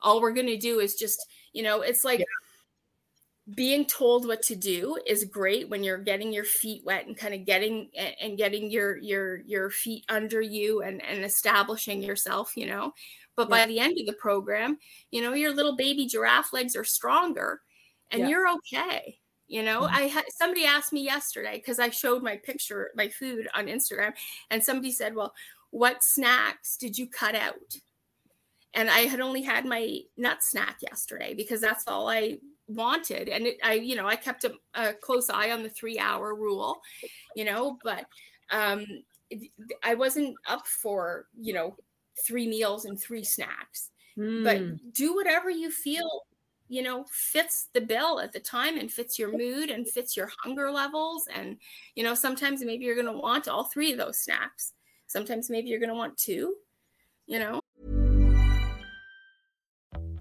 All 0.00 0.20
we're 0.20 0.32
going 0.32 0.46
to 0.46 0.56
do 0.56 0.80
is 0.80 0.94
just 0.94 1.26
you 1.52 1.62
know 1.62 1.80
it's 1.80 2.04
like 2.04 2.20
yeah 2.20 2.47
being 3.54 3.86
told 3.86 4.26
what 4.26 4.42
to 4.42 4.54
do 4.54 4.98
is 5.06 5.24
great 5.24 5.68
when 5.70 5.82
you're 5.82 5.98
getting 5.98 6.32
your 6.32 6.44
feet 6.44 6.82
wet 6.84 7.06
and 7.06 7.16
kind 7.16 7.34
of 7.34 7.46
getting 7.46 7.88
and 8.20 8.36
getting 8.36 8.70
your 8.70 8.98
your 8.98 9.38
your 9.38 9.70
feet 9.70 10.04
under 10.08 10.40
you 10.40 10.82
and 10.82 11.02
and 11.04 11.24
establishing 11.24 12.02
yourself 12.02 12.56
you 12.56 12.66
know 12.66 12.92
but 13.36 13.48
yeah. 13.48 13.56
by 13.56 13.66
the 13.66 13.78
end 13.78 13.98
of 13.98 14.06
the 14.06 14.12
program 14.14 14.78
you 15.10 15.22
know 15.22 15.32
your 15.32 15.54
little 15.54 15.76
baby 15.76 16.06
giraffe 16.06 16.52
legs 16.52 16.76
are 16.76 16.84
stronger 16.84 17.62
and 18.10 18.22
yeah. 18.22 18.28
you're 18.28 18.48
okay 18.50 19.18
you 19.46 19.62
know 19.62 19.82
mm-hmm. 19.82 19.96
i 19.96 20.02
had 20.02 20.24
somebody 20.30 20.66
asked 20.66 20.92
me 20.92 21.02
yesterday 21.02 21.56
because 21.56 21.78
i 21.78 21.88
showed 21.88 22.22
my 22.22 22.36
picture 22.36 22.90
my 22.94 23.08
food 23.08 23.48
on 23.54 23.66
instagram 23.66 24.12
and 24.50 24.62
somebody 24.62 24.92
said 24.92 25.14
well 25.14 25.32
what 25.70 26.04
snacks 26.04 26.76
did 26.76 26.98
you 26.98 27.06
cut 27.06 27.34
out 27.34 27.78
and 28.74 28.90
i 28.90 29.00
had 29.00 29.20
only 29.20 29.40
had 29.40 29.64
my 29.64 30.00
nut 30.18 30.42
snack 30.42 30.76
yesterday 30.82 31.32
because 31.34 31.62
that's 31.62 31.84
all 31.88 32.10
i 32.10 32.36
wanted 32.68 33.28
and 33.28 33.46
it, 33.46 33.58
i 33.64 33.72
you 33.72 33.96
know 33.96 34.06
i 34.06 34.14
kept 34.14 34.44
a, 34.44 34.52
a, 34.74 34.92
close 34.92 35.30
eye 35.30 35.50
on 35.50 35.62
the 35.62 35.68
three 35.68 35.98
hour 35.98 36.34
rule 36.34 36.80
you 37.34 37.44
know 37.44 37.78
but 37.82 38.04
um 38.50 38.84
it, 39.30 39.50
i 39.82 39.94
wasn't 39.94 40.34
up 40.48 40.66
for 40.66 41.26
you 41.38 41.52
know 41.52 41.76
three 42.26 42.46
meals 42.46 42.84
and 42.84 43.00
three 43.00 43.24
snacks 43.24 43.90
mm. 44.18 44.44
but 44.44 44.58
hmm. 44.58 44.74
do 44.92 45.14
whatever 45.14 45.48
you 45.48 45.70
feel 45.70 46.24
you 46.68 46.82
know 46.82 47.04
fits 47.10 47.68
the 47.72 47.80
bill 47.80 48.20
at 48.20 48.32
the 48.32 48.40
time 48.40 48.76
and 48.78 48.92
fits 48.92 49.18
your 49.18 49.36
mood 49.36 49.70
and 49.70 49.88
fits 49.88 50.16
your 50.16 50.30
hunger 50.42 50.70
levels 50.70 51.26
and 51.34 51.56
you 51.94 52.04
know 52.04 52.14
sometimes 52.14 52.62
maybe 52.62 52.84
you're 52.84 52.94
going 52.94 53.06
to 53.06 53.12
want 53.12 53.48
all 53.48 53.64
three 53.64 53.92
of 53.92 53.98
those 53.98 54.18
snacks 54.18 54.74
sometimes 55.06 55.48
maybe 55.48 55.68
you're 55.68 55.80
going 55.80 55.88
to 55.88 55.94
want 55.94 56.16
two 56.18 56.54
you 57.26 57.38
know 57.38 57.60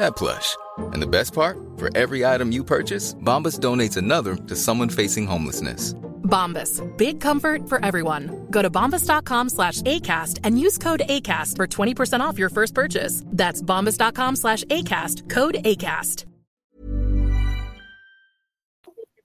that 0.00 0.16
plush. 0.16 0.56
And 0.92 1.00
the 1.00 1.06
best 1.06 1.32
part, 1.32 1.56
for 1.76 1.88
every 1.96 2.26
item 2.26 2.52
you 2.52 2.64
purchase, 2.64 3.14
Bombas 3.14 3.58
donates 3.58 3.96
another 3.96 4.36
to 4.36 4.56
someone 4.56 4.88
facing 4.88 5.26
homelessness. 5.26 5.94
Bombas, 6.24 6.80
big 6.96 7.20
comfort 7.20 7.68
for 7.68 7.84
everyone. 7.84 8.46
Go 8.50 8.62
to 8.62 8.70
bombas.com 8.70 9.48
slash 9.48 9.82
ACAST 9.82 10.38
and 10.44 10.58
use 10.58 10.78
code 10.78 11.02
ACAST 11.08 11.56
for 11.56 11.66
20% 11.66 12.20
off 12.20 12.38
your 12.38 12.50
first 12.50 12.74
purchase. 12.74 13.22
That's 13.26 13.60
bombas.com 13.60 14.36
slash 14.36 14.64
ACAST, 14.64 15.28
code 15.28 15.56
ACAST. 15.64 16.24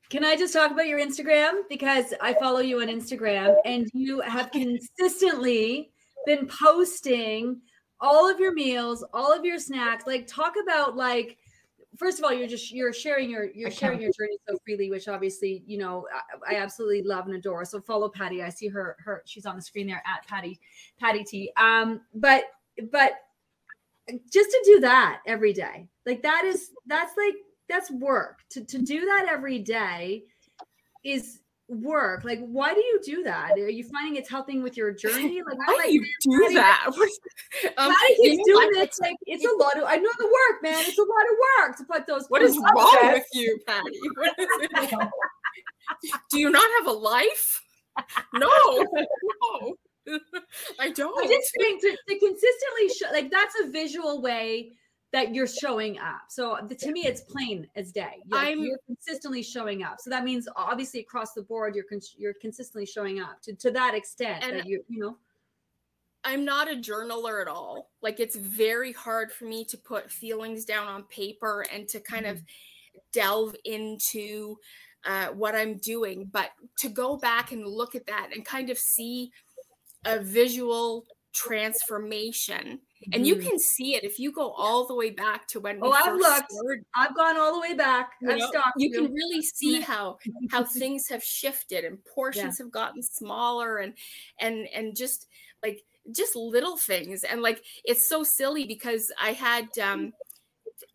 Can 0.10 0.24
I 0.24 0.36
just 0.36 0.54
talk 0.54 0.72
about 0.72 0.88
your 0.88 1.00
Instagram? 1.00 1.64
Because 1.68 2.14
I 2.22 2.36
follow 2.36 2.60
you 2.60 2.82
on 2.82 2.88
Instagram 2.88 3.56
and 3.66 3.88
you 3.94 4.22
have 4.22 4.52
consistently 4.52 5.92
been 6.26 6.48
posting 6.48 7.62
all 7.99 8.29
of 8.29 8.39
your 8.39 8.53
meals, 8.53 9.03
all 9.13 9.34
of 9.34 9.45
your 9.45 9.60
snacks. 9.60 10.05
Like, 10.05 10.27
talk 10.27 10.53
about 10.62 10.95
like 10.95 11.38
first 11.97 12.19
of 12.19 12.25
all 12.25 12.34
you're 12.34 12.47
just 12.47 12.71
you're 12.71 12.91
sharing 12.91 13.29
your 13.29 13.45
you're 13.53 13.71
sharing 13.71 14.01
your 14.01 14.12
journey 14.12 14.38
so 14.45 14.58
freely 14.65 14.89
which 14.89 15.08
obviously 15.08 15.63
you 15.65 15.77
know 15.77 16.05
I, 16.45 16.55
I, 16.55 16.58
absolutely 16.58 17.03
love 17.03 17.25
and 17.25 17.36
adore. 17.36 17.63
So 17.63 17.79
follow 17.79 18.10
Patti. 18.10 18.43
I 18.43 18.49
see 18.49 18.67
her 18.67 18.97
her 18.99 19.23
she's 19.25 19.45
on 19.45 19.55
the 19.55 19.62
screen 19.62 19.88
there 19.88 20.03
at 20.05 20.27
patty 20.27 20.60
patty 20.99 21.23
t. 21.23 21.51
Um 21.55 22.01
but 22.13 22.45
but 22.91 23.13
just 24.29 24.49
to 24.49 24.62
do 24.65 24.81
that 24.81 25.21
every 25.25 25.53
day 25.53 25.88
like 26.05 26.21
that 26.21 26.43
is 26.45 26.71
that's 26.86 27.13
like 27.17 27.36
that's 27.67 27.91
work. 27.91 28.39
To 28.51 28.63
to 28.63 28.77
do 28.79 29.05
that 29.05 29.27
every 29.29 29.60
day 29.60 30.23
is 31.03 31.39
work 31.67 32.23
like 32.23 32.39
why 32.39 32.73
do 32.73 32.80
you 32.80 32.99
do 33.04 33.23
that? 33.23 33.51
Are 33.54 33.69
you 33.69 33.84
finding 33.84 34.15
it's 34.17 34.30
helping 34.30 34.62
with 34.62 34.78
your 34.78 34.91
journey? 34.91 35.41
Like 35.45 35.58
how 35.65 35.78
like, 35.78 35.88
do 35.88 35.93
you 35.93 36.06
do 36.21 36.54
that? 36.54 36.86
um, 37.78 37.91
Patti 37.91 38.15
keeps 38.21 38.43
doing 38.45 38.69
it 38.73 38.93
like 39.01 39.15
it's 39.25 39.45
a 39.45 39.63
lot 39.63 39.78
of 39.78 39.84
i 39.88 39.95
know 39.95 40.10
the 40.17 40.25
work 40.25 40.63
man. 40.63 40.84
It's 40.86 40.97
a 40.97 41.01
lot 41.01 41.08
of 41.10 41.38
work 41.67 41.78
to 41.78 41.84
put 41.86 42.08
those 42.08 42.28
what 42.28 42.41
is 42.41 42.58
wrong 42.58 43.13
with 43.13 43.25
you 43.34 43.60
Patti? 43.65 43.99
Do 46.32 46.39
you 46.39 46.49
not 46.49 46.67
have 46.80 46.88
a 46.88 46.97
life? 46.97 47.62
No 48.34 48.49
no. 48.51 49.75
I 50.80 50.91
don't. 50.91 51.23
i 51.23 51.28
just 51.28 51.51
think 51.60 51.82
to, 51.82 51.89
to 51.89 52.19
consistently 52.19 52.89
show 52.95 53.12
like 53.12 53.32
that's 53.32 53.56
a 53.63 53.71
visual 53.71 54.21
way 54.21 54.71
that 55.15 55.34
you're 55.34 55.47
showing 55.47 55.97
up. 55.97 56.23
So 56.28 56.58
the, 56.67 56.75
to 56.75 56.91
me, 56.91 57.06
it's 57.06 57.21
plain 57.21 57.65
as 57.78 57.93
day. 57.93 58.21
You're, 58.25 58.38
I'm, 58.38 58.60
you're 58.60 58.80
consistently 58.86 59.41
showing 59.41 59.82
up. 59.82 60.01
So 60.01 60.10
that 60.10 60.25
means 60.25 60.45
obviously 60.58 60.99
across 60.99 61.32
the 61.32 61.41
board, 61.41 61.73
you're 61.73 61.86
you're 62.17 62.34
consistently 62.34 62.86
showing 62.86 63.21
up 63.21 63.41
to, 63.43 63.56
to 63.56 63.71
that 63.71 63.95
extent 63.95 64.43
and 64.43 64.58
that 64.58 64.65
you 64.67 64.84
you 64.89 64.99
know. 64.99 65.17
I'm 66.25 66.43
not 66.43 66.69
a 66.69 66.75
journaler 66.75 67.41
at 67.41 67.47
all. 67.47 67.91
Like 68.01 68.19
it's 68.19 68.36
very 68.36 68.91
hard 68.91 69.32
for 69.32 69.45
me 69.45 69.63
to 69.65 69.78
put 69.78 70.12
feelings 70.12 70.65
down 70.65 70.88
on 70.88 71.04
paper 71.04 71.65
and 71.71 71.88
to 71.89 72.01
kind 72.01 72.25
mm-hmm. 72.25 72.36
of 72.36 72.43
delve 73.13 73.56
into 73.63 74.58
uh, 75.06 75.28
what 75.28 75.56
I'm 75.56 75.78
doing. 75.78 76.28
But 76.30 76.49
to 76.80 76.89
go 76.89 77.15
back 77.15 77.54
and 77.54 77.65
look 77.65 77.95
at 77.95 78.06
that 78.08 78.32
and 78.36 78.43
kind 78.43 78.69
of 78.69 78.78
see 78.78 79.32
a 80.04 80.19
visual 80.19 81.06
transformation 81.36 82.80
and 83.12 83.28
you 83.28 83.36
mm-hmm. 83.36 83.50
can 83.50 83.60
see 83.60 83.93
it 83.93 84.06
if 84.06 84.19
you 84.19 84.32
go 84.32 84.52
all 84.52 84.88
the 84.88 84.95
way 84.95 85.10
back 85.10 85.45
to 85.45 85.60
when 85.60 85.80
oh 85.82 85.91
i've 85.91 86.15
looked 86.15 86.50
started, 86.50 86.86
i've 86.95 87.13
gone 87.13 87.38
all 87.38 87.54
the 87.54 87.60
way 87.60 87.74
back 87.74 88.12
you, 88.21 88.30
know, 88.30 88.48
stopped. 88.48 88.71
you 88.78 88.89
can 88.89 89.13
really 89.13 89.41
see 89.41 89.82
how 89.82 90.17
how 90.50 90.63
things 90.63 91.10
have 91.10 91.21
shifted 91.21 91.84
and 91.84 91.98
portions 92.06 92.58
yeah. 92.58 92.63
have 92.63 92.71
gotten 92.71 93.04
smaller 93.04 93.80
and 93.80 93.93
and 94.39 94.65
and 94.74 94.95
just 94.95 95.28
like 95.62 95.82
just 96.15 96.38
little 96.38 96.78
things 96.78 97.26
and 97.26 97.41
like 97.41 97.62
it's 97.84 98.08
so 98.08 98.24
silly 98.24 98.65
because 98.65 99.12
i 99.21 99.34
had 99.34 99.67
um 99.78 100.13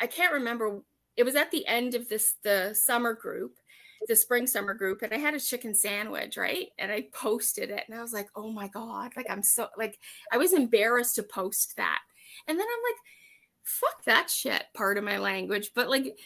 i 0.00 0.06
can't 0.06 0.32
remember 0.32 0.80
it 1.18 1.24
was 1.24 1.36
at 1.36 1.50
the 1.50 1.66
end 1.66 1.94
of 1.94 2.08
this 2.08 2.36
the 2.44 2.74
summer 2.74 3.12
group 3.12 3.59
the 4.08 4.16
spring 4.16 4.46
summer 4.46 4.74
group 4.74 5.02
and 5.02 5.12
I 5.12 5.18
had 5.18 5.34
a 5.34 5.40
chicken 5.40 5.74
sandwich, 5.74 6.36
right? 6.36 6.68
And 6.78 6.90
I 6.90 7.06
posted 7.12 7.70
it 7.70 7.84
and 7.88 7.98
I 7.98 8.02
was 8.02 8.12
like, 8.12 8.28
oh 8.34 8.50
my 8.50 8.68
God, 8.68 9.12
like 9.16 9.26
I'm 9.28 9.42
so 9.42 9.68
like 9.76 9.98
I 10.32 10.38
was 10.38 10.52
embarrassed 10.52 11.16
to 11.16 11.22
post 11.22 11.76
that. 11.76 12.00
And 12.48 12.58
then 12.58 12.66
I'm 12.66 12.82
like, 12.82 12.96
fuck 13.64 14.04
that 14.04 14.30
shit 14.30 14.64
part 14.74 14.98
of 14.98 15.04
my 15.04 15.18
language. 15.18 15.70
But 15.74 15.90
like, 15.90 16.18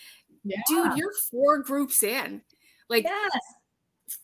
yeah. 0.45 0.61
dude, 0.69 0.97
you're 0.97 1.13
four 1.31 1.63
groups 1.63 2.03
in. 2.03 2.43
Like 2.89 3.05
yes 3.05 3.33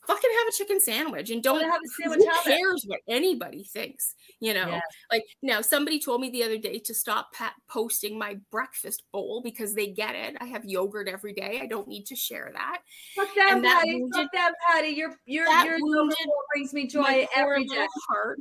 fucking 0.06 0.30
have 0.38 0.48
a 0.48 0.52
chicken 0.52 0.80
sandwich 0.80 1.30
and 1.30 1.42
don't 1.42 1.62
have 1.62 1.80
a 1.80 1.88
sandwich. 2.02 2.20
Who 2.20 2.50
cares 2.50 2.84
what 2.86 3.00
anybody 3.08 3.64
thinks? 3.64 4.14
You 4.40 4.54
know, 4.54 4.68
yes. 4.68 4.82
like 5.10 5.24
now 5.42 5.60
somebody 5.60 6.00
told 6.00 6.20
me 6.20 6.30
the 6.30 6.44
other 6.44 6.58
day 6.58 6.78
to 6.80 6.94
stop 6.94 7.32
pat- 7.32 7.54
posting 7.68 8.18
my 8.18 8.38
breakfast 8.50 9.02
bowl 9.12 9.40
because 9.42 9.74
they 9.74 9.88
get 9.88 10.14
it. 10.14 10.36
I 10.40 10.46
have 10.46 10.64
yogurt 10.64 11.08
every 11.08 11.32
day. 11.32 11.60
I 11.62 11.66
don't 11.66 11.88
need 11.88 12.06
to 12.06 12.16
share 12.16 12.50
that. 12.52 12.78
Fuck 13.16 13.28
that, 13.36 13.52
and 13.52 13.64
Patti. 13.64 14.00
Wounded, 14.00 14.14
Fuck 14.14 14.32
that, 14.32 14.52
Patti. 14.68 14.88
Your 14.88 15.14
your 15.26 15.46
your 15.46 15.78
yogurt 15.78 16.16
brings 16.54 16.72
me 16.72 16.86
joy 16.86 17.26
every 17.36 17.64
day. 17.64 17.86
Heart. 18.08 18.38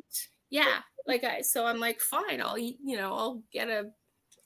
Yeah, 0.49 0.80
like 1.08 1.23
I. 1.23 1.41
So 1.41 1.65
I'm 1.65 1.80
like, 1.80 1.99
fine. 1.99 2.41
I'll 2.41 2.58
eat. 2.58 2.78
You 2.84 2.97
know, 2.97 3.13
I'll 3.13 3.43
get 3.52 3.69
a 3.69 3.89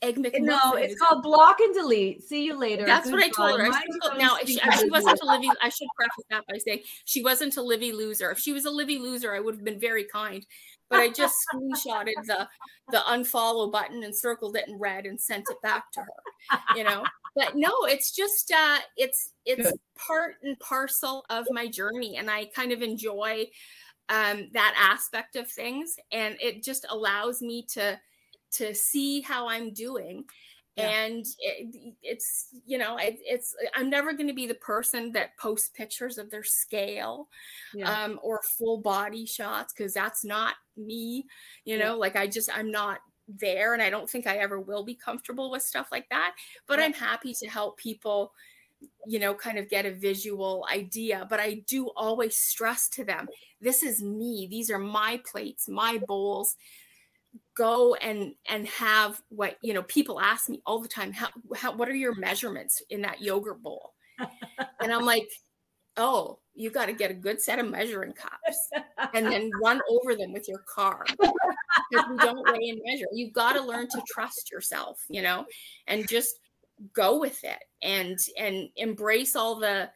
egg 0.04 0.18
McMuffin. 0.18 0.42
No, 0.42 0.74
it's 0.74 1.00
called 1.00 1.24
block 1.24 1.60
and 1.60 1.74
delete. 1.74 2.24
See 2.24 2.44
you 2.44 2.58
later. 2.58 2.86
That's 2.86 3.06
Good 3.10 3.14
what 3.14 3.24
I 3.24 3.30
told 3.30 3.60
her. 3.60 3.68
I 3.68 4.18
now, 4.18 4.38
she, 4.46 4.60
she 4.80 4.90
wasn't 4.90 5.20
a 5.22 5.26
Livy. 5.26 5.50
I 5.62 5.70
should 5.70 5.88
preface 5.96 6.26
that 6.30 6.44
by 6.48 6.58
saying 6.58 6.82
she 7.06 7.24
wasn't 7.24 7.58
a 7.58 7.62
Livy 7.62 7.92
loser. 7.92 8.30
If 8.30 8.40
she 8.40 8.54
was 8.54 8.66
a 8.66 8.72
Livy 8.72 9.00
loser, 9.00 9.34
I 9.34 9.40
would 9.40 9.56
have 9.56 9.64
been 9.64 9.80
very 9.80 10.04
kind. 10.04 10.46
But 10.90 11.00
I 11.00 11.10
just 11.10 11.36
screenshotted 11.54 12.26
the 12.26 12.48
the 12.92 13.00
unfollow 13.08 13.72
button 13.72 14.04
and 14.04 14.16
circled 14.16 14.58
it 14.58 14.68
in 14.68 14.78
red 14.78 15.06
and 15.06 15.20
sent 15.20 15.46
it 15.50 15.62
back 15.64 15.92
to 15.94 16.02
her. 16.02 16.58
You 16.76 16.84
know, 16.84 17.04
but 17.36 17.56
no, 17.56 17.72
it's 17.86 18.12
just 18.12 18.52
uh, 18.52 18.80
it's 18.98 19.32
it's 19.46 19.64
Good. 19.64 19.80
part 19.96 20.36
and 20.44 20.60
parcel 20.60 21.26
of 21.30 21.48
my 21.50 21.68
journey, 21.68 22.18
and 22.18 22.30
I 22.30 22.46
kind 22.46 22.72
of 22.72 22.82
enjoy 22.82 23.48
um, 24.10 24.50
that 24.54 24.76
aspect 24.78 25.36
of 25.36 25.50
things, 25.50 25.96
and 26.12 26.36
it 26.40 26.64
just 26.64 26.86
allows 26.90 27.42
me 27.42 27.66
to 27.72 28.00
to 28.54 28.74
see 28.74 29.22
how 29.22 29.48
I'm 29.48 29.74
doing. 29.74 30.26
Yeah. 30.76 30.90
And 30.90 31.26
it, 31.38 31.96
it's 32.02 32.48
you 32.66 32.80
know 32.80 32.98
it, 32.98 33.20
it's 33.22 33.56
I'm 33.76 33.92
never 33.92 34.12
going 34.14 34.28
to 34.28 34.34
be 34.34 34.48
the 34.48 34.56
person 34.56 35.12
that 35.12 35.38
posts 35.38 35.70
pictures 35.70 36.18
of 36.18 36.32
their 36.32 36.44
scale 36.44 37.28
yeah. 37.76 38.06
um, 38.06 38.20
or 38.24 38.42
full 38.58 38.80
body 38.80 39.28
shots 39.28 39.72
because 39.72 39.94
that's 39.94 40.26
not 40.26 40.56
me. 40.76 41.28
You 41.64 41.78
know, 41.78 41.94
yeah. 41.94 42.00
like 42.00 42.16
I 42.16 42.26
just 42.26 42.50
I'm 42.56 42.72
not 42.72 43.02
there, 43.28 43.74
and 43.74 43.84
I 43.84 43.92
don't 43.92 44.10
think 44.10 44.26
I 44.26 44.38
ever 44.38 44.60
will 44.60 44.84
be 44.84 44.96
comfortable 44.96 45.52
with 45.52 45.62
stuff 45.62 45.90
like 45.92 46.10
that. 46.10 46.34
But 46.68 46.80
I'm 46.80 46.94
happy 46.94 47.36
to 47.36 47.48
help 47.48 47.78
people 47.78 48.34
you 49.08 49.18
know, 49.18 49.34
kind 49.34 49.58
of 49.58 49.70
get 49.70 49.86
a 49.86 49.94
visual 49.94 50.66
idea. 50.70 51.26
But 51.30 51.40
I 51.40 51.64
do 51.68 51.90
always 51.96 52.36
stress 52.36 52.90
to 52.90 53.06
them 53.06 53.30
this 53.64 53.82
is 53.82 54.04
me. 54.04 54.48
These 54.52 54.70
are 54.70 54.78
my 54.78 55.22
plates, 55.26 55.68
my 55.70 56.00
bowls. 56.06 56.56
Go 57.56 57.96
and 57.96 58.34
and 58.48 58.68
have 58.68 59.22
what 59.30 59.58
you 59.62 59.74
know. 59.74 59.84
People 59.84 60.20
ask 60.20 60.50
me 60.50 60.62
all 60.66 60.82
the 60.82 60.88
time, 60.88 61.12
how, 61.12 61.30
how 61.56 61.76
what 61.76 61.90
are 61.90 61.96
your 61.96 62.16
measurements 62.16 62.82
in 62.90 63.02
that 63.02 63.22
yogurt 63.22 63.62
bowl? 63.62 63.94
and 64.82 64.92
I'm 64.92 65.06
like, 65.06 65.28
oh, 65.98 66.40
you 66.56 66.70
got 66.70 66.88
to 66.88 66.94
get 66.94 67.12
a 67.12 67.16
good 67.16 67.42
set 67.42 67.60
of 67.60 67.70
measuring 67.70 68.14
cups 68.14 68.70
and 69.14 69.26
then 69.26 69.50
run 69.62 69.82
over 69.90 70.16
them 70.16 70.34
with 70.34 70.48
your 70.48 70.64
car 70.74 71.06
because 71.20 72.10
we 72.10 72.18
don't 72.18 72.48
weigh 72.52 72.70
and 72.70 72.82
measure. 72.86 73.08
You've 73.12 73.34
got 73.34 73.54
to 73.54 73.62
learn 73.62 73.88
to 73.90 74.02
trust 74.08 74.52
yourself, 74.52 75.00
you 75.10 75.22
know, 75.22 75.46
and 75.88 76.08
just 76.08 76.36
go 76.94 77.20
with 77.20 77.44
it 77.44 77.60
and 77.82 78.18
and 78.38 78.70
embrace 78.76 79.36
all 79.36 79.60
the 79.60 79.90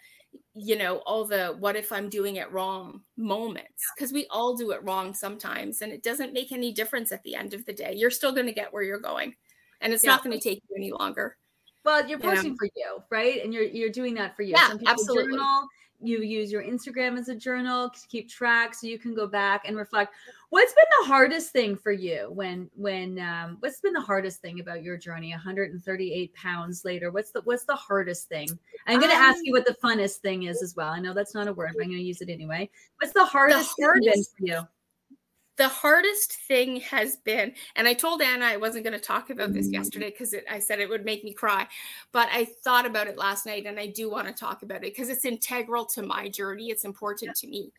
you 0.60 0.76
know 0.76 0.98
all 1.06 1.24
the 1.24 1.56
what 1.60 1.76
if 1.76 1.92
i'm 1.92 2.10
doing 2.10 2.38
it 2.38 2.52
wrong 2.52 3.02
moments 3.16 3.84
because 3.96 4.12
we 4.12 4.26
all 4.32 4.56
do 4.56 4.72
it 4.72 4.84
wrong 4.84 5.14
sometimes 5.14 5.82
and 5.82 5.92
it 5.92 6.02
doesn't 6.02 6.34
make 6.34 6.52
any 6.52 6.72
difference 6.72 7.12
at 7.12 7.22
the 7.24 7.36
end 7.36 7.54
of 7.54 7.64
the 7.66 7.74
day. 7.74 7.94
You're 7.96 8.10
still 8.10 8.32
going 8.32 8.48
to 8.48 8.54
get 8.54 8.74
where 8.74 8.84
you're 8.84 9.00
going 9.00 9.36
and 9.82 9.94
it's 9.94 10.04
yeah. 10.04 10.12
not 10.12 10.24
going 10.24 10.38
to 10.38 10.44
take 10.44 10.64
you 10.68 10.76
any 10.76 10.92
longer 10.92 11.38
well 11.86 12.08
you're 12.08 12.20
posting 12.20 12.58
for 12.58 12.68
you 12.76 12.98
right? 13.12 13.44
And 13.44 13.54
you're 13.54 13.64
you're 13.64 13.92
doing 13.92 14.16
that 14.16 14.36
for 14.36 14.42
you. 14.42 14.54
Yeah 14.56 14.74
absolutely. 14.86 15.34
journal, 15.34 15.68
you 16.00 16.20
use 16.20 16.52
your 16.52 16.64
Instagram 16.64 17.18
as 17.18 17.28
a 17.28 17.36
journal 17.36 17.90
to 17.90 18.00
keep 18.08 18.30
track 18.30 18.76
so 18.76 18.88
you 18.88 19.00
can 19.00 19.16
go 19.16 19.28
back 19.28 19.64
and 19.66 19.76
reflect. 19.76 20.14
What's 20.50 20.74
been 20.74 20.86
the 21.02 21.08
hardest 21.08 21.52
thing 21.52 21.76
for 21.76 21.92
you 21.92 22.30
when 22.32 22.70
when 22.76 23.20
um 23.20 23.58
what's 23.60 23.82
been 23.82 23.94
the 23.94 24.02
hardest 24.02 24.42
thing 24.42 24.60
about 24.60 24.84
your 24.84 24.98
journey 24.98 25.32
138 25.32 26.34
pounds 26.36 26.86
later? 26.86 27.12
What's 27.12 27.32
the 27.32 27.42
what's 27.42 27.66
the 27.66 27.76
hardest 27.76 28.30
thing? 28.30 28.48
I'm 28.86 29.00
going 29.00 29.12
to 29.12 29.18
um, 29.18 29.24
ask 29.24 29.40
you 29.44 29.52
what 29.52 29.66
the 29.66 29.76
funnest 29.84 30.18
thing 30.18 30.44
is 30.44 30.62
as 30.62 30.76
well. 30.76 30.90
I 30.90 31.00
know 31.00 31.14
that's 31.14 31.34
not 31.34 31.48
a 31.48 31.54
word, 31.54 31.72
but 31.76 31.84
I'm 31.84 31.90
going 31.90 32.00
to 32.00 32.06
use 32.06 32.22
it 32.22 32.30
anyway. 32.30 32.70
What's 33.00 33.14
the 33.14 33.26
hardest, 33.26 33.74
the 33.78 33.86
hardest 33.86 34.14
thing 34.14 34.24
for 34.38 34.46
you? 34.46 34.68
The 35.58 35.68
hardest 35.68 36.34
thing 36.34 36.82
has 36.82 37.18
been, 37.18 37.54
and 37.76 37.88
I 37.88 37.94
told 37.94 38.22
Anna 38.22 38.46
I 38.46 38.58
wasn't 38.58 38.84
going 38.84 38.98
to 38.98 39.04
talk 39.04 39.32
about 39.32 39.54
this 39.54 39.70
yesterday 39.70 40.12
because 40.12 40.36
I 40.50 40.60
said 40.60 40.80
it 40.80 40.90
would 40.90 41.04
make 41.04 41.24
me 41.24 41.34
cry, 41.34 41.68
but 42.12 42.30
I 42.32 42.46
thought 42.46 42.86
about 42.86 43.08
it 43.08 43.18
last 43.18 43.46
night 43.46 43.66
and 43.66 43.80
I 43.80 43.88
do 43.88 44.10
want 44.10 44.28
to 44.28 44.34
talk 44.34 44.62
about 44.62 44.78
it 44.78 44.96
because 44.96 45.10
it's 45.10 45.26
integral 45.26 45.86
to 45.88 46.04
my 46.04 46.30
journey. 46.30 46.70
It's 46.70 46.86
important 46.86 47.36
to 47.38 47.48
me. 47.48 47.72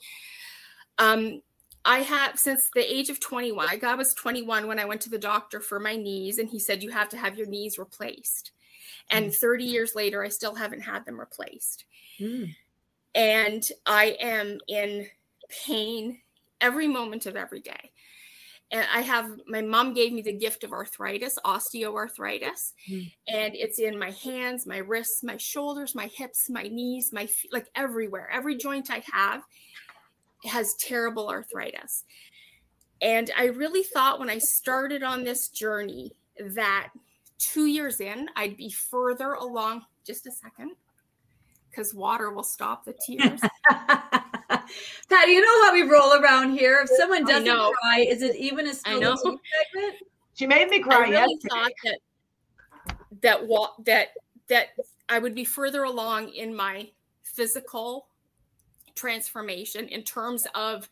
Um, 0.99 1.41
I 1.85 2.01
have 2.01 2.39
since 2.39 2.69
the 2.75 2.93
age 2.93 3.11
of 3.11 3.21
21. 3.21 3.69
I 3.85 3.95
was 3.95 4.13
21 4.15 4.67
when 4.67 4.81
I 4.81 4.85
went 4.85 5.01
to 5.03 5.11
the 5.11 5.19
doctor 5.19 5.61
for 5.61 5.79
my 5.79 5.95
knees, 5.95 6.39
and 6.39 6.49
he 6.49 6.59
said 6.59 6.83
you 6.83 6.91
have 6.91 7.09
to 7.11 7.17
have 7.17 7.39
your 7.39 7.47
knees 7.47 7.79
replaced. 7.79 8.51
And 9.11 9.27
mm. 9.27 9.35
30 9.35 9.65
years 9.65 9.95
later, 9.95 10.25
I 10.25 10.29
still 10.29 10.55
haven't 10.57 10.83
had 10.83 11.07
them 11.07 11.19
replaced. 11.19 11.85
Mm. 12.21 12.55
And 13.15 13.67
I 13.87 14.17
am 14.21 14.59
in 14.69 15.07
pain 15.49 16.21
every 16.61 16.89
moment 16.89 17.27
of 17.27 17.37
every 17.37 17.61
day. 17.61 17.93
And 18.71 18.87
I 18.93 19.01
have 19.01 19.31
my 19.47 19.63
mom 19.63 19.95
gave 19.95 20.13
me 20.13 20.21
the 20.21 20.33
gift 20.33 20.63
of 20.63 20.73
arthritis, 20.73 21.39
osteoarthritis, 21.45 22.73
mm. 22.91 23.11
and 23.27 23.55
it's 23.55 23.79
in 23.79 23.99
my 23.99 24.11
hands, 24.11 24.67
my 24.67 24.79
wrists, 24.79 25.23
my 25.23 25.39
shoulders, 25.39 25.95
my 25.95 26.07
hips, 26.07 26.51
my 26.51 26.65
knees, 26.65 27.11
my 27.11 27.25
feet, 27.25 27.51
like 27.51 27.69
everywhere. 27.75 28.29
Every 28.31 28.57
joint 28.57 28.91
I 28.91 29.03
have 29.11 29.43
has 30.45 30.75
terrible 30.75 31.31
arthritis. 31.31 32.05
And 33.01 33.31
I 33.39 33.47
really 33.47 33.85
thought 33.85 34.19
when 34.19 34.29
I 34.29 34.39
started 34.39 35.03
on 35.03 35.25
this 35.25 35.49
journey 35.49 36.13
that 36.39 36.91
two 37.39 37.67
years 37.67 38.01
in, 38.01 38.29
I'd 38.37 38.57
be 38.57 38.71
further 38.71 39.33
along. 39.33 39.85
Just 40.05 40.27
a 40.27 40.31
second, 40.31 40.73
because 41.71 41.95
water 41.95 42.31
will 42.31 42.43
stop 42.43 42.85
the 42.85 42.95
tears. 42.95 43.41
Pat, 45.09 45.29
you 45.29 45.41
know 45.41 45.65
how 45.65 45.73
we 45.73 45.83
roll 45.83 46.15
around 46.15 46.53
here. 46.53 46.81
If 46.83 46.91
someone 46.97 47.25
doesn't 47.25 47.47
cry, 47.47 48.07
is 48.09 48.23
it 48.23 48.37
even 48.37 48.67
a 48.67 48.73
I 48.85 48.99
know. 48.99 49.17
segment? 49.17 49.97
She 50.35 50.47
made 50.47 50.69
me 50.69 50.81
cry. 50.81 51.07
I 51.07 51.09
really 51.09 51.35
yesterday. 51.35 51.49
thought 51.49 51.73
that 51.85 51.99
that 53.23 53.47
wa- 53.47 53.73
that 53.85 54.09
that 54.49 54.69
I 55.09 55.19
would 55.19 55.35
be 55.35 55.45
further 55.45 55.85
along 55.85 56.29
in 56.31 56.55
my 56.55 56.91
physical 57.23 58.09
transformation 58.95 59.89
in 59.89 60.03
terms 60.03 60.47
of 60.55 60.89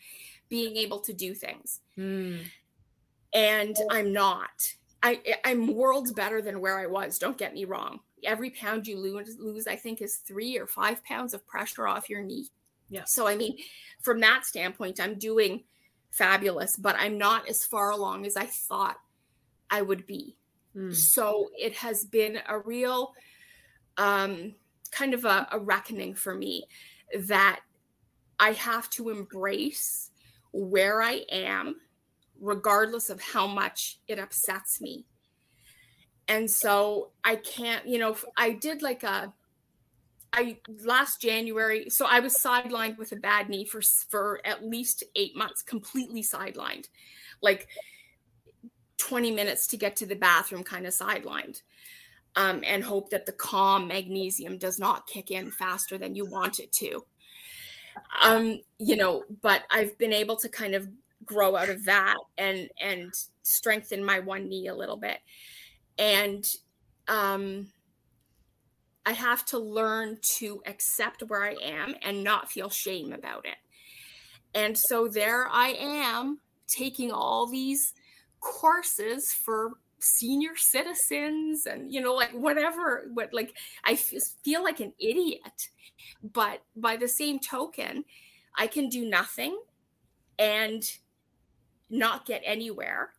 being 0.48 0.76
able 0.76 1.00
to 1.00 1.12
do 1.12 1.34
things. 1.34 1.80
Mm. 1.98 2.40
And 3.34 3.76
I'm 3.90 4.12
not. 4.12 4.74
I, 5.02 5.20
I'm 5.44 5.74
worlds 5.74 6.12
better 6.12 6.40
than 6.40 6.60
where 6.60 6.78
I 6.78 6.86
was. 6.86 7.18
Don't 7.18 7.36
get 7.38 7.54
me 7.54 7.64
wrong. 7.64 8.00
Every 8.24 8.50
pound 8.50 8.86
you 8.86 8.98
lose, 8.98 9.36
lose, 9.38 9.66
I 9.66 9.76
think, 9.76 10.02
is 10.02 10.16
three 10.16 10.58
or 10.58 10.66
five 10.66 11.04
pounds 11.04 11.34
of 11.34 11.46
pressure 11.46 11.86
off 11.86 12.08
your 12.08 12.22
knee. 12.22 12.48
Yeah. 12.88 13.04
So, 13.04 13.26
I 13.26 13.36
mean, 13.36 13.58
from 14.00 14.20
that 14.20 14.46
standpoint, 14.46 15.00
I'm 15.00 15.18
doing 15.18 15.64
fabulous, 16.10 16.76
but 16.76 16.96
I'm 16.98 17.18
not 17.18 17.48
as 17.48 17.64
far 17.64 17.90
along 17.90 18.26
as 18.26 18.36
I 18.36 18.46
thought 18.46 18.96
I 19.70 19.82
would 19.82 20.06
be. 20.06 20.36
Mm. 20.76 20.94
So, 20.94 21.50
it 21.58 21.74
has 21.74 22.04
been 22.04 22.38
a 22.48 22.58
real 22.58 23.12
um, 23.96 24.54
kind 24.90 25.14
of 25.14 25.24
a, 25.24 25.48
a 25.52 25.58
reckoning 25.58 26.14
for 26.14 26.34
me 26.34 26.64
that 27.14 27.60
I 28.38 28.52
have 28.52 28.90
to 28.90 29.08
embrace 29.08 30.10
where 30.52 31.02
I 31.02 31.24
am, 31.30 31.76
regardless 32.40 33.10
of 33.10 33.20
how 33.20 33.46
much 33.46 33.98
it 34.08 34.18
upsets 34.18 34.80
me. 34.80 35.04
And 36.28 36.50
so 36.50 37.10
I 37.24 37.36
can't, 37.36 37.86
you 37.86 37.98
know, 37.98 38.16
I 38.36 38.52
did 38.52 38.82
like 38.82 39.02
a 39.04 39.32
I 40.32 40.58
last 40.84 41.20
January, 41.20 41.88
so 41.88 42.06
I 42.06 42.20
was 42.20 42.36
sidelined 42.36 42.98
with 42.98 43.12
a 43.12 43.16
bad 43.16 43.48
knee 43.48 43.64
for 43.64 43.80
for 44.08 44.40
at 44.44 44.64
least 44.64 45.04
eight 45.14 45.36
months, 45.36 45.62
completely 45.62 46.22
sidelined, 46.22 46.88
like 47.40 47.68
twenty 48.98 49.30
minutes 49.30 49.66
to 49.68 49.76
get 49.76 49.96
to 49.96 50.06
the 50.06 50.16
bathroom, 50.16 50.62
kind 50.62 50.86
of 50.86 50.92
sidelined, 50.92 51.62
um, 52.34 52.62
and 52.66 52.84
hope 52.84 53.10
that 53.10 53.26
the 53.26 53.32
calm 53.32 53.88
magnesium 53.88 54.58
does 54.58 54.78
not 54.78 55.06
kick 55.06 55.30
in 55.30 55.50
faster 55.50 55.96
than 55.96 56.14
you 56.14 56.26
want 56.26 56.58
it 56.58 56.72
to. 56.72 57.04
Um, 58.22 58.60
you 58.78 58.96
know, 58.96 59.24
but 59.40 59.62
I've 59.70 59.96
been 59.96 60.12
able 60.12 60.36
to 60.36 60.48
kind 60.48 60.74
of 60.74 60.88
grow 61.24 61.56
out 61.56 61.70
of 61.70 61.84
that 61.86 62.16
and 62.36 62.68
and 62.80 63.12
strengthen 63.42 64.04
my 64.04 64.20
one 64.20 64.48
knee 64.48 64.66
a 64.68 64.74
little 64.74 64.96
bit, 64.98 65.18
and 65.98 66.46
um 67.08 67.68
I 69.06 69.12
have 69.12 69.46
to 69.46 69.58
learn 69.58 70.18
to 70.38 70.60
accept 70.66 71.22
where 71.22 71.44
I 71.44 71.54
am 71.62 71.94
and 72.02 72.24
not 72.24 72.50
feel 72.50 72.68
shame 72.68 73.12
about 73.12 73.46
it. 73.46 73.54
And 74.52 74.76
so 74.76 75.06
there 75.06 75.48
I 75.48 75.68
am 75.68 76.40
taking 76.66 77.12
all 77.12 77.46
these 77.46 77.94
courses 78.40 79.32
for 79.32 79.74
senior 79.98 80.54
citizens 80.56 81.64
and 81.64 81.90
you 81.92 82.02
know 82.02 82.12
like 82.12 82.30
whatever 82.32 83.08
what 83.14 83.32
like 83.32 83.54
I 83.82 83.96
feel 83.96 84.62
like 84.62 84.78
an 84.80 84.92
idiot 85.00 85.68
but 86.34 86.62
by 86.76 86.96
the 86.96 87.08
same 87.08 87.38
token 87.38 88.04
I 88.54 88.66
can 88.66 88.90
do 88.90 89.08
nothing 89.08 89.58
and 90.38 90.82
not 91.88 92.26
get 92.26 92.42
anywhere 92.44 93.14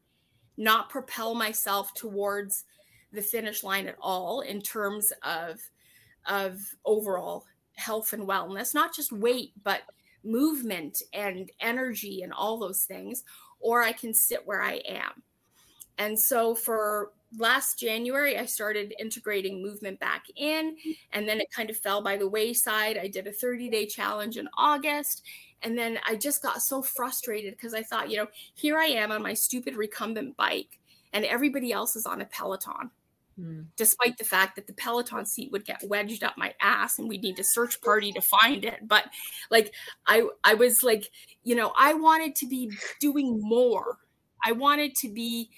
not 0.55 0.89
propel 0.89 1.33
myself 1.33 1.93
towards 1.95 2.65
the 3.11 3.23
finish 3.23 3.63
line 3.63 3.87
at 3.87 3.97
all 3.99 4.41
in 4.41 4.61
terms 4.61 5.11
of 5.23 5.59
of 6.27 6.59
overall 6.85 7.45
health 7.75 8.13
and 8.13 8.27
wellness, 8.27 8.73
not 8.73 8.93
just 8.93 9.11
weight, 9.11 9.51
but 9.63 9.81
movement 10.23 11.01
and 11.13 11.51
energy 11.59 12.21
and 12.21 12.33
all 12.33 12.57
those 12.57 12.83
things, 12.83 13.23
or 13.59 13.83
I 13.83 13.91
can 13.91 14.13
sit 14.13 14.45
where 14.45 14.61
I 14.61 14.81
am. 14.87 15.23
And 15.97 16.19
so 16.19 16.53
for 16.53 17.11
last 17.37 17.79
January, 17.79 18.37
I 18.37 18.45
started 18.45 18.93
integrating 18.99 19.61
movement 19.61 19.99
back 19.99 20.25
in, 20.35 20.75
and 21.11 21.27
then 21.27 21.39
it 21.39 21.51
kind 21.51 21.69
of 21.69 21.77
fell 21.77 22.01
by 22.01 22.17
the 22.17 22.27
wayside. 22.27 22.97
I 22.97 23.07
did 23.07 23.27
a 23.27 23.31
30 23.31 23.69
day 23.69 23.85
challenge 23.85 24.37
in 24.37 24.47
August. 24.57 25.23
And 25.63 25.77
then 25.77 25.97
I 26.07 26.15
just 26.15 26.43
got 26.43 26.61
so 26.61 26.81
frustrated 26.83 27.53
because 27.53 27.73
I 27.73 27.81
thought, 27.81 28.11
you 28.11 28.17
know, 28.17 28.27
here 28.53 28.77
I 28.77 28.85
am 28.85 29.11
on 29.11 29.23
my 29.23 29.33
stupid 29.33 29.75
recumbent 29.75 30.37
bike, 30.37 30.79
and 31.13 31.25
everybody 31.25 31.71
else 31.71 31.95
is 31.95 32.05
on 32.05 32.21
a 32.21 32.25
Peloton 32.25 32.91
mm. 33.39 33.65
despite 33.75 34.17
the 34.17 34.23
fact 34.23 34.55
that 34.55 34.67
the 34.67 34.73
Peloton 34.73 35.25
seat 35.25 35.51
would 35.51 35.65
get 35.65 35.83
wedged 35.87 36.23
up 36.23 36.37
my 36.37 36.53
ass 36.61 36.99
and 36.99 37.07
we'd 37.07 37.23
need 37.23 37.39
a 37.39 37.43
search 37.43 37.81
party 37.81 38.11
to 38.11 38.21
find 38.21 38.65
it. 38.65 38.87
But 38.87 39.05
like 39.49 39.73
I 40.07 40.27
I 40.43 40.53
was 40.53 40.83
like, 40.83 41.09
you 41.43 41.55
know, 41.55 41.73
I 41.77 41.93
wanted 41.93 42.35
to 42.37 42.47
be 42.47 42.71
doing 42.99 43.39
more. 43.41 43.97
I 44.45 44.51
wanted 44.51 44.95
to 44.97 45.09
be 45.09 45.49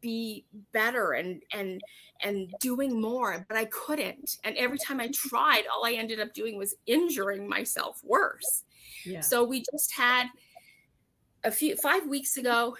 be 0.00 0.44
better 0.72 1.12
and 1.12 1.42
and 1.52 1.80
and 2.22 2.52
doing 2.60 3.00
more 3.00 3.44
but 3.48 3.56
i 3.56 3.64
couldn't 3.66 4.36
and 4.44 4.56
every 4.56 4.78
time 4.78 5.00
i 5.00 5.08
tried 5.14 5.64
all 5.72 5.84
i 5.84 5.92
ended 5.92 6.20
up 6.20 6.32
doing 6.34 6.56
was 6.56 6.74
injuring 6.86 7.48
myself 7.48 8.00
worse 8.04 8.64
yeah. 9.04 9.20
so 9.20 9.44
we 9.44 9.62
just 9.72 9.92
had 9.94 10.26
a 11.44 11.50
few 11.50 11.76
five 11.76 12.06
weeks 12.06 12.36
ago 12.36 12.76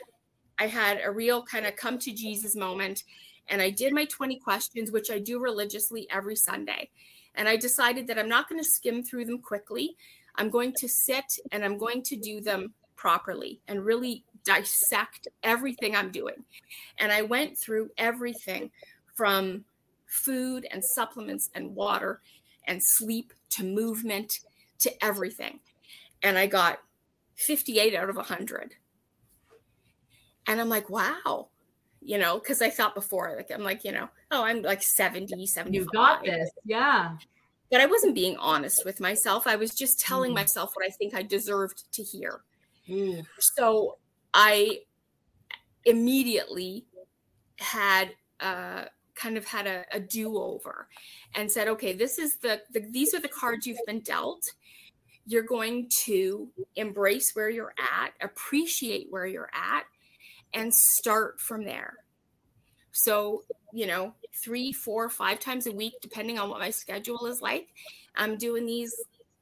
i 0.58 0.66
had 0.66 1.00
a 1.04 1.10
real 1.10 1.42
kind 1.42 1.66
of 1.66 1.76
come 1.76 1.98
to 1.98 2.12
jesus 2.12 2.56
moment 2.56 3.04
and 3.50 3.60
I 3.60 3.70
did 3.70 3.92
my 3.92 4.06
20 4.06 4.36
questions, 4.36 4.90
which 4.90 5.10
I 5.10 5.18
do 5.18 5.40
religiously 5.40 6.08
every 6.10 6.36
Sunday. 6.36 6.88
And 7.34 7.48
I 7.48 7.56
decided 7.56 8.06
that 8.06 8.18
I'm 8.18 8.28
not 8.28 8.48
going 8.48 8.60
to 8.62 8.68
skim 8.68 9.02
through 9.02 9.26
them 9.26 9.38
quickly. 9.38 9.96
I'm 10.36 10.50
going 10.50 10.72
to 10.78 10.88
sit 10.88 11.38
and 11.52 11.64
I'm 11.64 11.76
going 11.76 12.02
to 12.04 12.16
do 12.16 12.40
them 12.40 12.72
properly 12.96 13.60
and 13.66 13.84
really 13.84 14.24
dissect 14.44 15.28
everything 15.42 15.96
I'm 15.96 16.10
doing. 16.10 16.44
And 16.98 17.10
I 17.12 17.22
went 17.22 17.58
through 17.58 17.90
everything 17.98 18.70
from 19.14 19.64
food 20.06 20.66
and 20.70 20.84
supplements 20.84 21.50
and 21.54 21.74
water 21.74 22.20
and 22.66 22.82
sleep 22.82 23.32
to 23.50 23.64
movement 23.64 24.40
to 24.80 25.04
everything. 25.04 25.60
And 26.22 26.38
I 26.38 26.46
got 26.46 26.80
58 27.36 27.94
out 27.94 28.10
of 28.10 28.16
100. 28.16 28.74
And 30.46 30.60
I'm 30.60 30.68
like, 30.68 30.90
wow, 30.90 31.48
you 32.02 32.18
know, 32.18 32.38
because 32.38 32.62
I 32.62 32.70
thought 32.70 32.94
before, 32.94 33.34
like, 33.36 33.50
I'm 33.50 33.62
like, 33.62 33.84
you 33.84 33.92
know, 33.92 34.08
oh, 34.30 34.44
I'm 34.44 34.62
like 34.62 34.82
70, 34.82 35.46
75. 35.46 35.74
You 35.74 35.88
got 35.92 36.24
this. 36.24 36.50
Yeah. 36.64 37.16
But 37.70 37.80
I 37.80 37.86
wasn't 37.86 38.14
being 38.14 38.36
honest 38.38 38.84
with 38.84 39.00
myself. 39.00 39.46
I 39.46 39.56
was 39.56 39.74
just 39.74 40.00
telling 40.00 40.32
mm. 40.32 40.36
myself 40.36 40.72
what 40.74 40.84
I 40.84 40.90
think 40.90 41.14
I 41.14 41.22
deserved 41.22 41.92
to 41.92 42.02
hear. 42.02 42.40
Mm. 42.88 43.24
So 43.38 43.98
I 44.34 44.80
immediately 45.84 46.86
had 47.58 48.10
uh, 48.40 48.84
kind 49.14 49.36
of 49.36 49.44
had 49.44 49.66
a, 49.66 49.84
a 49.92 50.00
do-over 50.00 50.88
and 51.34 51.50
said, 51.50 51.68
okay, 51.68 51.92
this 51.92 52.18
is 52.18 52.36
the, 52.36 52.60
the 52.72 52.80
these 52.90 53.14
are 53.14 53.20
the 53.20 53.28
cards 53.28 53.66
you've 53.66 53.78
been 53.86 54.00
dealt. 54.00 54.52
You're 55.26 55.42
going 55.42 55.88
to 56.04 56.48
embrace 56.76 57.32
where 57.34 57.50
you're 57.50 57.74
at, 57.78 58.12
appreciate 58.20 59.08
where 59.10 59.26
you're 59.26 59.50
at, 59.52 59.84
and 60.54 60.74
start 60.74 61.40
from 61.40 61.64
there. 61.64 61.94
So, 62.92 63.42
you 63.72 63.86
know, 63.86 64.14
three, 64.42 64.72
four, 64.72 65.08
five 65.08 65.40
times 65.40 65.66
a 65.66 65.72
week, 65.72 65.94
depending 66.02 66.38
on 66.38 66.50
what 66.50 66.58
my 66.58 66.70
schedule 66.70 67.26
is 67.26 67.40
like, 67.40 67.68
I'm 68.16 68.36
doing 68.36 68.66
these, 68.66 68.94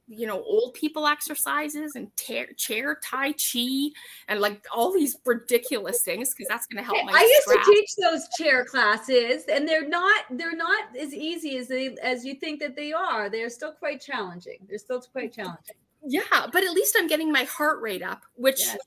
you 0.07 0.27
know, 0.27 0.41
old 0.43 0.73
people 0.73 1.07
exercises 1.07 1.93
and 1.95 2.15
chair, 2.15 2.47
chair 2.57 2.99
tai 3.03 3.33
chi 3.33 3.89
and 4.27 4.39
like 4.39 4.65
all 4.73 4.93
these 4.93 5.17
ridiculous 5.25 6.01
things 6.03 6.33
because 6.33 6.47
that's 6.47 6.67
going 6.67 6.83
to 6.83 6.85
help. 6.85 7.03
my 7.05 7.11
I 7.13 7.21
used 7.21 7.65
to 7.65 7.71
teach 7.71 7.89
those 7.95 8.27
chair 8.37 8.65
classes, 8.65 9.43
and 9.51 9.67
they're 9.67 9.87
not 9.87 10.25
they're 10.31 10.55
not 10.55 10.95
as 10.99 11.13
easy 11.13 11.57
as 11.57 11.67
they 11.67 11.95
as 12.01 12.25
you 12.25 12.35
think 12.35 12.59
that 12.61 12.75
they 12.75 12.91
are. 12.91 13.29
They're 13.29 13.49
still 13.49 13.73
quite 13.73 14.01
challenging. 14.01 14.59
They're 14.67 14.79
still 14.79 15.01
quite 15.01 15.33
challenging. 15.33 15.75
Yeah, 16.03 16.47
but 16.51 16.63
at 16.63 16.71
least 16.71 16.95
I'm 16.97 17.07
getting 17.07 17.31
my 17.31 17.43
heart 17.43 17.81
rate 17.81 18.03
up, 18.03 18.23
which. 18.35 18.59
Yes 18.59 18.77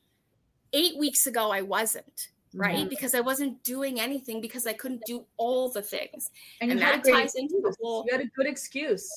eight 0.72 0.96
weeks 0.98 1.26
ago 1.26 1.50
I 1.50 1.62
wasn't 1.62 2.28
right 2.54 2.76
mm-hmm. 2.76 2.88
because 2.88 3.14
I 3.14 3.20
wasn't 3.20 3.62
doing 3.62 4.00
anything 4.00 4.40
because 4.40 4.66
I 4.66 4.72
couldn't 4.72 5.02
do 5.06 5.24
all 5.36 5.70
the 5.70 5.82
things, 5.82 6.30
and, 6.60 6.70
and 6.70 6.80
that 6.80 7.04
ties 7.04 7.34
into 7.34 7.60
the 7.62 7.74
whole. 7.80 8.04
You 8.06 8.16
had 8.16 8.24
a 8.26 8.30
good 8.36 8.46
excuse. 8.46 9.08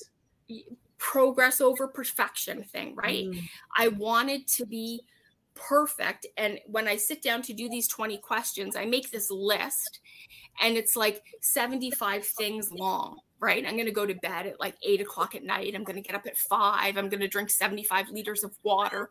Progress 0.97 1.62
over 1.62 1.88
perfection 1.88 2.64
thing, 2.64 2.95
right? 2.95 3.26
Mm. 3.26 3.41
I 3.78 3.89
wanted 3.89 4.47
to 4.47 4.66
be 4.66 5.01
perfect, 5.53 6.26
and 6.38 6.60
when 6.68 6.88
I 6.88 6.95
sit 6.95 7.22
down 7.22 7.41
to 7.43 7.53
do 7.53 7.70
these 7.70 7.88
twenty 7.88 8.18
questions, 8.18 8.76
I 8.76 8.86
make 8.86 9.12
this 9.12 9.30
list, 9.30 9.99
and 10.62 10.78
it's 10.78 10.95
like 10.95 11.24
seventy-five 11.41 12.26
things 12.26 12.72
long 12.72 13.20
right? 13.39 13.66
I'm 13.66 13.74
going 13.74 13.86
to 13.86 13.91
go 13.91 14.06
to 14.06 14.16
bed 14.16 14.47
at 14.47 14.60
like 14.60 14.76
eight 14.82 15.01
o'clock 15.01 15.36
at 15.36 15.43
night. 15.43 15.76
I'm 15.76 15.84
going 15.84 16.01
to 16.01 16.01
get 16.01 16.16
up 16.16 16.26
at 16.26 16.38
five. 16.38 16.97
I'm 16.97 17.10
going 17.10 17.20
to 17.20 17.28
drink 17.28 17.49
75 17.49 18.10
liters 18.10 18.43
of 18.43 18.58
water. 18.64 19.10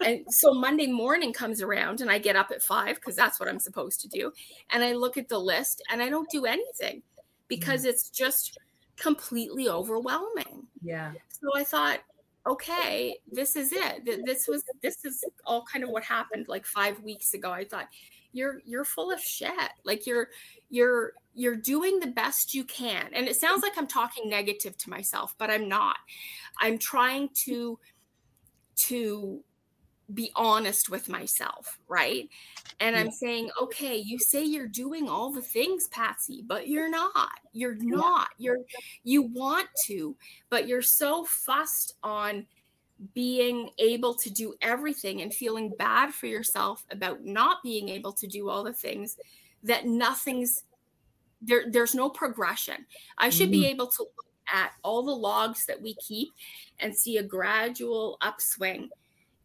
And 0.00 0.24
so 0.28 0.52
Monday 0.52 0.86
morning 0.86 1.32
comes 1.32 1.62
around 1.62 2.00
and 2.00 2.10
I 2.10 2.18
get 2.18 2.36
up 2.36 2.50
at 2.50 2.62
five 2.62 2.96
because 2.96 3.16
that's 3.16 3.40
what 3.40 3.48
I'm 3.48 3.58
supposed 3.58 4.00
to 4.02 4.08
do. 4.08 4.32
And 4.70 4.82
I 4.82 4.92
look 4.92 5.16
at 5.16 5.28
the 5.28 5.38
list 5.38 5.82
and 5.90 6.02
I 6.02 6.08
don't 6.08 6.30
do 6.30 6.44
anything 6.44 7.02
because 7.48 7.84
mm. 7.84 7.88
it's 7.88 8.10
just 8.10 8.58
completely 8.96 9.68
overwhelming. 9.68 10.66
Yeah. 10.82 11.12
So 11.28 11.50
I 11.56 11.64
thought, 11.64 12.00
okay, 12.46 13.16
this 13.30 13.56
is 13.56 13.72
it. 13.72 14.04
This 14.24 14.46
was, 14.48 14.64
this 14.82 15.04
is 15.04 15.24
all 15.46 15.64
kind 15.70 15.84
of 15.84 15.90
what 15.90 16.04
happened 16.04 16.46
like 16.48 16.66
five 16.66 17.00
weeks 17.02 17.34
ago. 17.34 17.50
I 17.50 17.64
thought, 17.64 17.88
you're 18.34 18.60
you're 18.64 18.84
full 18.84 19.10
of 19.10 19.20
shit 19.20 19.52
like 19.84 20.06
you're 20.06 20.28
you're 20.68 21.12
you're 21.34 21.56
doing 21.56 22.00
the 22.00 22.06
best 22.08 22.52
you 22.52 22.64
can 22.64 23.08
and 23.14 23.28
it 23.28 23.36
sounds 23.36 23.62
like 23.62 23.72
i'm 23.78 23.86
talking 23.86 24.28
negative 24.28 24.76
to 24.76 24.90
myself 24.90 25.34
but 25.38 25.50
i'm 25.50 25.68
not 25.68 25.96
i'm 26.60 26.76
trying 26.76 27.30
to 27.32 27.78
to 28.76 29.40
be 30.12 30.30
honest 30.36 30.90
with 30.90 31.08
myself 31.08 31.78
right? 31.88 32.28
And 32.80 32.96
i'm 32.96 33.10
saying 33.10 33.50
okay 33.62 33.96
you 33.96 34.18
say 34.18 34.42
you're 34.44 34.66
doing 34.66 35.08
all 35.08 35.30
the 35.32 35.40
things 35.40 35.88
patsy 35.88 36.42
but 36.46 36.68
you're 36.68 36.90
not. 36.90 37.30
You're 37.52 37.76
not. 37.76 38.28
You're 38.38 38.58
you 39.04 39.22
want 39.22 39.68
to 39.86 40.16
but 40.50 40.66
you're 40.68 40.82
so 40.82 41.24
fussed 41.24 41.94
on 42.02 42.46
being 43.12 43.70
able 43.78 44.14
to 44.14 44.30
do 44.30 44.54
everything 44.62 45.22
and 45.22 45.34
feeling 45.34 45.72
bad 45.78 46.14
for 46.14 46.26
yourself 46.26 46.84
about 46.90 47.24
not 47.24 47.62
being 47.62 47.88
able 47.88 48.12
to 48.12 48.26
do 48.26 48.48
all 48.48 48.62
the 48.62 48.72
things 48.72 49.16
that 49.62 49.86
nothing's 49.86 50.64
there 51.42 51.64
there's 51.70 51.94
no 51.94 52.08
progression. 52.08 52.86
I 53.18 53.30
should 53.30 53.50
mm-hmm. 53.50 53.62
be 53.62 53.66
able 53.66 53.88
to 53.88 54.02
look 54.02 54.26
at 54.52 54.72
all 54.82 55.02
the 55.02 55.14
logs 55.14 55.66
that 55.66 55.80
we 55.80 55.94
keep 55.94 56.28
and 56.80 56.96
see 56.96 57.18
a 57.18 57.22
gradual 57.22 58.18
upswing 58.20 58.90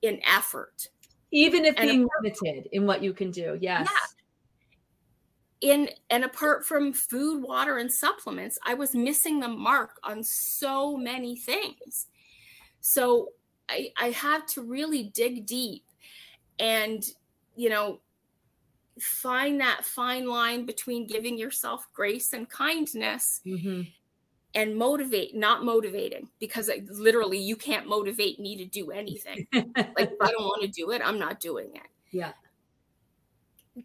in 0.01 0.19
effort 0.25 0.89
even 1.31 1.63
if 1.65 1.75
and 1.77 1.87
being 1.87 2.03
apart, 2.03 2.23
limited 2.23 2.69
in 2.71 2.85
what 2.85 3.03
you 3.03 3.13
can 3.13 3.31
do 3.31 3.57
yes 3.61 3.87
yeah. 5.61 5.73
in 5.73 5.89
and 6.09 6.23
apart 6.23 6.65
from 6.65 6.91
food 6.93 7.41
water 7.43 7.77
and 7.77 7.91
supplements 7.91 8.57
i 8.65 8.73
was 8.73 8.95
missing 8.95 9.39
the 9.39 9.47
mark 9.47 9.99
on 10.03 10.23
so 10.23 10.97
many 10.97 11.35
things 11.35 12.07
so 12.81 13.29
I, 13.69 13.91
I 13.97 14.09
had 14.09 14.47
to 14.49 14.61
really 14.61 15.03
dig 15.03 15.45
deep 15.45 15.83
and, 16.59 17.03
you 17.55 17.69
know, 17.69 17.99
find 18.99 19.61
that 19.61 19.85
fine 19.85 20.27
line 20.27 20.65
between 20.65 21.07
giving 21.07 21.37
yourself 21.37 21.87
grace 21.93 22.33
and 22.33 22.49
kindness 22.49 23.39
mm-hmm. 23.45 23.83
And 24.55 24.75
motivate, 24.75 25.35
not 25.35 25.63
motivating, 25.63 26.27
because 26.39 26.69
I, 26.69 26.81
literally 26.89 27.37
you 27.37 27.55
can't 27.55 27.87
motivate 27.87 28.39
me 28.39 28.57
to 28.57 28.65
do 28.65 28.91
anything. 28.91 29.47
like, 29.53 29.75
if 29.75 30.21
I 30.21 30.31
don't 30.31 30.43
want 30.43 30.61
to 30.63 30.67
do 30.67 30.91
it, 30.91 31.01
I'm 31.03 31.19
not 31.19 31.39
doing 31.39 31.69
it. 31.75 31.87
Yeah. 32.11 32.31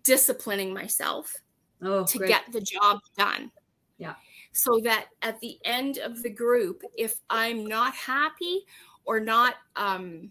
Disciplining 0.03 0.73
myself 0.73 1.35
oh, 1.83 2.05
to 2.05 2.19
great. 2.19 2.29
get 2.29 2.45
the 2.53 2.61
job 2.61 3.01
done. 3.17 3.51
Yeah. 3.99 4.15
So 4.53 4.81
that 4.85 5.07
at 5.23 5.41
the 5.41 5.59
end 5.65 5.99
of 5.99 6.23
the 6.23 6.31
group, 6.31 6.83
if 6.97 7.17
I'm 7.29 7.67
not 7.67 7.95
happy 7.95 8.65
or 9.05 9.21
not 9.21 9.57
um, 9.77 10.31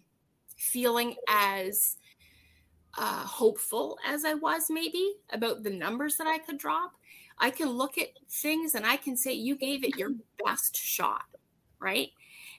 feeling 0.57 1.15
as 1.27 1.97
uh, 2.97 3.25
hopeful 3.25 3.97
as 4.07 4.25
I 4.25 4.33
was 4.35 4.67
maybe 4.69 5.13
about 5.31 5.63
the 5.63 5.69
numbers 5.69 6.17
that 6.17 6.27
I 6.27 6.37
could 6.37 6.57
drop, 6.57 6.93
I 7.37 7.49
can 7.49 7.69
look 7.69 7.97
at 7.97 8.09
things 8.29 8.75
and 8.75 8.85
I 8.85 8.97
can 8.97 9.17
say, 9.17 9.33
you 9.33 9.55
gave 9.55 9.83
it 9.83 9.97
your 9.97 10.11
best 10.43 10.75
shot, 10.75 11.25
right? 11.79 12.09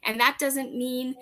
And 0.05 0.21
that 0.21 0.39
doesn't 0.39 0.77
mean 0.77 1.15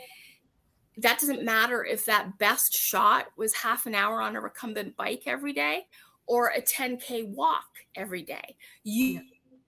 that 0.98 1.18
doesn't 1.18 1.42
matter 1.42 1.84
if 1.84 2.04
that 2.04 2.36
best 2.38 2.74
shot 2.74 3.28
was 3.36 3.54
half 3.54 3.86
an 3.86 3.94
hour 3.94 4.20
on 4.20 4.36
a 4.36 4.40
recumbent 4.40 4.94
bike 4.96 5.22
every 5.26 5.54
day 5.54 5.86
or 6.26 6.48
a 6.48 6.60
10k 6.60 7.28
walk 7.28 7.68
every 7.96 8.22
day. 8.22 8.56
You 8.84 9.22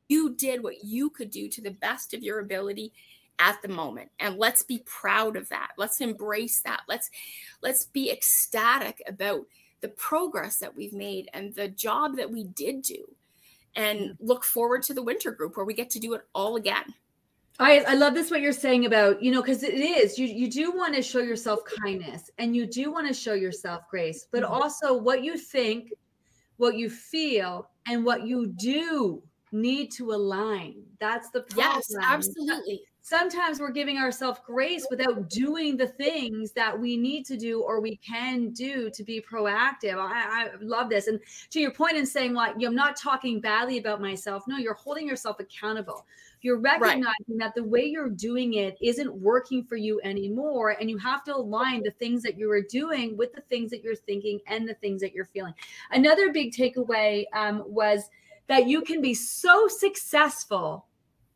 you 0.08 0.34
did 0.34 0.62
what 0.62 0.84
you 0.84 1.08
could 1.10 1.30
do 1.30 1.48
to 1.48 1.62
the 1.62 1.70
best 1.70 2.12
of 2.12 2.22
your 2.22 2.40
ability 2.40 2.92
at 3.38 3.60
the 3.62 3.68
moment. 3.68 4.10
And 4.20 4.36
let's 4.36 4.62
be 4.62 4.82
proud 4.84 5.36
of 5.36 5.48
that. 5.48 5.72
Let's 5.78 6.00
embrace 6.00 6.60
that. 6.60 6.82
Let's 6.88 7.10
let's 7.62 7.86
be 7.86 8.10
ecstatic 8.10 9.02
about 9.06 9.46
the 9.80 9.88
progress 9.88 10.58
that 10.58 10.74
we've 10.74 10.92
made 10.92 11.28
and 11.32 11.54
the 11.54 11.68
job 11.68 12.16
that 12.16 12.30
we 12.30 12.44
did 12.44 12.82
do 12.82 13.04
and 13.76 14.16
look 14.20 14.44
forward 14.44 14.82
to 14.82 14.94
the 14.94 15.02
winter 15.02 15.30
group 15.30 15.56
where 15.56 15.66
we 15.66 15.74
get 15.74 15.90
to 15.90 15.98
do 15.98 16.14
it 16.14 16.22
all 16.34 16.56
again 16.56 16.94
I, 17.60 17.84
I 17.86 17.94
love 17.94 18.14
this 18.14 18.32
what 18.32 18.40
you're 18.40 18.52
saying 18.52 18.86
about 18.86 19.22
you 19.22 19.30
know 19.30 19.40
because 19.40 19.62
it 19.62 19.74
is 19.74 20.18
you 20.18 20.26
you 20.26 20.50
do 20.50 20.72
want 20.72 20.94
to 20.94 21.02
show 21.02 21.20
yourself 21.20 21.60
kindness 21.82 22.30
and 22.38 22.54
you 22.56 22.66
do 22.66 22.90
want 22.90 23.06
to 23.06 23.14
show 23.14 23.34
yourself 23.34 23.82
grace 23.88 24.26
but 24.30 24.42
mm-hmm. 24.42 24.52
also 24.52 24.96
what 24.96 25.22
you 25.22 25.36
think 25.38 25.92
what 26.56 26.76
you 26.76 26.90
feel 26.90 27.68
and 27.86 28.04
what 28.04 28.26
you 28.26 28.46
do 28.46 29.22
need 29.52 29.90
to 29.92 30.12
align. 30.12 30.82
That's 31.00 31.30
the 31.30 31.42
problem. 31.42 31.80
Yes, 31.88 31.94
absolutely. 32.02 32.82
Sometimes 33.06 33.60
we're 33.60 33.70
giving 33.70 33.98
ourselves 33.98 34.40
grace 34.46 34.86
without 34.88 35.28
doing 35.28 35.76
the 35.76 35.88
things 35.88 36.52
that 36.52 36.80
we 36.80 36.96
need 36.96 37.26
to 37.26 37.36
do 37.36 37.60
or 37.60 37.78
we 37.78 37.96
can 37.96 38.48
do 38.48 38.88
to 38.88 39.04
be 39.04 39.20
proactive. 39.20 39.98
I, 39.98 40.46
I 40.46 40.48
love 40.62 40.88
this. 40.88 41.06
And 41.06 41.20
to 41.50 41.60
your 41.60 41.70
point 41.70 41.98
in 41.98 42.06
saying, 42.06 42.32
like, 42.32 42.54
I'm 42.62 42.74
not 42.74 42.96
talking 42.96 43.42
badly 43.42 43.76
about 43.76 44.00
myself. 44.00 44.44
No, 44.48 44.56
you're 44.56 44.72
holding 44.72 45.06
yourself 45.06 45.38
accountable. 45.38 46.06
You're 46.40 46.56
recognizing 46.56 47.04
right. 47.28 47.40
that 47.40 47.54
the 47.54 47.62
way 47.62 47.84
you're 47.84 48.08
doing 48.08 48.54
it 48.54 48.78
isn't 48.80 49.14
working 49.14 49.64
for 49.64 49.76
you 49.76 50.00
anymore. 50.02 50.70
And 50.80 50.88
you 50.88 50.96
have 50.96 51.24
to 51.24 51.36
align 51.36 51.82
the 51.82 51.90
things 51.90 52.22
that 52.22 52.38
you 52.38 52.50
are 52.50 52.62
doing 52.62 53.18
with 53.18 53.34
the 53.34 53.42
things 53.42 53.70
that 53.72 53.84
you're 53.84 53.96
thinking 53.96 54.40
and 54.46 54.66
the 54.66 54.76
things 54.76 55.02
that 55.02 55.12
you're 55.12 55.26
feeling. 55.26 55.52
Another 55.90 56.32
big 56.32 56.54
takeaway 56.54 57.26
um, 57.34 57.64
was 57.66 58.08
that 58.46 58.66
you 58.66 58.80
can 58.80 59.02
be 59.02 59.12
so 59.12 59.68
successful 59.68 60.86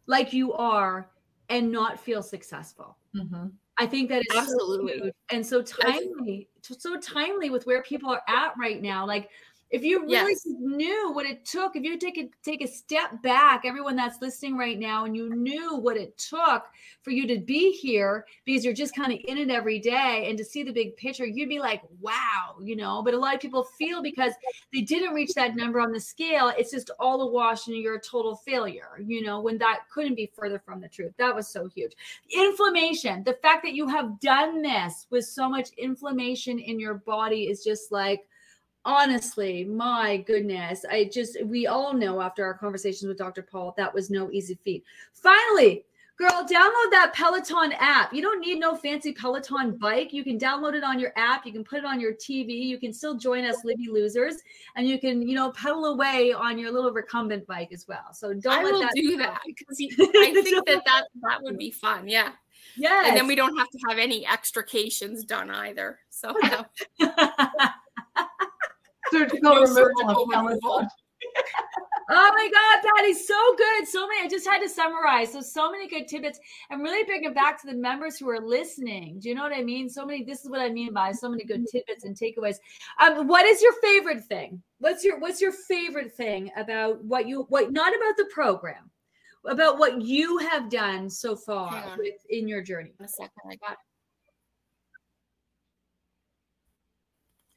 like 0.06 0.32
you 0.32 0.54
are 0.54 1.10
and 1.48 1.70
not 1.70 1.98
feel 1.98 2.22
successful. 2.22 2.96
Mm-hmm. 3.16 3.48
I 3.78 3.86
think 3.86 4.08
that 4.08 4.22
is 4.22 4.36
absolutely 4.36 4.98
so 4.98 5.10
and 5.30 5.46
so 5.46 5.62
timely, 5.62 6.48
so 6.62 6.98
timely 6.98 7.48
with 7.50 7.64
where 7.66 7.82
people 7.82 8.10
are 8.10 8.22
at 8.28 8.54
right 8.58 8.82
now. 8.82 9.06
Like 9.06 9.30
if 9.70 9.82
you 9.82 10.02
really 10.02 10.32
yes. 10.32 10.46
knew 10.46 11.12
what 11.12 11.26
it 11.26 11.44
took, 11.44 11.76
if 11.76 11.82
you 11.82 11.98
take 11.98 12.16
a 12.16 12.30
take 12.42 12.62
a 12.62 12.66
step 12.66 13.22
back, 13.22 13.62
everyone 13.64 13.96
that's 13.96 14.20
listening 14.22 14.56
right 14.56 14.78
now, 14.78 15.04
and 15.04 15.14
you 15.14 15.34
knew 15.34 15.76
what 15.76 15.96
it 15.96 16.16
took 16.16 16.64
for 17.02 17.10
you 17.10 17.26
to 17.26 17.38
be 17.38 17.72
here 17.72 18.24
because 18.46 18.64
you're 18.64 18.74
just 18.74 18.94
kind 18.94 19.12
of 19.12 19.18
in 19.24 19.36
it 19.36 19.50
every 19.50 19.78
day 19.78 20.26
and 20.28 20.38
to 20.38 20.44
see 20.44 20.62
the 20.62 20.72
big 20.72 20.96
picture, 20.96 21.26
you'd 21.26 21.48
be 21.48 21.58
like, 21.58 21.82
wow, 22.00 22.56
you 22.62 22.76
know. 22.76 23.02
But 23.02 23.14
a 23.14 23.18
lot 23.18 23.34
of 23.34 23.40
people 23.40 23.64
feel 23.64 24.02
because 24.02 24.32
they 24.72 24.80
didn't 24.80 25.14
reach 25.14 25.34
that 25.34 25.54
number 25.54 25.80
on 25.80 25.92
the 25.92 26.00
scale, 26.00 26.50
it's 26.56 26.70
just 26.70 26.90
all 26.98 27.20
a 27.22 27.30
wash 27.30 27.66
and 27.66 27.76
you're 27.76 27.96
a 27.96 28.00
total 28.00 28.36
failure, 28.36 29.00
you 29.04 29.22
know, 29.22 29.40
when 29.40 29.58
that 29.58 29.80
couldn't 29.92 30.14
be 30.14 30.30
further 30.34 30.58
from 30.58 30.80
the 30.80 30.88
truth. 30.88 31.12
That 31.18 31.34
was 31.34 31.48
so 31.48 31.66
huge. 31.66 31.92
Inflammation, 32.34 33.22
the 33.24 33.38
fact 33.42 33.62
that 33.64 33.74
you 33.74 33.86
have 33.88 34.18
done 34.20 34.62
this 34.62 35.06
with 35.10 35.26
so 35.26 35.48
much 35.48 35.68
inflammation 35.76 36.58
in 36.58 36.80
your 36.80 36.94
body 36.94 37.44
is 37.44 37.62
just 37.62 37.92
like 37.92 38.27
honestly, 38.88 39.64
my 39.64 40.16
goodness, 40.16 40.84
I 40.90 41.10
just, 41.12 41.44
we 41.44 41.66
all 41.66 41.92
know 41.92 42.22
after 42.22 42.42
our 42.42 42.54
conversations 42.54 43.06
with 43.06 43.18
Dr. 43.18 43.42
Paul, 43.42 43.74
that 43.76 43.92
was 43.92 44.08
no 44.08 44.30
easy 44.32 44.58
feat. 44.64 44.82
Finally, 45.12 45.84
girl, 46.16 46.42
download 46.50 46.90
that 46.90 47.12
Peloton 47.14 47.74
app. 47.78 48.14
You 48.14 48.22
don't 48.22 48.40
need 48.40 48.58
no 48.58 48.74
fancy 48.74 49.12
Peloton 49.12 49.76
bike. 49.76 50.14
You 50.14 50.24
can 50.24 50.38
download 50.38 50.72
it 50.72 50.82
on 50.82 50.98
your 50.98 51.12
app. 51.16 51.44
You 51.44 51.52
can 51.52 51.64
put 51.64 51.80
it 51.80 51.84
on 51.84 52.00
your 52.00 52.14
TV. 52.14 52.64
You 52.64 52.78
can 52.78 52.94
still 52.94 53.14
join 53.18 53.44
us, 53.44 53.62
Livy 53.62 53.88
Losers, 53.90 54.36
and 54.74 54.88
you 54.88 54.98
can, 54.98 55.20
you 55.20 55.34
know, 55.34 55.52
pedal 55.52 55.84
away 55.84 56.32
on 56.32 56.58
your 56.58 56.72
little 56.72 56.90
recumbent 56.90 57.46
bike 57.46 57.72
as 57.74 57.86
well. 57.86 58.14
So 58.14 58.32
don't 58.32 58.60
I 58.60 58.62
let 58.64 58.72
will 58.72 58.80
that 58.80 58.92
do 58.94 59.18
that 59.18 59.42
because 59.46 59.76
I 59.82 60.32
think 60.32 60.66
that, 60.66 60.82
that 60.86 61.04
that 61.22 61.42
would 61.42 61.58
be 61.58 61.70
fun. 61.70 62.08
Yeah. 62.08 62.30
Yeah. 62.74 63.02
And 63.06 63.14
then 63.14 63.26
we 63.26 63.34
don't 63.34 63.56
have 63.58 63.68
to 63.68 63.78
have 63.90 63.98
any 63.98 64.26
extrications 64.26 65.24
done 65.24 65.50
either. 65.50 65.98
So. 66.08 66.34
No. 69.12 69.18
surgical 69.20 69.38
no 69.42 69.60
removal 69.62 70.26
removal. 70.26 70.86
oh 72.10 72.32
my 72.34 72.50
God, 72.52 72.82
that 72.82 73.04
is 73.06 73.26
so 73.26 73.38
good. 73.56 73.88
So 73.88 74.06
many, 74.06 74.24
I 74.24 74.28
just 74.28 74.46
had 74.46 74.60
to 74.60 74.68
summarize. 74.68 75.32
So, 75.32 75.40
so 75.40 75.70
many 75.70 75.88
good 75.88 76.08
tidbits 76.08 76.38
I'm 76.70 76.82
really 76.82 77.04
bring 77.04 77.24
it 77.24 77.34
back 77.34 77.60
to 77.62 77.66
the 77.66 77.74
members 77.74 78.18
who 78.18 78.28
are 78.30 78.40
listening. 78.40 79.18
Do 79.20 79.28
you 79.28 79.34
know 79.34 79.42
what 79.42 79.52
I 79.52 79.62
mean? 79.62 79.88
So 79.88 80.06
many, 80.06 80.24
this 80.24 80.44
is 80.44 80.50
what 80.50 80.60
I 80.60 80.70
mean 80.70 80.92
by 80.92 81.12
so 81.12 81.28
many 81.28 81.44
good 81.44 81.66
tidbits 81.70 82.04
and 82.04 82.16
takeaways. 82.16 82.56
Um, 83.00 83.26
what 83.26 83.46
is 83.46 83.62
your 83.62 83.74
favorite 83.82 84.24
thing? 84.24 84.62
What's 84.78 85.04
your, 85.04 85.18
what's 85.18 85.40
your 85.40 85.52
favorite 85.52 86.12
thing 86.12 86.50
about 86.56 87.02
what 87.04 87.26
you, 87.26 87.46
what, 87.48 87.72
not 87.72 87.94
about 87.94 88.16
the 88.16 88.28
program, 88.32 88.90
about 89.46 89.78
what 89.78 90.00
you 90.00 90.38
have 90.38 90.70
done 90.70 91.10
so 91.10 91.36
far 91.36 91.96
with, 91.98 92.14
in 92.30 92.48
your 92.48 92.62
journey? 92.62 92.92
A 93.00 93.08
second, 93.08 93.32
I 93.50 93.56
got. 93.56 93.76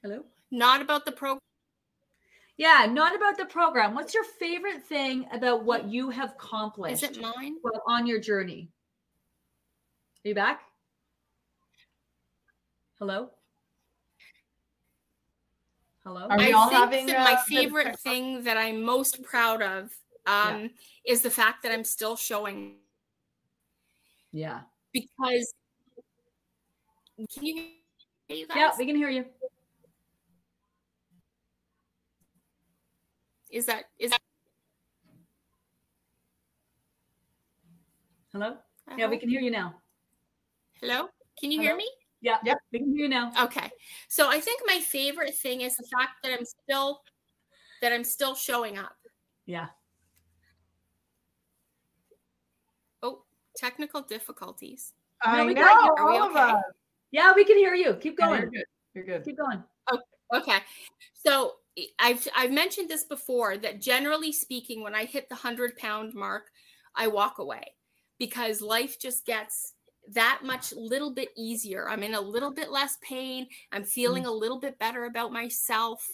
Hello? 0.04 0.24
Not 0.52 0.82
about 0.82 1.06
the 1.06 1.12
program. 1.12 1.40
Yeah, 2.58 2.86
not 2.90 3.16
about 3.16 3.38
the 3.38 3.46
program. 3.46 3.96
What's 3.96 4.14
your 4.14 4.24
favorite 4.24 4.84
thing 4.84 5.26
about 5.32 5.64
what 5.64 5.88
you 5.88 6.10
have 6.10 6.32
accomplished? 6.32 7.04
Is 7.04 7.18
it 7.18 7.22
mine? 7.22 7.56
Well, 7.64 7.82
on 7.88 8.06
your 8.06 8.20
journey. 8.20 8.70
Are 10.24 10.28
you 10.28 10.36
back? 10.36 10.62
Hello? 13.00 13.32
Hello? 16.04 16.28
Are 16.30 16.38
we 16.38 16.50
I 16.50 16.52
all 16.52 16.70
think 16.70 16.80
having 16.80 17.06
that 17.08 17.24
my 17.24 17.42
favorite 17.48 18.00
thing 18.00 18.44
that 18.44 18.58
I'm 18.58 18.84
most 18.84 19.24
proud 19.24 19.62
of 19.62 19.92
um, 20.28 20.62
yeah. 20.62 20.68
is 21.06 21.22
the 21.22 21.30
fact 21.30 21.64
that 21.64 21.72
I'm 21.72 21.84
still 21.84 22.16
showing. 22.16 22.76
Yeah. 24.32 24.62
Because 24.94 25.54
can 27.34 27.46
you 27.46 27.56
hear 28.28 28.38
you 28.38 28.48
guys? 28.48 28.58
Yeah, 28.58 28.72
we 28.78 28.86
can 28.86 28.96
hear 28.96 29.10
you. 29.10 29.26
Is 33.52 33.66
that 33.66 33.86
is 34.00 34.12
that 34.12 34.20
Hello? 38.32 38.56
I 38.88 38.96
yeah, 38.98 39.08
we 39.08 39.18
can 39.18 39.30
hear 39.30 39.42
you 39.42 39.52
now. 39.52 39.76
Hello? 40.80 41.10
Can 41.40 41.52
you 41.52 41.60
Hello? 41.60 41.70
hear 41.70 41.78
me? 41.78 41.90
Yeah, 42.22 42.38
yep, 42.46 42.60
we 42.72 42.80
can 42.80 42.96
hear 42.96 43.06
you 43.06 43.10
now. 43.10 43.32
Okay. 43.44 43.70
So 44.08 44.30
I 44.30 44.40
think 44.40 44.62
my 44.66 44.80
favorite 44.80 45.36
thing 45.36 45.62
is 45.62 45.76
the 45.76 45.86
fact 45.92 46.24
that 46.24 46.32
I'm 46.32 46.46
still 46.46 47.02
that 47.82 47.92
I'm 47.92 48.06
still 48.06 48.36
showing 48.36 48.78
up. 48.78 48.96
Yeah. 49.46 49.68
Oh, 53.04 53.24
technical 53.58 54.02
difficulties. 54.02 54.94
I 55.22 55.38
no, 55.38 55.46
we 55.48 55.54
know, 55.54 55.62
got 55.62 55.84
you. 55.84 55.96
Are 55.98 56.12
we 56.12 56.20
okay? 56.32 56.54
Yeah, 57.12 57.34
we 57.36 57.44
can 57.44 57.58
hear 57.58 57.74
you. 57.74 57.96
Keep 57.96 58.18
going. 58.18 58.32
Yeah, 58.32 58.40
you're 58.40 58.50
good. 58.52 58.66
You're 58.94 59.06
good. 59.06 59.26
Keep 59.26 59.38
going. 59.38 59.64
Oh, 59.92 60.00
okay. 60.38 60.60
So 61.14 61.56
I've 62.00 62.28
I've 62.36 62.52
mentioned 62.52 62.90
this 62.90 63.04
before 63.04 63.58
that 63.58 63.82
generally 63.82 64.32
speaking, 64.32 64.84
when 64.84 64.96
I 64.96 65.06
hit 65.06 65.30
the 65.30 65.36
hundred 65.36 65.78
pound 65.78 66.14
mark, 66.14 66.48
I 66.96 67.08
walk 67.08 67.40
away 67.40 67.64
because 68.20 68.62
life 68.62 69.00
just 69.00 69.26
gets 69.26 69.74
that 70.14 70.42
much 70.44 70.74
little 70.74 71.14
bit 71.14 71.30
easier. 71.38 71.88
I'm 71.88 72.04
in 72.04 72.16
a 72.16 72.22
little 72.22 72.52
bit 72.52 72.72
less 72.72 72.98
pain. 73.02 73.48
I'm 73.72 73.84
feeling 73.84 74.24
mm. 74.24 74.28
a 74.28 74.32
little 74.32 74.60
bit 74.60 74.80
better 74.80 75.06
about 75.06 75.32
myself, 75.32 76.06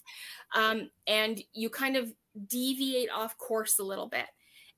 um, 0.55 0.89
and 1.07 1.41
you 1.53 1.69
kind 1.69 1.95
of 1.95 2.11
deviate 2.47 3.09
off 3.09 3.37
course 3.37 3.79
a 3.79 3.83
little 3.83 4.07
bit. 4.07 4.27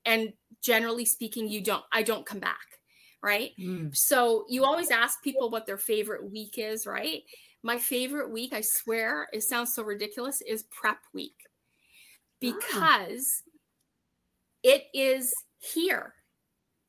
And 0.06 0.32
generally 0.62 1.04
speaking, 1.04 1.48
you 1.48 1.62
don't. 1.62 1.84
I 1.92 2.02
don't 2.02 2.26
come 2.26 2.40
back 2.40 2.56
right? 3.22 3.50
Mm. 3.60 3.94
So 3.94 4.44
you 4.48 4.64
always 4.64 4.90
ask 4.90 5.22
people 5.22 5.50
what 5.50 5.66
their 5.66 5.76
favorite 5.76 6.30
week 6.30 6.54
is, 6.56 6.86
right? 6.86 7.22
My 7.62 7.78
favorite 7.78 8.30
week, 8.30 8.52
I 8.52 8.62
swear, 8.62 9.28
it 9.32 9.42
sounds 9.42 9.74
so 9.74 9.82
ridiculous, 9.82 10.40
is 10.40 10.62
prep 10.64 10.98
week 11.12 11.36
because 12.40 13.42
oh. 13.46 13.50
it 14.62 14.84
is 14.94 15.34
here. 15.58 16.14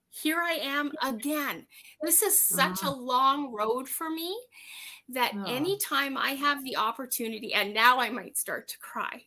Here 0.09 0.39
I 0.39 0.53
am 0.53 0.91
again. 1.03 1.65
This 2.01 2.21
is 2.21 2.43
such 2.43 2.79
oh. 2.83 2.89
a 2.89 2.95
long 2.95 3.53
road 3.53 3.87
for 3.87 4.09
me 4.09 4.37
that 5.09 5.33
oh. 5.35 5.43
anytime 5.43 6.17
I 6.17 6.31
have 6.31 6.63
the 6.63 6.77
opportunity, 6.77 7.53
and 7.53 7.73
now 7.73 7.99
I 7.99 8.09
might 8.09 8.37
start 8.37 8.67
to 8.69 8.77
cry, 8.79 9.23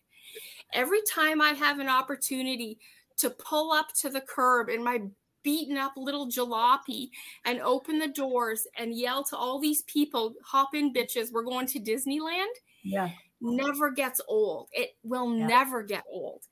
every 0.72 1.00
time 1.02 1.40
I 1.40 1.50
have 1.50 1.78
an 1.78 1.88
opportunity 1.88 2.78
to 3.18 3.30
pull 3.30 3.70
up 3.70 3.92
to 4.00 4.10
the 4.10 4.20
curb 4.20 4.68
in 4.68 4.82
my 4.82 5.02
beaten 5.44 5.76
up 5.76 5.92
little 5.96 6.26
jalopy 6.26 7.10
and 7.44 7.60
open 7.60 7.98
the 7.98 8.08
doors 8.08 8.66
and 8.76 8.96
yell 8.98 9.22
to 9.24 9.36
all 9.36 9.60
these 9.60 9.82
people, 9.82 10.34
hop 10.42 10.74
in, 10.74 10.92
bitches, 10.92 11.30
we're 11.30 11.44
going 11.44 11.66
to 11.68 11.78
Disneyland. 11.78 12.52
Yeah. 12.82 13.10
Never 13.40 13.90
gets 13.90 14.20
old. 14.26 14.68
It 14.72 14.96
will 15.04 15.36
yeah. 15.36 15.46
never 15.46 15.82
get 15.82 16.02
old 16.10 16.42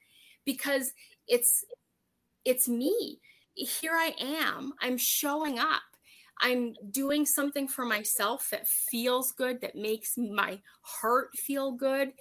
because 0.45 0.93
it's 1.27 1.65
it's 2.45 2.69
me. 2.69 3.19
Here 3.55 3.93
I 3.93 4.15
am. 4.19 4.73
I'm 4.81 4.97
showing 4.97 5.59
up. 5.59 5.83
I'm 6.41 6.75
doing 6.91 7.25
something 7.25 7.69
for 7.69 7.85
myself 7.85 8.49
that 8.51 8.67
feels 8.67 9.33
good, 9.33 9.61
that 9.61 9.77
makes 9.77 10.19
my 10.19 10.59
heart 10.83 11.31
feel 11.37 11.73
good. 11.73 12.13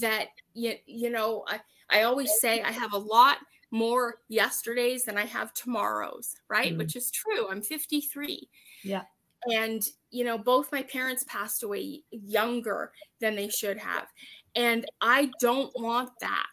That 0.00 0.28
you, 0.54 0.74
you 0.86 1.10
know, 1.10 1.44
I, 1.48 1.60
I 1.90 2.02
always 2.02 2.30
say 2.38 2.62
I 2.62 2.70
have 2.70 2.92
a 2.92 2.98
lot 2.98 3.38
more 3.70 4.16
yesterdays 4.28 5.04
than 5.04 5.16
I 5.16 5.24
have 5.24 5.54
tomorrows, 5.54 6.34
right? 6.48 6.74
Mm. 6.74 6.78
Which 6.78 6.96
is 6.96 7.10
true. 7.10 7.48
I'm 7.48 7.62
53. 7.62 8.48
Yeah. 8.82 9.02
And, 9.50 9.82
you 10.10 10.24
know, 10.24 10.36
both 10.36 10.72
my 10.72 10.82
parents 10.82 11.24
passed 11.28 11.62
away 11.62 12.02
younger 12.10 12.92
than 13.20 13.36
they 13.36 13.48
should 13.48 13.78
have. 13.78 14.06
And 14.54 14.84
I 15.00 15.30
don't 15.40 15.72
want 15.76 16.10
that. 16.20 16.46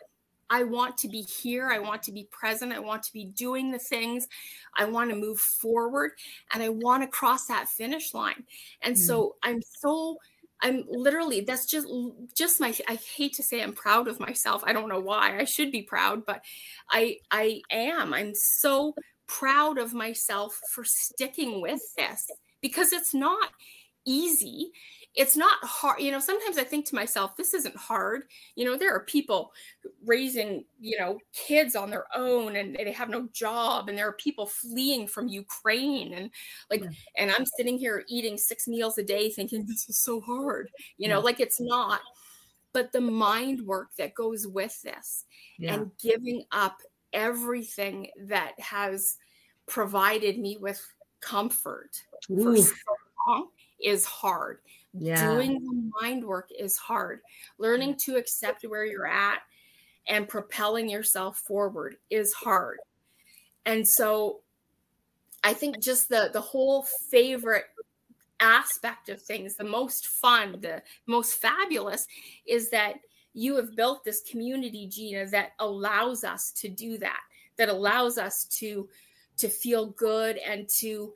I 0.49 0.63
want 0.63 0.97
to 0.99 1.09
be 1.09 1.21
here. 1.21 1.69
I 1.69 1.79
want 1.79 2.03
to 2.03 2.11
be 2.11 2.27
present. 2.31 2.71
I 2.71 2.79
want 2.79 3.03
to 3.03 3.13
be 3.13 3.25
doing 3.25 3.71
the 3.71 3.79
things. 3.79 4.27
I 4.77 4.85
want 4.85 5.09
to 5.09 5.15
move 5.15 5.39
forward 5.39 6.11
and 6.53 6.63
I 6.63 6.69
want 6.69 7.03
to 7.03 7.07
cross 7.07 7.47
that 7.47 7.67
finish 7.67 8.13
line. 8.13 8.45
And 8.81 8.95
mm. 8.95 8.99
so 8.99 9.35
I'm 9.43 9.61
so 9.61 10.17
I'm 10.61 10.85
literally 10.89 11.41
that's 11.41 11.65
just 11.65 11.87
just 12.35 12.59
my 12.59 12.73
I 12.87 12.95
hate 13.15 13.33
to 13.33 13.43
say 13.43 13.61
I'm 13.61 13.73
proud 13.73 14.07
of 14.07 14.19
myself. 14.19 14.63
I 14.65 14.73
don't 14.73 14.89
know 14.89 14.99
why. 14.99 15.37
I 15.37 15.43
should 15.43 15.71
be 15.71 15.83
proud, 15.83 16.25
but 16.25 16.41
I 16.89 17.17
I 17.31 17.61
am. 17.71 18.13
I'm 18.13 18.33
so 18.33 18.95
proud 19.27 19.77
of 19.77 19.93
myself 19.93 20.59
for 20.71 20.83
sticking 20.83 21.61
with 21.61 21.81
this 21.95 22.29
because 22.61 22.91
it's 22.93 23.13
not 23.13 23.49
easy 24.05 24.71
it's 25.17 25.35
not 25.35 25.57
hard 25.63 25.99
you 25.99 26.11
know 26.11 26.19
sometimes 26.19 26.57
i 26.57 26.63
think 26.63 26.85
to 26.85 26.95
myself 26.95 27.35
this 27.35 27.53
isn't 27.53 27.75
hard 27.75 28.23
you 28.55 28.63
know 28.63 28.77
there 28.77 28.93
are 28.93 29.01
people 29.01 29.51
raising 30.05 30.63
you 30.79 30.97
know 30.97 31.17
kids 31.33 31.75
on 31.75 31.89
their 31.89 32.05
own 32.15 32.55
and 32.55 32.75
they 32.75 32.91
have 32.91 33.09
no 33.09 33.27
job 33.33 33.89
and 33.89 33.97
there 33.97 34.07
are 34.07 34.13
people 34.13 34.45
fleeing 34.45 35.07
from 35.07 35.27
ukraine 35.27 36.13
and 36.13 36.29
like 36.69 36.83
yeah. 36.83 36.89
and 37.17 37.31
i'm 37.31 37.45
sitting 37.57 37.77
here 37.77 38.05
eating 38.07 38.37
six 38.37 38.67
meals 38.67 38.97
a 38.97 39.03
day 39.03 39.29
thinking 39.29 39.65
this 39.65 39.89
is 39.89 39.97
so 39.97 40.21
hard 40.21 40.69
you 40.97 41.09
know 41.09 41.17
yeah. 41.17 41.23
like 41.23 41.39
it's 41.39 41.59
not 41.59 41.99
but 42.71 42.91
the 42.91 43.01
mind 43.01 43.61
work 43.61 43.89
that 43.97 44.13
goes 44.13 44.45
with 44.47 44.79
this 44.83 45.25
yeah. 45.57 45.73
and 45.73 45.91
giving 45.99 46.43
up 46.51 46.77
everything 47.11 48.07
that 48.25 48.53
has 48.59 49.17
provided 49.65 50.37
me 50.37 50.57
with 50.61 50.85
comfort 51.19 52.03
Ooh. 52.29 52.55
for 52.55 52.61
so 52.61 52.73
long 53.27 53.47
is 53.79 54.05
hard 54.05 54.59
yeah. 54.93 55.33
Doing 55.33 55.63
the 55.63 55.91
mind 56.01 56.23
work 56.25 56.49
is 56.57 56.77
hard. 56.77 57.19
Learning 57.57 57.95
to 58.05 58.15
accept 58.15 58.63
where 58.63 58.85
you're 58.85 59.07
at 59.07 59.39
and 60.07 60.27
propelling 60.27 60.89
yourself 60.89 61.37
forward 61.39 61.97
is 62.09 62.33
hard. 62.33 62.79
And 63.65 63.87
so 63.87 64.41
I 65.43 65.53
think 65.53 65.79
just 65.79 66.09
the 66.09 66.29
the 66.33 66.41
whole 66.41 66.83
favorite 67.09 67.65
aspect 68.39 69.09
of 69.09 69.21
things, 69.21 69.55
the 69.55 69.63
most 69.63 70.07
fun, 70.07 70.57
the 70.61 70.81
most 71.05 71.35
fabulous 71.35 72.07
is 72.45 72.69
that 72.69 72.95
you 73.33 73.55
have 73.55 73.75
built 73.75 74.03
this 74.03 74.21
community, 74.21 74.87
Gina, 74.87 75.27
that 75.27 75.51
allows 75.59 76.23
us 76.23 76.51
to 76.53 76.69
do 76.69 76.97
that, 76.97 77.19
that 77.57 77.69
allows 77.69 78.17
us 78.17 78.45
to 78.59 78.89
to 79.37 79.49
feel 79.49 79.87
good 79.87 80.37
and 80.37 80.67
to 80.79 81.13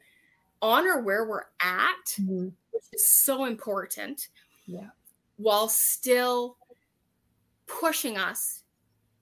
honor 0.61 1.01
where 1.01 1.25
we're 1.25 1.45
at 1.61 2.05
mm-hmm 2.19 2.49
is 2.93 3.09
so 3.09 3.45
important. 3.45 4.29
Yeah. 4.65 4.89
While 5.37 5.69
still 5.69 6.57
pushing 7.67 8.17
us 8.17 8.63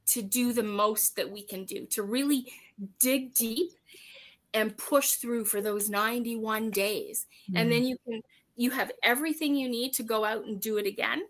to 0.07 0.21
do 0.21 0.53
the 0.53 0.63
most 0.63 1.15
that 1.15 1.29
we 1.29 1.43
can 1.43 1.65
do, 1.65 1.85
to 1.87 2.03
really 2.03 2.51
dig 2.99 3.33
deep 3.33 3.71
and 4.53 4.75
push 4.77 5.13
through 5.13 5.45
for 5.45 5.61
those 5.61 5.89
91 5.89 6.71
days. 6.71 7.27
Mm-hmm. 7.49 7.57
And 7.57 7.71
then 7.71 7.85
you 7.85 7.97
can 8.05 8.21
you 8.55 8.71
have 8.71 8.91
everything 9.03 9.55
you 9.55 9.69
need 9.69 9.93
to 9.93 10.03
go 10.03 10.25
out 10.25 10.43
and 10.45 10.59
do 10.59 10.77
it 10.77 10.85
again 10.85 11.21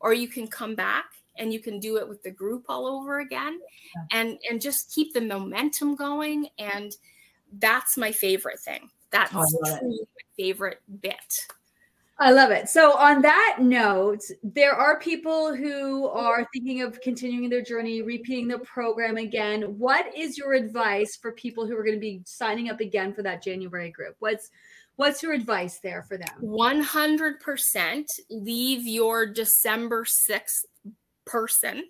or 0.00 0.12
you 0.12 0.28
can 0.28 0.46
come 0.46 0.76
back 0.76 1.06
and 1.36 1.52
you 1.52 1.58
can 1.58 1.80
do 1.80 1.96
it 1.96 2.08
with 2.08 2.22
the 2.22 2.30
group 2.30 2.66
all 2.68 2.86
over 2.86 3.18
again 3.18 3.58
yeah. 3.96 4.20
and 4.20 4.38
and 4.48 4.60
just 4.60 4.94
keep 4.94 5.12
the 5.12 5.20
momentum 5.20 5.96
going 5.96 6.46
and 6.60 6.94
that's 7.58 7.96
my 7.96 8.12
favorite 8.12 8.60
thing 8.60 8.88
that's 9.10 9.32
oh, 9.34 9.46
my 9.62 9.80
favorite 10.36 10.80
bit 11.00 11.16
I 12.20 12.32
love 12.32 12.50
it. 12.50 12.68
So, 12.68 12.96
on 12.96 13.22
that 13.22 13.58
note, 13.60 14.22
there 14.42 14.72
are 14.72 14.98
people 14.98 15.54
who 15.54 16.08
are 16.08 16.48
thinking 16.52 16.82
of 16.82 17.00
continuing 17.00 17.48
their 17.48 17.62
journey, 17.62 18.02
repeating 18.02 18.48
the 18.48 18.58
program 18.58 19.18
again. 19.18 19.62
What 19.78 20.06
is 20.16 20.36
your 20.36 20.54
advice 20.54 21.16
for 21.16 21.30
people 21.32 21.64
who 21.64 21.76
are 21.76 21.84
going 21.84 21.94
to 21.94 22.00
be 22.00 22.22
signing 22.26 22.70
up 22.70 22.80
again 22.80 23.14
for 23.14 23.22
that 23.22 23.42
January 23.42 23.90
group? 23.90 24.16
What's 24.18 24.50
what's 24.96 25.22
your 25.22 25.32
advice 25.32 25.78
there 25.78 26.02
for 26.02 26.18
them? 26.18 26.26
100% 26.42 28.04
leave 28.30 28.84
your 28.84 29.26
December 29.26 30.04
6th 30.04 30.64
person 31.24 31.84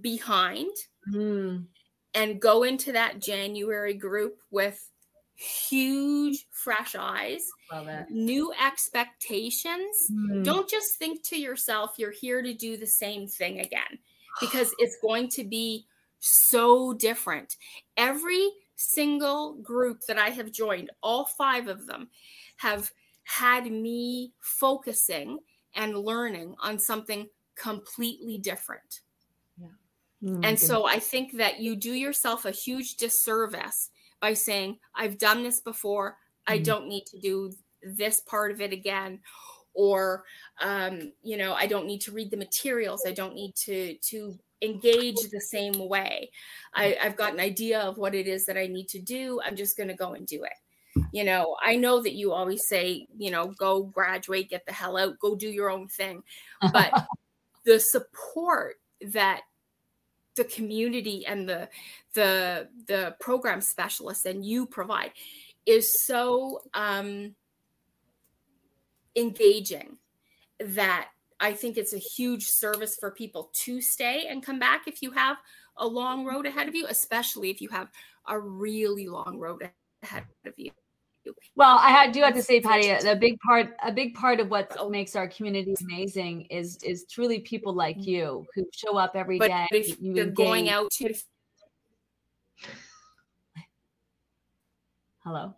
behind 0.00 0.70
mm. 1.12 1.64
and 2.14 2.40
go 2.40 2.62
into 2.62 2.92
that 2.92 3.20
January 3.20 3.94
group 3.94 4.38
with 4.52 4.92
huge 5.36 6.46
fresh 6.50 6.96
eyes 6.98 7.46
new 8.08 8.52
expectations 8.64 10.10
mm. 10.10 10.42
don't 10.42 10.68
just 10.68 10.96
think 10.98 11.22
to 11.22 11.38
yourself 11.38 11.92
you're 11.98 12.10
here 12.10 12.40
to 12.40 12.54
do 12.54 12.76
the 12.76 12.86
same 12.86 13.28
thing 13.28 13.60
again 13.60 13.98
because 14.40 14.74
it's 14.78 14.96
going 15.02 15.28
to 15.28 15.44
be 15.44 15.84
so 16.20 16.94
different 16.94 17.56
every 17.98 18.48
single 18.76 19.56
group 19.56 20.00
that 20.08 20.18
i 20.18 20.30
have 20.30 20.50
joined 20.50 20.90
all 21.02 21.26
five 21.26 21.68
of 21.68 21.86
them 21.86 22.08
have 22.56 22.90
had 23.24 23.70
me 23.70 24.32
focusing 24.40 25.38
and 25.74 25.98
learning 25.98 26.54
on 26.60 26.78
something 26.78 27.28
completely 27.56 28.38
different 28.38 29.02
yeah. 29.60 29.68
mm-hmm. 30.22 30.44
and 30.44 30.58
so 30.58 30.86
i 30.86 30.98
think 30.98 31.36
that 31.36 31.60
you 31.60 31.76
do 31.76 31.92
yourself 31.92 32.46
a 32.46 32.50
huge 32.50 32.96
disservice 32.96 33.90
by 34.20 34.34
saying, 34.34 34.78
I've 34.94 35.18
done 35.18 35.42
this 35.42 35.60
before. 35.60 36.12
Mm-hmm. 36.12 36.54
I 36.54 36.58
don't 36.58 36.88
need 36.88 37.06
to 37.06 37.18
do 37.18 37.52
this 37.82 38.20
part 38.20 38.50
of 38.50 38.60
it 38.60 38.72
again. 38.72 39.20
Or, 39.74 40.24
um, 40.62 41.12
you 41.22 41.36
know, 41.36 41.52
I 41.52 41.66
don't 41.66 41.86
need 41.86 42.00
to 42.02 42.12
read 42.12 42.30
the 42.30 42.36
materials. 42.36 43.04
I 43.06 43.12
don't 43.12 43.34
need 43.34 43.54
to, 43.66 43.94
to 43.94 44.38
engage 44.62 45.16
the 45.30 45.40
same 45.40 45.88
way. 45.88 46.30
I, 46.74 46.96
I've 47.02 47.16
got 47.16 47.34
an 47.34 47.40
idea 47.40 47.80
of 47.80 47.98
what 47.98 48.14
it 48.14 48.26
is 48.26 48.46
that 48.46 48.56
I 48.56 48.66
need 48.66 48.88
to 48.88 48.98
do. 48.98 49.40
I'm 49.44 49.56
just 49.56 49.76
going 49.76 49.90
to 49.90 49.94
go 49.94 50.14
and 50.14 50.26
do 50.26 50.44
it 50.44 50.52
you 51.12 51.24
know 51.24 51.56
i 51.62 51.76
know 51.76 52.02
that 52.02 52.14
you 52.14 52.32
always 52.32 52.66
say 52.66 53.06
you 53.16 53.30
know 53.30 53.48
go 53.58 53.82
graduate 53.82 54.50
get 54.50 54.64
the 54.66 54.72
hell 54.72 54.96
out 54.96 55.18
go 55.18 55.34
do 55.34 55.48
your 55.48 55.70
own 55.70 55.88
thing 55.88 56.22
but 56.72 57.06
the 57.64 57.78
support 57.78 58.76
that 59.12 59.42
the 60.36 60.44
community 60.44 61.24
and 61.26 61.48
the 61.48 61.68
the 62.14 62.68
the 62.86 63.14
program 63.20 63.60
specialists 63.60 64.24
and 64.26 64.44
you 64.44 64.66
provide 64.66 65.12
is 65.66 66.04
so 66.04 66.60
um, 66.74 67.34
engaging 69.16 69.98
that 70.60 71.08
I 71.40 71.52
think 71.52 71.76
it's 71.76 71.92
a 71.92 71.98
huge 71.98 72.46
service 72.46 72.96
for 72.98 73.10
people 73.10 73.50
to 73.64 73.80
stay 73.80 74.26
and 74.28 74.42
come 74.42 74.58
back 74.58 74.86
if 74.86 75.02
you 75.02 75.10
have 75.10 75.36
a 75.76 75.86
long 75.86 76.24
road 76.24 76.46
ahead 76.46 76.68
of 76.68 76.74
you, 76.74 76.86
especially 76.88 77.50
if 77.50 77.60
you 77.60 77.68
have 77.68 77.88
a 78.26 78.38
really 78.38 79.08
long 79.08 79.38
road 79.38 79.68
ahead 80.02 80.24
of 80.46 80.54
you. 80.56 80.70
Well, 81.54 81.78
I 81.80 82.10
do 82.10 82.20
have 82.22 82.34
to 82.34 82.42
say, 82.42 82.60
Patti, 82.60 82.90
a 82.90 83.16
big 83.16 83.38
part, 83.40 83.74
a 83.82 83.92
big 83.92 84.14
part 84.14 84.40
of 84.40 84.50
what 84.50 84.76
makes 84.90 85.16
our 85.16 85.28
community 85.28 85.74
amazing 85.82 86.42
is 86.42 86.76
is 86.82 87.06
truly 87.10 87.40
people 87.40 87.72
like 87.72 87.96
mm-hmm. 87.96 88.10
you 88.10 88.46
who 88.54 88.66
show 88.72 88.96
up 88.96 89.16
every 89.16 89.38
but 89.38 89.48
day. 89.48 89.66
If 89.72 90.00
you 90.00 90.22
are 90.22 90.26
going 90.26 90.68
out 90.68 90.90
to 90.92 91.14
Hello. 95.24 95.54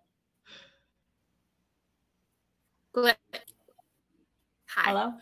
Hi. 2.97 3.13
Hello. 4.77 5.13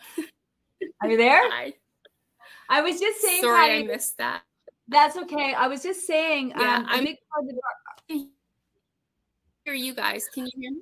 Are 1.01 1.09
you 1.09 1.17
there? 1.17 1.41
Hi. 1.51 1.73
I 2.69 2.81
was 2.81 2.99
just 2.99 3.21
saying. 3.21 3.41
Sorry, 3.41 3.67
Patti, 3.67 3.83
I 3.83 3.87
missed 3.87 4.17
that. 4.19 4.43
That's 4.87 5.17
okay. 5.17 5.53
I 5.53 5.67
was 5.67 5.83
just 5.83 6.07
saying. 6.07 6.53
Yeah, 6.57 6.77
um, 6.77 6.85
I'm. 6.87 7.03
Big 7.05 7.17
part 7.29 7.45
of 7.49 7.55
our, 7.55 8.25
hear 9.67 9.75
you 9.75 9.93
guys. 9.93 10.29
Can 10.33 10.45
you 10.45 10.51
hear 10.55 10.71
me? 10.71 10.81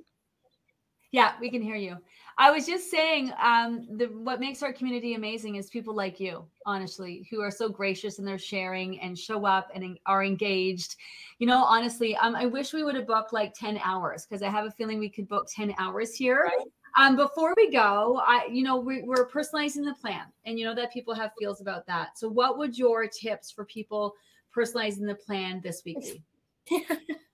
Yeah, 1.10 1.32
we 1.40 1.50
can 1.50 1.60
hear 1.60 1.74
you. 1.74 1.96
I 2.38 2.52
was 2.52 2.66
just 2.66 2.88
saying, 2.88 3.32
um, 3.42 3.88
the 3.96 4.06
what 4.06 4.38
makes 4.38 4.62
our 4.62 4.72
community 4.72 5.14
amazing 5.14 5.56
is 5.56 5.68
people 5.68 5.94
like 5.94 6.20
you, 6.20 6.44
honestly, 6.66 7.26
who 7.28 7.40
are 7.40 7.50
so 7.50 7.68
gracious 7.68 8.20
in 8.20 8.24
their 8.24 8.38
sharing 8.38 9.00
and 9.00 9.18
show 9.18 9.44
up 9.44 9.70
and 9.74 9.98
are 10.06 10.22
engaged. 10.22 10.94
You 11.40 11.48
know, 11.48 11.64
honestly, 11.64 12.14
um, 12.16 12.36
I 12.36 12.46
wish 12.46 12.72
we 12.72 12.84
would 12.84 12.94
have 12.94 13.08
booked 13.08 13.32
like 13.32 13.54
10 13.54 13.80
hours 13.82 14.24
because 14.24 14.40
I 14.42 14.50
have 14.50 14.66
a 14.66 14.70
feeling 14.70 15.00
we 15.00 15.08
could 15.08 15.26
book 15.26 15.48
10 15.52 15.74
hours 15.78 16.14
here. 16.14 16.44
Right. 16.44 16.66
Um, 16.96 17.16
before 17.16 17.54
we 17.56 17.72
go, 17.72 18.22
I, 18.24 18.46
you 18.50 18.62
know, 18.62 18.76
we, 18.76 19.02
we're 19.02 19.28
personalizing 19.28 19.84
the 19.84 19.96
plan, 20.00 20.26
and 20.44 20.60
you 20.60 20.64
know 20.64 20.74
that 20.76 20.92
people 20.92 21.14
have 21.14 21.32
feels 21.38 21.60
about 21.60 21.86
that. 21.86 22.18
So, 22.18 22.28
what 22.28 22.56
would 22.56 22.78
your 22.78 23.08
tips 23.08 23.50
for 23.50 23.64
people 23.64 24.14
personalizing 24.56 25.06
the 25.06 25.16
plan 25.16 25.60
this 25.64 25.82
week 25.84 26.22
be? 26.70 26.86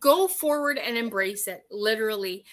go 0.00 0.28
forward 0.28 0.78
and 0.78 0.96
embrace 0.96 1.48
it 1.48 1.64
literally. 1.70 2.44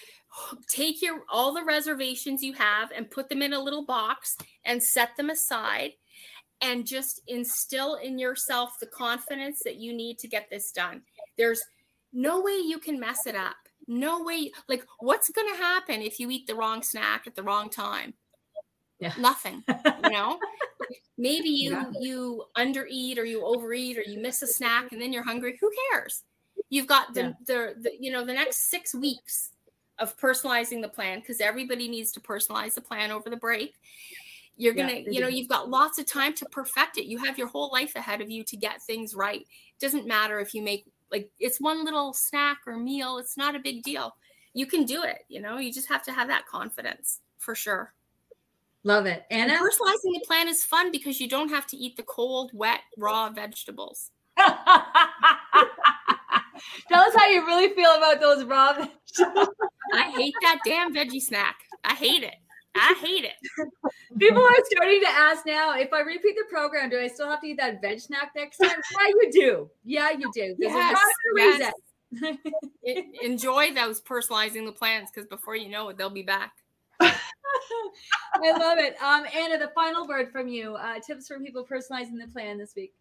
Take 0.68 1.02
your 1.02 1.22
all 1.30 1.54
the 1.54 1.64
reservations 1.64 2.42
you 2.42 2.52
have 2.54 2.90
and 2.94 3.10
put 3.10 3.28
them 3.28 3.42
in 3.42 3.52
a 3.52 3.62
little 3.62 3.84
box 3.84 4.36
and 4.64 4.82
set 4.82 5.16
them 5.16 5.30
aside 5.30 5.92
and 6.60 6.86
just 6.86 7.20
instill 7.26 7.96
in 7.96 8.18
yourself 8.18 8.78
the 8.80 8.86
confidence 8.86 9.62
that 9.64 9.76
you 9.76 9.92
need 9.92 10.18
to 10.18 10.28
get 10.28 10.48
this 10.50 10.72
done. 10.72 11.02
There's 11.36 11.62
no 12.12 12.40
way 12.40 12.52
you 12.52 12.78
can 12.78 12.98
mess 12.98 13.26
it 13.26 13.34
up. 13.34 13.56
No 13.88 14.22
way 14.22 14.50
like 14.68 14.84
what's 14.98 15.30
going 15.30 15.52
to 15.54 15.62
happen 15.62 16.02
if 16.02 16.18
you 16.18 16.30
eat 16.30 16.46
the 16.46 16.54
wrong 16.54 16.82
snack 16.82 17.26
at 17.26 17.34
the 17.34 17.42
wrong 17.42 17.70
time? 17.70 18.14
Yeah. 18.98 19.12
nothing 19.18 19.62
you 19.68 20.10
know? 20.10 20.38
Maybe 21.18 21.48
you 21.48 21.72
yeah. 21.72 21.84
you 21.98 22.44
undereat 22.56 23.18
or 23.18 23.24
you 23.24 23.44
overeat 23.44 23.98
or 23.98 24.02
you 24.02 24.20
miss 24.20 24.42
a 24.42 24.46
snack 24.46 24.92
and 24.92 25.00
then 25.00 25.12
you're 25.12 25.22
hungry. 25.22 25.56
Who 25.60 25.70
cares 25.92 26.24
You've 26.68 26.86
got 26.86 27.14
the, 27.14 27.20
yeah. 27.20 27.32
the, 27.46 27.74
the, 27.80 27.90
you 27.98 28.10
know, 28.10 28.24
the 28.24 28.32
next 28.32 28.70
six 28.70 28.94
weeks 28.94 29.50
of 29.98 30.16
personalizing 30.18 30.82
the 30.82 30.88
plan 30.88 31.20
because 31.20 31.40
everybody 31.40 31.88
needs 31.88 32.12
to 32.12 32.20
personalize 32.20 32.74
the 32.74 32.80
plan 32.80 33.10
over 33.10 33.30
the 33.30 33.36
break. 33.36 33.74
You're 34.58 34.74
to, 34.74 34.80
yeah, 34.80 35.10
you 35.10 35.20
know, 35.20 35.28
you've 35.28 35.48
got 35.48 35.68
lots 35.68 35.98
of 35.98 36.06
time 36.06 36.32
to 36.34 36.46
perfect 36.46 36.96
it. 36.96 37.06
You 37.06 37.18
have 37.18 37.38
your 37.38 37.46
whole 37.46 37.70
life 37.72 37.94
ahead 37.94 38.20
of 38.20 38.30
you 38.30 38.42
to 38.44 38.56
get 38.56 38.82
things 38.82 39.14
right. 39.14 39.42
It 39.42 39.80
doesn't 39.80 40.06
matter 40.06 40.40
if 40.40 40.54
you 40.54 40.62
make 40.62 40.86
like 41.10 41.30
it's 41.38 41.60
one 41.60 41.84
little 41.84 42.12
snack 42.12 42.58
or 42.66 42.76
meal, 42.76 43.18
it's 43.18 43.36
not 43.36 43.54
a 43.54 43.58
big 43.58 43.82
deal. 43.82 44.16
You 44.54 44.66
can 44.66 44.84
do 44.84 45.02
it, 45.02 45.24
you 45.28 45.40
know, 45.40 45.58
you 45.58 45.72
just 45.72 45.88
have 45.88 46.02
to 46.04 46.12
have 46.12 46.28
that 46.28 46.46
confidence 46.46 47.20
for 47.38 47.54
sure. 47.54 47.92
Love 48.84 49.06
it. 49.06 49.24
Anna? 49.30 49.54
And 49.54 49.62
personalizing 49.62 50.14
the 50.14 50.24
plan 50.26 50.48
is 50.48 50.64
fun 50.64 50.90
because 50.90 51.20
you 51.20 51.28
don't 51.28 51.48
have 51.48 51.66
to 51.68 51.76
eat 51.76 51.96
the 51.96 52.02
cold, 52.04 52.52
wet, 52.54 52.80
raw 52.96 53.30
vegetables. 53.30 54.10
Tell 56.88 57.02
us 57.02 57.14
how 57.16 57.26
you 57.28 57.44
really 57.46 57.74
feel 57.74 57.90
about 57.96 58.20
those 58.20 58.44
raw 58.44 58.72
vegetables. 58.74 59.48
I 59.94 60.10
hate 60.10 60.34
that 60.42 60.60
damn 60.64 60.94
veggie 60.94 61.20
snack. 61.20 61.56
I 61.84 61.94
hate 61.94 62.22
it. 62.22 62.34
I 62.74 62.94
hate 63.00 63.24
it. 63.24 63.32
People 64.18 64.42
are 64.42 64.64
starting 64.70 65.00
to 65.00 65.08
ask 65.08 65.46
now 65.46 65.76
if 65.78 65.92
I 65.92 66.00
repeat 66.00 66.36
the 66.36 66.44
program, 66.50 66.90
do 66.90 66.98
I 66.98 67.08
still 67.08 67.28
have 67.28 67.40
to 67.40 67.46
eat 67.46 67.58
that 67.58 67.80
veg 67.80 68.00
snack 68.00 68.32
next 68.36 68.58
time? 68.58 68.70
yeah, 69.00 69.06
you 69.08 69.30
do. 69.32 69.70
Yeah, 69.84 70.10
you 70.10 70.30
do. 70.32 70.54
Yes, 70.58 70.98
yes. 71.36 71.72
Enjoy 73.22 73.72
those 73.72 74.00
personalizing 74.00 74.66
the 74.66 74.72
plans 74.72 75.10
because 75.10 75.26
before 75.26 75.56
you 75.56 75.68
know 75.68 75.88
it, 75.88 75.96
they'll 75.96 76.10
be 76.10 76.22
back. 76.22 76.52
I 77.00 78.52
love 78.52 78.78
it. 78.78 79.00
Um, 79.02 79.24
Anna, 79.34 79.58
the 79.58 79.72
final 79.74 80.06
word 80.06 80.30
from 80.30 80.48
you. 80.48 80.74
Uh, 80.74 80.98
tips 81.00 81.28
for 81.28 81.38
people 81.40 81.64
personalizing 81.64 82.18
the 82.20 82.30
plan 82.32 82.58
this 82.58 82.74
week. 82.76 82.92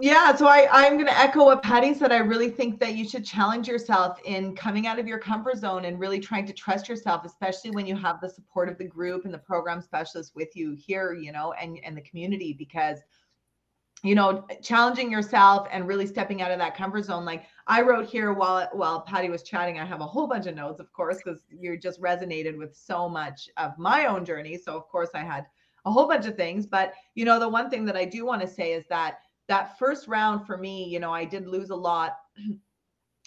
Yeah, 0.00 0.34
so 0.34 0.46
I, 0.46 0.66
I'm 0.72 0.94
going 0.94 1.06
to 1.06 1.18
echo 1.18 1.44
what 1.44 1.62
Patti 1.62 1.92
said. 1.92 2.12
I 2.12 2.18
really 2.18 2.48
think 2.48 2.80
that 2.80 2.94
you 2.94 3.06
should 3.06 3.26
challenge 3.26 3.68
yourself 3.68 4.18
in 4.24 4.56
coming 4.56 4.86
out 4.86 4.98
of 4.98 5.06
your 5.06 5.18
comfort 5.18 5.58
zone 5.58 5.84
and 5.84 6.00
really 6.00 6.18
trying 6.18 6.46
to 6.46 6.52
trust 6.52 6.88
yourself, 6.88 7.24
especially 7.26 7.70
when 7.72 7.86
you 7.86 7.94
have 7.96 8.20
the 8.20 8.28
support 8.28 8.70
of 8.70 8.78
the 8.78 8.86
group 8.86 9.26
and 9.26 9.34
the 9.34 9.38
program 9.38 9.82
specialists 9.82 10.34
with 10.34 10.56
you 10.56 10.72
here, 10.72 11.12
you 11.12 11.30
know, 11.30 11.52
and, 11.52 11.78
and 11.84 11.94
the 11.96 12.00
community, 12.00 12.54
because, 12.54 13.00
you 14.02 14.14
know, 14.14 14.46
challenging 14.62 15.12
yourself 15.12 15.68
and 15.70 15.86
really 15.86 16.06
stepping 16.06 16.40
out 16.40 16.50
of 16.50 16.58
that 16.58 16.74
comfort 16.74 17.04
zone. 17.04 17.26
Like 17.26 17.44
I 17.66 17.82
wrote 17.82 18.06
here 18.06 18.32
while 18.32 18.68
while 18.72 19.02
Patti 19.02 19.28
was 19.28 19.42
chatting, 19.42 19.78
I 19.78 19.84
have 19.84 20.00
a 20.00 20.06
whole 20.06 20.26
bunch 20.26 20.46
of 20.46 20.56
notes, 20.56 20.80
of 20.80 20.90
course, 20.92 21.18
because 21.18 21.42
you 21.50 21.78
just 21.78 22.00
resonated 22.00 22.56
with 22.56 22.74
so 22.74 23.10
much 23.10 23.48
of 23.58 23.78
my 23.78 24.06
own 24.06 24.24
journey. 24.24 24.56
So 24.56 24.74
of 24.74 24.88
course 24.88 25.10
I 25.14 25.20
had 25.20 25.46
a 25.84 25.92
whole 25.92 26.08
bunch 26.08 26.26
of 26.26 26.34
things. 26.34 26.66
But 26.66 26.94
you 27.14 27.26
know, 27.26 27.38
the 27.38 27.48
one 27.48 27.68
thing 27.68 27.84
that 27.84 27.96
I 27.96 28.06
do 28.06 28.24
want 28.24 28.40
to 28.40 28.48
say 28.48 28.72
is 28.72 28.84
that 28.88 29.18
that 29.48 29.78
first 29.78 30.08
round 30.08 30.46
for 30.46 30.56
me, 30.56 30.84
you 30.84 31.00
know, 31.00 31.12
I 31.12 31.24
did 31.24 31.46
lose 31.46 31.70
a 31.70 31.76
lot. 31.76 32.16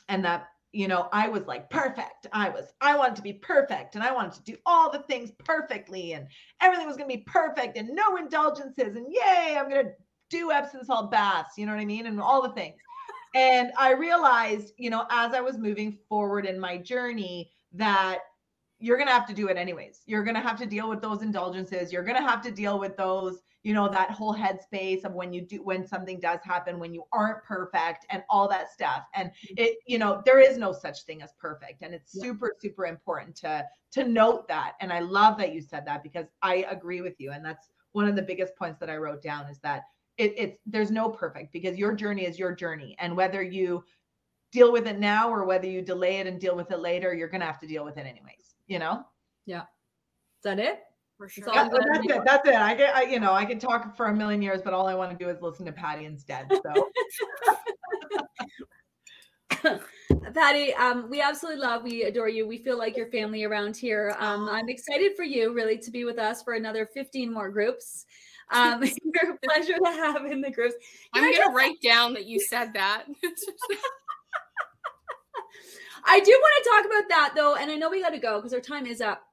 And 0.07 0.23
that, 0.23 0.49
you 0.71 0.87
know, 0.87 1.09
I 1.11 1.29
was 1.29 1.47
like 1.47 1.67
perfect. 1.71 2.27
I 2.31 2.49
was, 2.49 2.73
I 2.79 2.95
wanted 2.95 3.15
to 3.15 3.23
be 3.23 3.33
perfect 3.33 3.95
and 3.95 4.03
I 4.03 4.13
wanted 4.13 4.33
to 4.33 4.43
do 4.43 4.55
all 4.67 4.91
the 4.91 4.99
things 4.99 5.31
perfectly 5.43 6.13
and 6.13 6.27
everything 6.61 6.85
was 6.85 6.95
going 6.95 7.09
to 7.09 7.17
be 7.17 7.23
perfect 7.23 7.75
and 7.75 7.89
no 7.89 8.17
indulgences. 8.17 8.95
And 8.95 9.07
yay, 9.11 9.57
I'm 9.57 9.67
going 9.67 9.83
to 9.83 9.91
do 10.29 10.51
Epsom 10.51 10.83
salt 10.83 11.09
baths, 11.09 11.57
you 11.57 11.65
know 11.65 11.71
what 11.71 11.81
I 11.81 11.85
mean? 11.85 12.05
And 12.05 12.21
all 12.21 12.43
the 12.43 12.53
things. 12.53 12.75
And 13.33 13.71
I 13.79 13.93
realized, 13.93 14.73
you 14.77 14.91
know, 14.91 15.07
as 15.09 15.33
I 15.33 15.41
was 15.41 15.57
moving 15.57 15.97
forward 16.07 16.45
in 16.45 16.59
my 16.59 16.77
journey, 16.77 17.51
that 17.73 18.19
you're 18.85 18.97
going 18.97 19.07
to 19.07 19.13
have 19.13 19.25
to 19.27 19.33
do 19.33 19.47
it 19.47 19.57
anyways. 19.57 20.01
You're 20.05 20.23
going 20.23 20.35
to 20.35 20.41
have 20.41 20.59
to 20.59 20.65
deal 20.67 20.87
with 20.87 21.01
those 21.01 21.23
indulgences. 21.23 21.91
You're 21.91 22.03
going 22.03 22.21
to 22.21 22.27
have 22.27 22.41
to 22.43 22.51
deal 22.51 22.77
with 22.79 22.95
those 22.95 23.41
you 23.63 23.73
know 23.73 23.89
that 23.89 24.11
whole 24.11 24.33
headspace 24.33 25.03
of 25.05 25.13
when 25.13 25.33
you 25.33 25.41
do 25.41 25.57
when 25.63 25.87
something 25.87 26.19
does 26.19 26.39
happen 26.43 26.77
when 26.77 26.93
you 26.93 27.03
aren't 27.11 27.43
perfect 27.43 28.05
and 28.11 28.21
all 28.29 28.47
that 28.47 28.71
stuff 28.71 29.01
and 29.15 29.29
mm-hmm. 29.29 29.55
it 29.57 29.77
you 29.87 29.97
know 29.97 30.21
there 30.23 30.39
is 30.39 30.55
no 30.55 30.71
such 30.71 31.01
thing 31.05 31.23
as 31.23 31.31
perfect 31.39 31.81
and 31.81 31.91
it's 31.91 32.11
yeah. 32.13 32.25
super 32.25 32.53
super 32.61 32.85
important 32.85 33.35
to 33.35 33.65
to 33.91 34.07
note 34.07 34.47
that 34.47 34.73
and 34.81 34.93
i 34.93 34.99
love 34.99 35.35
that 35.35 35.51
you 35.51 35.61
said 35.61 35.83
that 35.83 36.03
because 36.03 36.27
i 36.43 36.63
agree 36.69 37.01
with 37.01 37.15
you 37.17 37.31
and 37.31 37.43
that's 37.43 37.69
one 37.93 38.07
of 38.07 38.15
the 38.15 38.21
biggest 38.21 38.55
points 38.55 38.79
that 38.79 38.89
i 38.89 38.95
wrote 38.95 39.23
down 39.23 39.47
is 39.47 39.57
that 39.57 39.85
it, 40.17 40.33
it's 40.37 40.59
there's 40.67 40.91
no 40.91 41.09
perfect 41.09 41.51
because 41.51 41.75
your 41.75 41.93
journey 41.93 42.25
is 42.25 42.37
your 42.37 42.53
journey 42.53 42.95
and 42.99 43.17
whether 43.17 43.41
you 43.41 43.83
deal 44.55 44.71
with 44.71 44.87
it 44.87 44.99
now 44.99 45.29
or 45.29 45.45
whether 45.45 45.67
you 45.67 45.81
delay 45.81 46.17
it 46.17 46.27
and 46.27 46.39
deal 46.39 46.55
with 46.55 46.71
it 46.71 46.79
later 46.79 47.13
you're 47.13 47.27
gonna 47.27 47.45
have 47.45 47.59
to 47.59 47.67
deal 47.67 47.83
with 47.83 47.97
it 47.97 48.05
anyways 48.05 48.55
you 48.67 48.79
know 48.79 49.03
yeah 49.45 49.61
is 49.61 50.43
that 50.43 50.59
it 50.59 50.79
for 51.17 51.29
sure. 51.29 51.45
Yeah, 51.53 51.69
that's 51.69 52.05
it. 52.05 52.21
That's 52.25 52.47
it. 52.47 52.55
I 52.55 52.73
get, 52.73 52.95
I, 52.95 53.03
you 53.03 53.19
know, 53.19 53.33
I 53.33 53.45
can 53.45 53.57
talk 53.57 53.95
for 53.95 54.07
a 54.07 54.13
million 54.13 54.41
years, 54.41 54.61
but 54.61 54.73
all 54.73 54.85
I 54.87 54.95
want 54.95 55.17
to 55.17 55.23
do 55.23 55.29
is 55.29 55.41
listen 55.41 55.65
to 55.65 55.71
Patti 55.71 56.03
instead. 56.05 56.47
So. 56.51 56.89
Patti, 60.33 60.73
um, 60.73 61.09
we 61.09 61.21
absolutely 61.21 61.61
love, 61.61 61.83
we 61.83 62.03
adore 62.03 62.29
you. 62.29 62.47
We 62.47 62.57
feel 62.57 62.77
like 62.77 62.97
your 62.97 63.07
family 63.07 63.43
around 63.43 63.77
here. 63.77 64.15
Um, 64.19 64.49
I'm 64.49 64.69
excited 64.69 65.15
for 65.15 65.23
you 65.23 65.53
really 65.53 65.77
to 65.79 65.91
be 65.91 66.03
with 66.03 66.19
us 66.19 66.43
for 66.43 66.53
another 66.53 66.89
15 66.93 67.33
more 67.33 67.49
groups. 67.49 68.05
Um, 68.51 68.83
you're 68.83 69.33
a 69.33 69.37
pleasure 69.43 69.73
to 69.73 69.89
have 69.89 70.25
in 70.27 70.39
the 70.39 70.51
groups. 70.51 70.75
I'm 71.13 71.23
going 71.23 71.49
to 71.49 71.51
write 71.51 71.81
down 71.81 72.13
that 72.13 72.27
you 72.27 72.39
said 72.39 72.73
that. 72.73 73.05
I 76.05 76.19
do 76.19 76.31
want 76.31 76.63
to 76.63 76.69
talk 76.69 76.85
about 76.85 77.09
that 77.09 77.33
though, 77.35 77.55
and 77.55 77.71
I 77.71 77.75
know 77.75 77.89
we 77.89 78.01
got 78.01 78.09
to 78.09 78.19
go 78.19 78.37
because 78.37 78.53
our 78.53 78.61
time 78.61 78.85
is 78.85 79.01
up. 79.01 79.23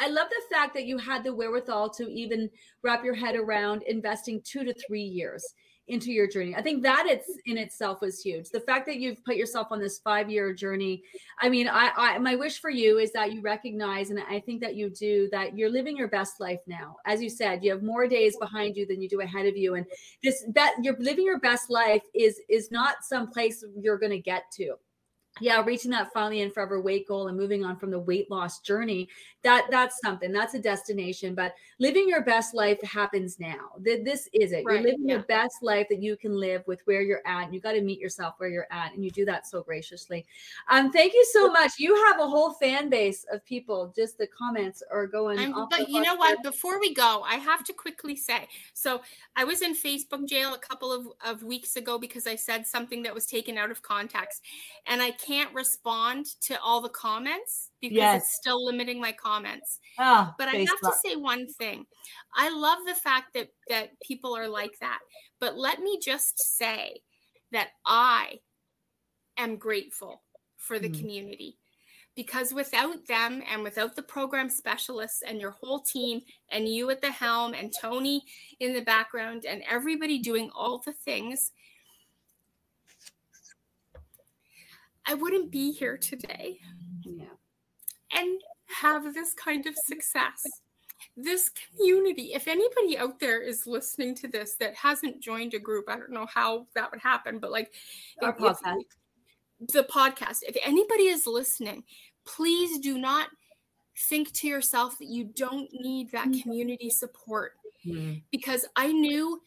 I 0.00 0.08
love 0.08 0.28
the 0.30 0.54
fact 0.54 0.74
that 0.74 0.84
you 0.84 0.98
had 0.98 1.22
the 1.22 1.34
wherewithal 1.34 1.90
to 1.90 2.10
even 2.10 2.50
wrap 2.82 3.04
your 3.04 3.14
head 3.14 3.36
around 3.36 3.82
investing 3.82 4.42
two 4.44 4.64
to 4.64 4.74
three 4.74 5.02
years 5.02 5.44
into 5.88 6.12
your 6.12 6.28
journey. 6.28 6.54
I 6.54 6.62
think 6.62 6.82
that 6.82 7.06
it's 7.06 7.30
in 7.46 7.58
itself 7.58 8.00
was 8.00 8.20
huge. 8.20 8.48
The 8.50 8.60
fact 8.60 8.86
that 8.86 8.98
you've 8.98 9.22
put 9.24 9.36
yourself 9.36 9.68
on 9.70 9.80
this 9.80 9.98
five 9.98 10.30
year 10.30 10.54
journey. 10.54 11.02
I 11.40 11.48
mean, 11.48 11.68
I, 11.68 11.90
I 11.96 12.18
my 12.18 12.36
wish 12.36 12.60
for 12.60 12.70
you 12.70 12.98
is 12.98 13.12
that 13.12 13.32
you 13.32 13.40
recognize, 13.40 14.10
and 14.10 14.20
I 14.20 14.40
think 14.40 14.60
that 14.60 14.76
you 14.76 14.90
do, 14.90 15.28
that 15.32 15.56
you're 15.56 15.70
living 15.70 15.96
your 15.96 16.08
best 16.08 16.40
life 16.40 16.60
now. 16.66 16.96
As 17.06 17.20
you 17.20 17.28
said, 17.28 17.64
you 17.64 17.70
have 17.72 17.82
more 17.82 18.06
days 18.06 18.36
behind 18.38 18.76
you 18.76 18.86
than 18.86 19.02
you 19.02 19.08
do 19.08 19.20
ahead 19.20 19.46
of 19.46 19.56
you, 19.56 19.74
and 19.74 19.86
this 20.22 20.44
that 20.54 20.74
you're 20.82 20.96
living 20.98 21.24
your 21.24 21.40
best 21.40 21.68
life 21.68 22.02
is 22.14 22.40
is 22.48 22.70
not 22.70 22.96
some 23.02 23.30
place 23.30 23.64
you're 23.76 23.98
going 23.98 24.12
to 24.12 24.18
get 24.18 24.44
to 24.52 24.76
yeah 25.40 25.62
reaching 25.64 25.90
that 25.90 26.12
finally 26.12 26.42
and 26.42 26.52
forever 26.52 26.80
weight 26.80 27.08
goal 27.08 27.28
and 27.28 27.36
moving 27.36 27.64
on 27.64 27.76
from 27.76 27.90
the 27.90 27.98
weight 27.98 28.30
loss 28.30 28.60
journey 28.60 29.08
that 29.42 29.66
that's 29.70 29.98
something 30.04 30.30
that's 30.30 30.54
a 30.54 30.58
destination 30.58 31.34
but 31.34 31.54
living 31.78 32.08
your 32.08 32.22
best 32.22 32.54
life 32.54 32.80
happens 32.82 33.40
now. 33.40 33.70
This 33.78 34.28
is 34.32 34.52
it. 34.52 34.64
Right. 34.64 34.74
you're 34.74 34.92
living 34.92 35.08
yeah. 35.08 35.16
the 35.18 35.22
best 35.24 35.56
life 35.62 35.86
that 35.90 36.02
you 36.02 36.16
can 36.16 36.38
live 36.38 36.62
with 36.66 36.80
where 36.84 37.02
you're 37.02 37.26
at 37.26 37.52
you 37.52 37.60
got 37.60 37.72
to 37.72 37.82
meet 37.82 37.98
yourself 37.98 38.34
where 38.38 38.48
you're 38.48 38.68
at 38.70 38.94
and 38.94 39.04
you 39.04 39.10
do 39.10 39.24
that 39.24 39.46
so 39.46 39.62
graciously. 39.62 40.24
Um 40.70 40.92
thank 40.92 41.12
you 41.14 41.26
so 41.32 41.50
much. 41.50 41.72
You 41.78 41.94
have 42.06 42.20
a 42.20 42.26
whole 42.26 42.52
fan 42.54 42.88
base 42.88 43.24
of 43.32 43.44
people. 43.44 43.92
Just 43.96 44.18
the 44.18 44.28
comments 44.28 44.82
are 44.90 45.06
going 45.06 45.52
but 45.70 45.88
you 45.88 46.02
know 46.02 46.14
what? 46.14 46.42
Before 46.42 46.78
we 46.78 46.92
go 46.94 47.22
i 47.26 47.36
have 47.36 47.64
to 47.64 47.72
quickly 47.72 48.16
say 48.16 48.46
so 48.74 49.00
i 49.36 49.44
was 49.44 49.62
in 49.62 49.74
facebook 49.74 50.26
jail 50.28 50.54
a 50.54 50.58
couple 50.58 50.92
of, 50.92 51.06
of 51.24 51.42
weeks 51.42 51.76
ago 51.76 51.98
because 51.98 52.26
i 52.26 52.36
said 52.36 52.66
something 52.66 53.02
that 53.02 53.14
was 53.14 53.26
taken 53.26 53.56
out 53.58 53.70
of 53.70 53.82
context 53.82 54.42
and 54.86 55.02
i 55.02 55.10
can't 55.24 55.52
respond 55.54 56.26
to 56.42 56.60
all 56.60 56.80
the 56.80 56.88
comments 56.88 57.70
because 57.80 57.96
yes. 57.96 58.22
it's 58.22 58.34
still 58.34 58.64
limiting 58.64 59.00
my 59.00 59.12
comments. 59.12 59.78
Oh, 59.98 60.32
but 60.38 60.48
I 60.48 60.56
have 60.56 60.80
to 60.80 60.92
say 61.04 61.16
one 61.16 61.46
thing. 61.46 61.84
I 62.34 62.50
love 62.50 62.78
the 62.86 62.94
fact 62.94 63.34
that 63.34 63.48
that 63.68 63.90
people 64.00 64.36
are 64.36 64.48
like 64.48 64.78
that. 64.80 65.00
But 65.40 65.56
let 65.56 65.80
me 65.80 65.98
just 66.02 66.38
say 66.38 67.00
that 67.52 67.68
I 67.86 68.38
am 69.36 69.56
grateful 69.56 70.22
for 70.56 70.78
the 70.78 70.88
mm. 70.88 70.98
community 70.98 71.58
because 72.14 72.52
without 72.52 73.06
them 73.06 73.42
and 73.50 73.62
without 73.62 73.96
the 73.96 74.02
program 74.02 74.50
specialists 74.50 75.22
and 75.26 75.40
your 75.40 75.52
whole 75.52 75.80
team 75.80 76.20
and 76.50 76.68
you 76.68 76.90
at 76.90 77.00
the 77.00 77.10
helm 77.10 77.54
and 77.54 77.72
Tony 77.80 78.22
in 78.60 78.74
the 78.74 78.82
background 78.82 79.44
and 79.46 79.62
everybody 79.68 80.18
doing 80.18 80.50
all 80.54 80.82
the 80.84 80.92
things 80.92 81.52
I 85.12 85.14
wouldn't 85.14 85.50
be 85.50 85.72
here 85.72 85.98
today. 85.98 86.58
Yeah. 87.02 87.24
And 88.12 88.40
have 88.80 89.12
this 89.12 89.34
kind 89.34 89.66
of 89.66 89.76
success. 89.76 90.42
This 91.18 91.50
community, 91.50 92.32
if 92.32 92.48
anybody 92.48 92.96
out 92.96 93.20
there 93.20 93.42
is 93.42 93.66
listening 93.66 94.14
to 94.16 94.28
this 94.28 94.56
that 94.58 94.74
hasn't 94.74 95.20
joined 95.20 95.52
a 95.52 95.58
group, 95.58 95.84
I 95.88 95.96
don't 95.96 96.12
know 96.12 96.24
how 96.32 96.66
that 96.74 96.90
would 96.90 97.00
happen, 97.00 97.40
but 97.40 97.50
like 97.50 97.72
our 98.22 98.34
podcast. 98.34 98.84
the 99.74 99.82
podcast, 99.84 100.38
if 100.48 100.56
anybody 100.64 101.08
is 101.08 101.26
listening, 101.26 101.84
please 102.24 102.78
do 102.78 102.96
not 102.96 103.28
think 104.08 104.32
to 104.32 104.48
yourself 104.48 104.98
that 104.98 105.08
you 105.08 105.24
don't 105.24 105.68
need 105.74 106.10
that 106.12 106.28
mm-hmm. 106.28 106.40
community 106.40 106.88
support 106.88 107.52
mm-hmm. 107.86 108.14
because 108.30 108.64
I 108.76 108.92
knew 108.92 109.42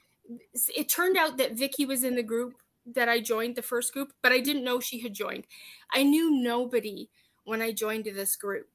it 0.76 0.90
turned 0.90 1.18
out 1.18 1.38
that 1.38 1.58
Vicky 1.58 1.88
was 1.88 2.04
in 2.04 2.16
the 2.16 2.24
group 2.24 2.54
that 2.94 3.10
I 3.10 3.20
joined 3.20 3.56
the 3.56 3.62
first 3.62 3.94
group, 3.94 4.14
but 4.22 4.32
I 4.32 4.40
didn't 4.40 4.64
know 4.64 4.80
she 4.80 5.00
had 5.00 5.14
joined. 5.14 5.48
I 5.94 6.04
knew 6.04 6.32
nobody 6.32 7.10
when 7.46 7.62
I 7.62 7.72
joined 7.72 8.06
this 8.06 8.36
group. 8.36 8.68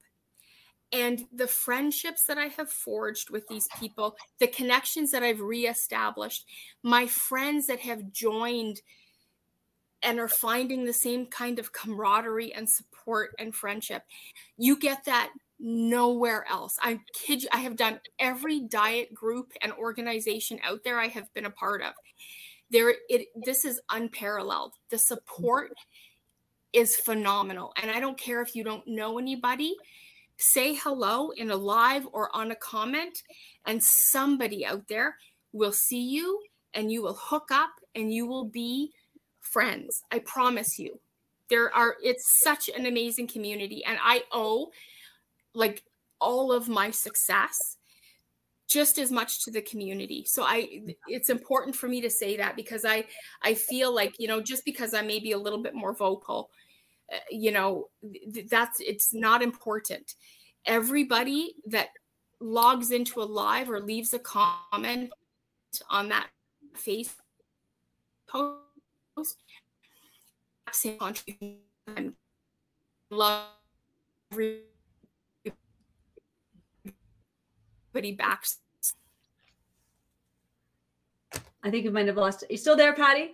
And 0.93 1.25
the 1.33 1.47
friendships 1.47 2.25
that 2.25 2.37
I 2.37 2.47
have 2.47 2.71
forged 2.71 3.31
with 3.31 3.47
these 3.49 3.69
people, 3.79 4.17
the 4.41 4.49
connections 4.49 5.13
that 5.13 5.23
I've 5.23 5.41
reestablished, 5.41 6.47
my 6.83 7.07
friends 7.07 7.69
that 7.69 7.81
have 7.81 8.11
joined 8.11 8.81
and 10.03 10.19
are 10.19 10.29
finding 10.29 10.85
the 10.85 10.93
same 10.93 11.27
kind 11.27 11.59
of 11.59 11.73
camaraderie 11.73 12.55
and 12.55 12.69
support 12.69 13.31
and 13.39 13.55
friendship. 13.55 14.03
You 14.57 14.77
get 14.77 15.05
that 15.05 15.31
nowhere 15.61 16.47
else. 16.49 16.77
I 16.81 17.01
kid 17.15 17.43
you, 17.43 17.49
I 17.53 17.59
have 17.59 17.77
done 17.77 18.01
every 18.19 18.61
diet 18.61 19.13
group 19.13 19.53
and 19.63 19.73
organization 19.73 20.59
out 20.65 20.83
there 20.85 20.99
I 20.99 21.09
have 21.09 21.33
been 21.35 21.45
a 21.45 21.51
part 21.51 21.83
of. 21.83 21.93
There 22.71 22.95
it 23.09 23.29
this 23.35 23.65
is 23.65 23.81
unparalleled. 23.91 24.73
The 24.91 24.99
support 24.99 25.73
is 26.73 26.97
phenomenal. 26.97 27.73
And 27.81 27.91
I 27.91 28.01
don't 28.01 28.19
care 28.19 28.41
if 28.43 28.55
you 28.55 28.63
don't 28.63 28.87
know 28.87 29.19
anybody, 29.19 29.75
say 30.37 30.75
hello 30.75 31.31
in 31.31 31.51
a 31.51 31.57
live 31.57 32.07
or 32.13 32.35
on 32.35 32.51
a 32.51 32.57
comment 32.57 33.23
and 33.67 33.83
somebody 33.83 34.65
out 34.65 34.87
there 34.89 35.17
will 35.53 35.73
see 35.73 36.01
you 36.01 36.41
and 36.75 36.91
you 36.91 37.03
will 37.03 37.19
hook 37.21 37.49
up 37.51 37.71
and 37.95 38.15
you 38.15 38.27
will 38.27 38.45
be 38.45 38.93
friends. 39.41 40.03
I 40.11 40.21
promise 40.21 40.79
you. 40.79 41.01
There 41.49 41.75
are 41.75 41.97
it's 42.03 42.43
such 42.43 42.69
an 42.69 42.87
amazing 42.87 43.27
community 43.27 43.85
and 43.85 43.99
I 44.01 44.23
owe 44.31 44.71
like 45.53 45.83
all 46.21 46.53
of 46.53 46.69
my 46.69 46.91
success 46.93 47.77
just 48.71 48.99
as 48.99 49.11
much 49.11 49.45
to 49.45 49.51
the 49.51 49.63
community. 49.63 50.25
So 50.25 50.45
i 50.45 50.83
it's 51.09 51.29
important 51.29 51.77
for 51.77 51.89
me 51.89 52.01
to 52.01 52.11
say 52.11 52.37
that 52.37 52.57
because 52.57 52.85
i 52.85 53.05
i 53.43 53.53
feel 53.53 53.95
like 53.95 54.15
you 54.19 54.29
know 54.29 54.41
just 54.41 54.65
because 54.65 54.95
i 54.95 55.03
may 55.03 55.19
be 55.19 55.33
a 55.33 55.39
little 55.39 55.63
bit 55.63 55.75
more 55.75 55.93
vocal 55.93 56.51
uh, 57.13 57.19
you 57.31 57.51
know 57.51 57.89
that's 58.51 58.81
it's 58.81 59.13
not 59.13 59.43
important. 59.43 60.15
Everybody 60.67 61.55
that 61.67 61.89
logs 62.41 62.91
into 62.91 63.21
a 63.21 63.25
live 63.25 63.71
or 63.71 63.81
leaves 63.81 64.15
a 64.15 64.19
comment 64.19 65.11
on 65.91 66.09
that 66.11 66.29
face 66.75 67.15
post 68.29 69.37
same 70.73 70.99
contribution. 70.99 72.15
Love 73.11 73.47
everybody 77.91 78.13
backs. 78.15 78.59
I 81.63 81.71
think 81.71 81.85
we 81.85 81.91
might 81.91 82.07
have 82.07 82.17
lost. 82.17 82.43
Are 82.43 82.47
you 82.49 82.57
still 82.57 82.77
there, 82.77 82.95
Patti? 82.95 83.33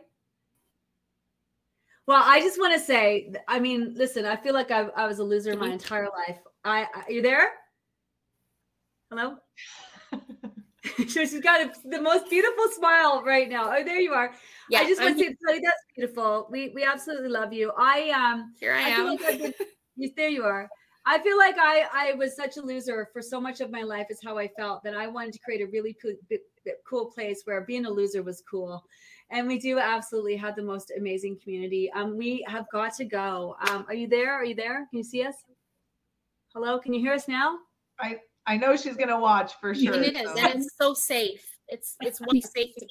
Well, 2.07 2.23
I 2.25 2.41
just 2.41 2.59
want 2.59 2.75
to 2.75 2.81
say, 2.81 3.33
I 3.49 3.59
mean, 3.61 3.95
listen, 3.95 4.25
I 4.25 4.37
feel 4.37 4.55
like 4.55 4.71
I, 4.71 4.83
I 4.97 5.07
was 5.07 5.19
a 5.19 5.25
loser 5.25 5.57
my 5.57 5.71
entire 5.71 6.09
life. 6.29 6.39
I, 6.65 6.83
I 6.83 7.03
are 7.07 7.13
you 7.13 7.23
there? 7.23 7.51
Hello? 9.11 9.37
She's 11.09 11.41
got 11.41 11.61
a, 11.61 11.73
the 11.89 12.01
most 12.01 12.31
beautiful 12.31 12.65
smile 12.69 13.23
right 13.25 13.49
now. 13.49 13.73
Oh, 13.77 13.85
there 13.85 14.01
you 14.01 14.13
are. 14.13 14.33
Yeah, 14.71 14.81
I 14.81 14.87
just 14.87 15.01
want 15.01 15.19
to 15.19 15.25
say, 15.25 15.35
Patti, 15.47 15.61
that's 15.65 15.83
beautiful. 15.97 16.49
We 16.51 16.71
we 16.75 16.85
absolutely 16.85 17.29
love 17.29 17.53
you. 17.53 17.73
I 17.77 18.11
um 18.11 18.55
here 18.61 18.73
I, 18.73 18.85
I 18.85 18.89
am. 18.91 19.17
Like 19.17 19.57
been, 19.97 20.13
there 20.17 20.29
you 20.29 20.45
are. 20.45 20.69
I 21.09 21.21
feel 21.21 21.39
like 21.39 21.57
I 21.59 21.87
I 21.93 22.15
was 22.15 22.35
such 22.35 22.57
a 22.57 22.61
loser 22.61 23.09
for 23.13 23.23
so 23.23 23.41
much 23.41 23.61
of 23.61 23.71
my 23.71 23.83
life 23.83 24.09
is 24.11 24.19
how 24.23 24.37
I 24.37 24.49
felt 24.49 24.83
that 24.83 24.95
I 24.95 25.07
wanted 25.07 25.35
to 25.35 25.39
create 25.39 25.63
a 25.63 25.67
really 25.67 25.97
cool, 26.03 26.15
cool 26.85 27.07
place 27.07 27.43
where 27.45 27.61
being 27.61 27.87
a 27.87 27.91
loser 27.91 28.25
was 28.25 28.43
cool. 28.51 28.85
And 29.31 29.47
we 29.47 29.59
do 29.59 29.79
absolutely 29.79 30.37
have 30.37 30.57
the 30.57 30.63
most 30.63 30.93
amazing 30.97 31.39
community. 31.43 31.91
Um, 31.93 32.17
we 32.17 32.45
have 32.49 32.67
got 32.73 32.95
to 32.95 33.05
go. 33.05 33.57
Um, 33.69 33.85
are 33.89 33.95
you 33.95 34.09
there? 34.09 34.33
Are 34.33 34.45
you 34.45 34.55
there? 34.55 34.87
Can 34.91 34.99
you 34.99 35.05
see 35.05 35.25
us? 35.25 35.35
Hello, 36.55 36.79
can 36.79 36.93
you 36.93 37.01
hear 37.01 37.13
us 37.13 37.29
now? 37.29 37.59
I 38.01 38.19
I 38.47 38.57
know 38.57 38.77
she's 38.77 38.97
gonna 38.97 39.19
watch 39.19 39.53
for 39.61 39.75
sure. 39.75 39.95
It 39.95 40.17
is, 40.17 40.23
so. 40.23 40.39
and 40.39 40.55
it's 40.57 40.77
so 40.77 40.93
safe. 40.93 41.57
It's 41.69 41.97
it's 42.01 42.21
one 42.25 42.41
safe 42.41 42.75
to 42.79 42.87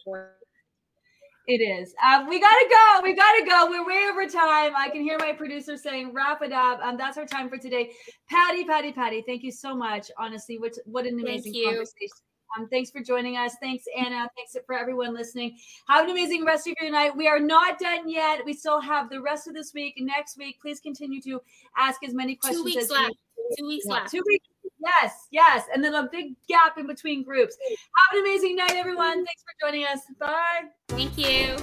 it 1.47 1.61
is. 1.61 1.93
Um, 2.03 2.27
we 2.27 2.39
gotta 2.39 2.65
go. 2.69 3.01
We 3.03 3.13
gotta 3.13 3.45
go. 3.45 3.69
We're 3.69 3.85
way 3.85 4.07
over 4.09 4.27
time. 4.27 4.73
I 4.75 4.89
can 4.91 5.01
hear 5.03 5.17
my 5.19 5.33
producer 5.33 5.77
saying, 5.77 6.13
"Wrap 6.13 6.41
it 6.41 6.51
up." 6.51 6.79
Um, 6.81 6.97
that's 6.97 7.17
our 7.17 7.25
time 7.25 7.49
for 7.49 7.57
today. 7.57 7.91
Patti, 8.29 8.65
Patti, 8.65 8.91
Patti. 8.91 9.23
Thank 9.25 9.43
you 9.43 9.51
so 9.51 9.75
much. 9.75 10.09
Honestly, 10.17 10.57
what 10.57 10.75
what 10.85 11.05
an 11.05 11.19
amazing 11.19 11.53
conversation. 11.53 12.17
Um, 12.57 12.67
thanks 12.69 12.89
for 12.89 13.01
joining 13.01 13.37
us. 13.37 13.55
Thanks, 13.61 13.83
Anna. 13.97 14.29
Thanks 14.35 14.55
for 14.65 14.75
everyone 14.75 15.13
listening. 15.13 15.57
Have 15.89 16.05
an 16.05 16.11
amazing 16.11 16.45
rest 16.45 16.67
of 16.67 16.73
your 16.79 16.91
night. 16.91 17.15
We 17.15 17.27
are 17.27 17.39
not 17.39 17.79
done 17.79 18.07
yet. 18.09 18.45
We 18.45 18.53
still 18.53 18.79
have 18.79 19.09
the 19.09 19.21
rest 19.21 19.47
of 19.47 19.53
this 19.53 19.73
week. 19.73 19.95
Next 19.97 20.37
week, 20.37 20.59
please 20.61 20.79
continue 20.79 21.21
to 21.23 21.41
ask 21.77 22.03
as 22.03 22.13
many 22.13 22.35
questions. 22.35 22.61
Two 22.61 22.65
weeks 22.65 22.83
as 22.83 22.91
left. 22.91 23.13
Two 23.57 23.67
weeks 23.67 23.85
left. 23.85 24.11
Two 24.11 24.23
weeks 24.25 24.47
Yes, 24.85 25.27
yes. 25.31 25.63
And 25.73 25.83
then 25.83 25.95
a 25.95 26.07
big 26.11 26.35
gap 26.47 26.77
in 26.77 26.85
between 26.85 27.23
groups. 27.23 27.57
Have 27.69 28.17
an 28.17 28.21
amazing 28.21 28.55
night, 28.55 28.75
everyone. 28.75 29.25
Thanks 29.25 29.43
for 29.43 29.67
joining 29.67 29.85
us. 29.85 30.01
Bye. 30.19 30.69
Thank 30.89 31.17
you. 31.17 31.55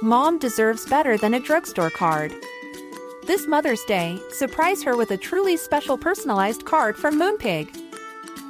Mom 0.00 0.38
deserves 0.38 0.84
better 0.86 1.16
than 1.16 1.34
a 1.34 1.40
drugstore 1.40 1.90
card. 1.90 2.34
This 3.24 3.46
Mother's 3.46 3.84
Day, 3.84 4.18
surprise 4.30 4.82
her 4.82 4.96
with 4.96 5.12
a 5.12 5.16
truly 5.16 5.56
special 5.56 5.96
personalized 5.96 6.64
card 6.64 6.96
from 6.96 7.20
Moonpig. 7.20 7.91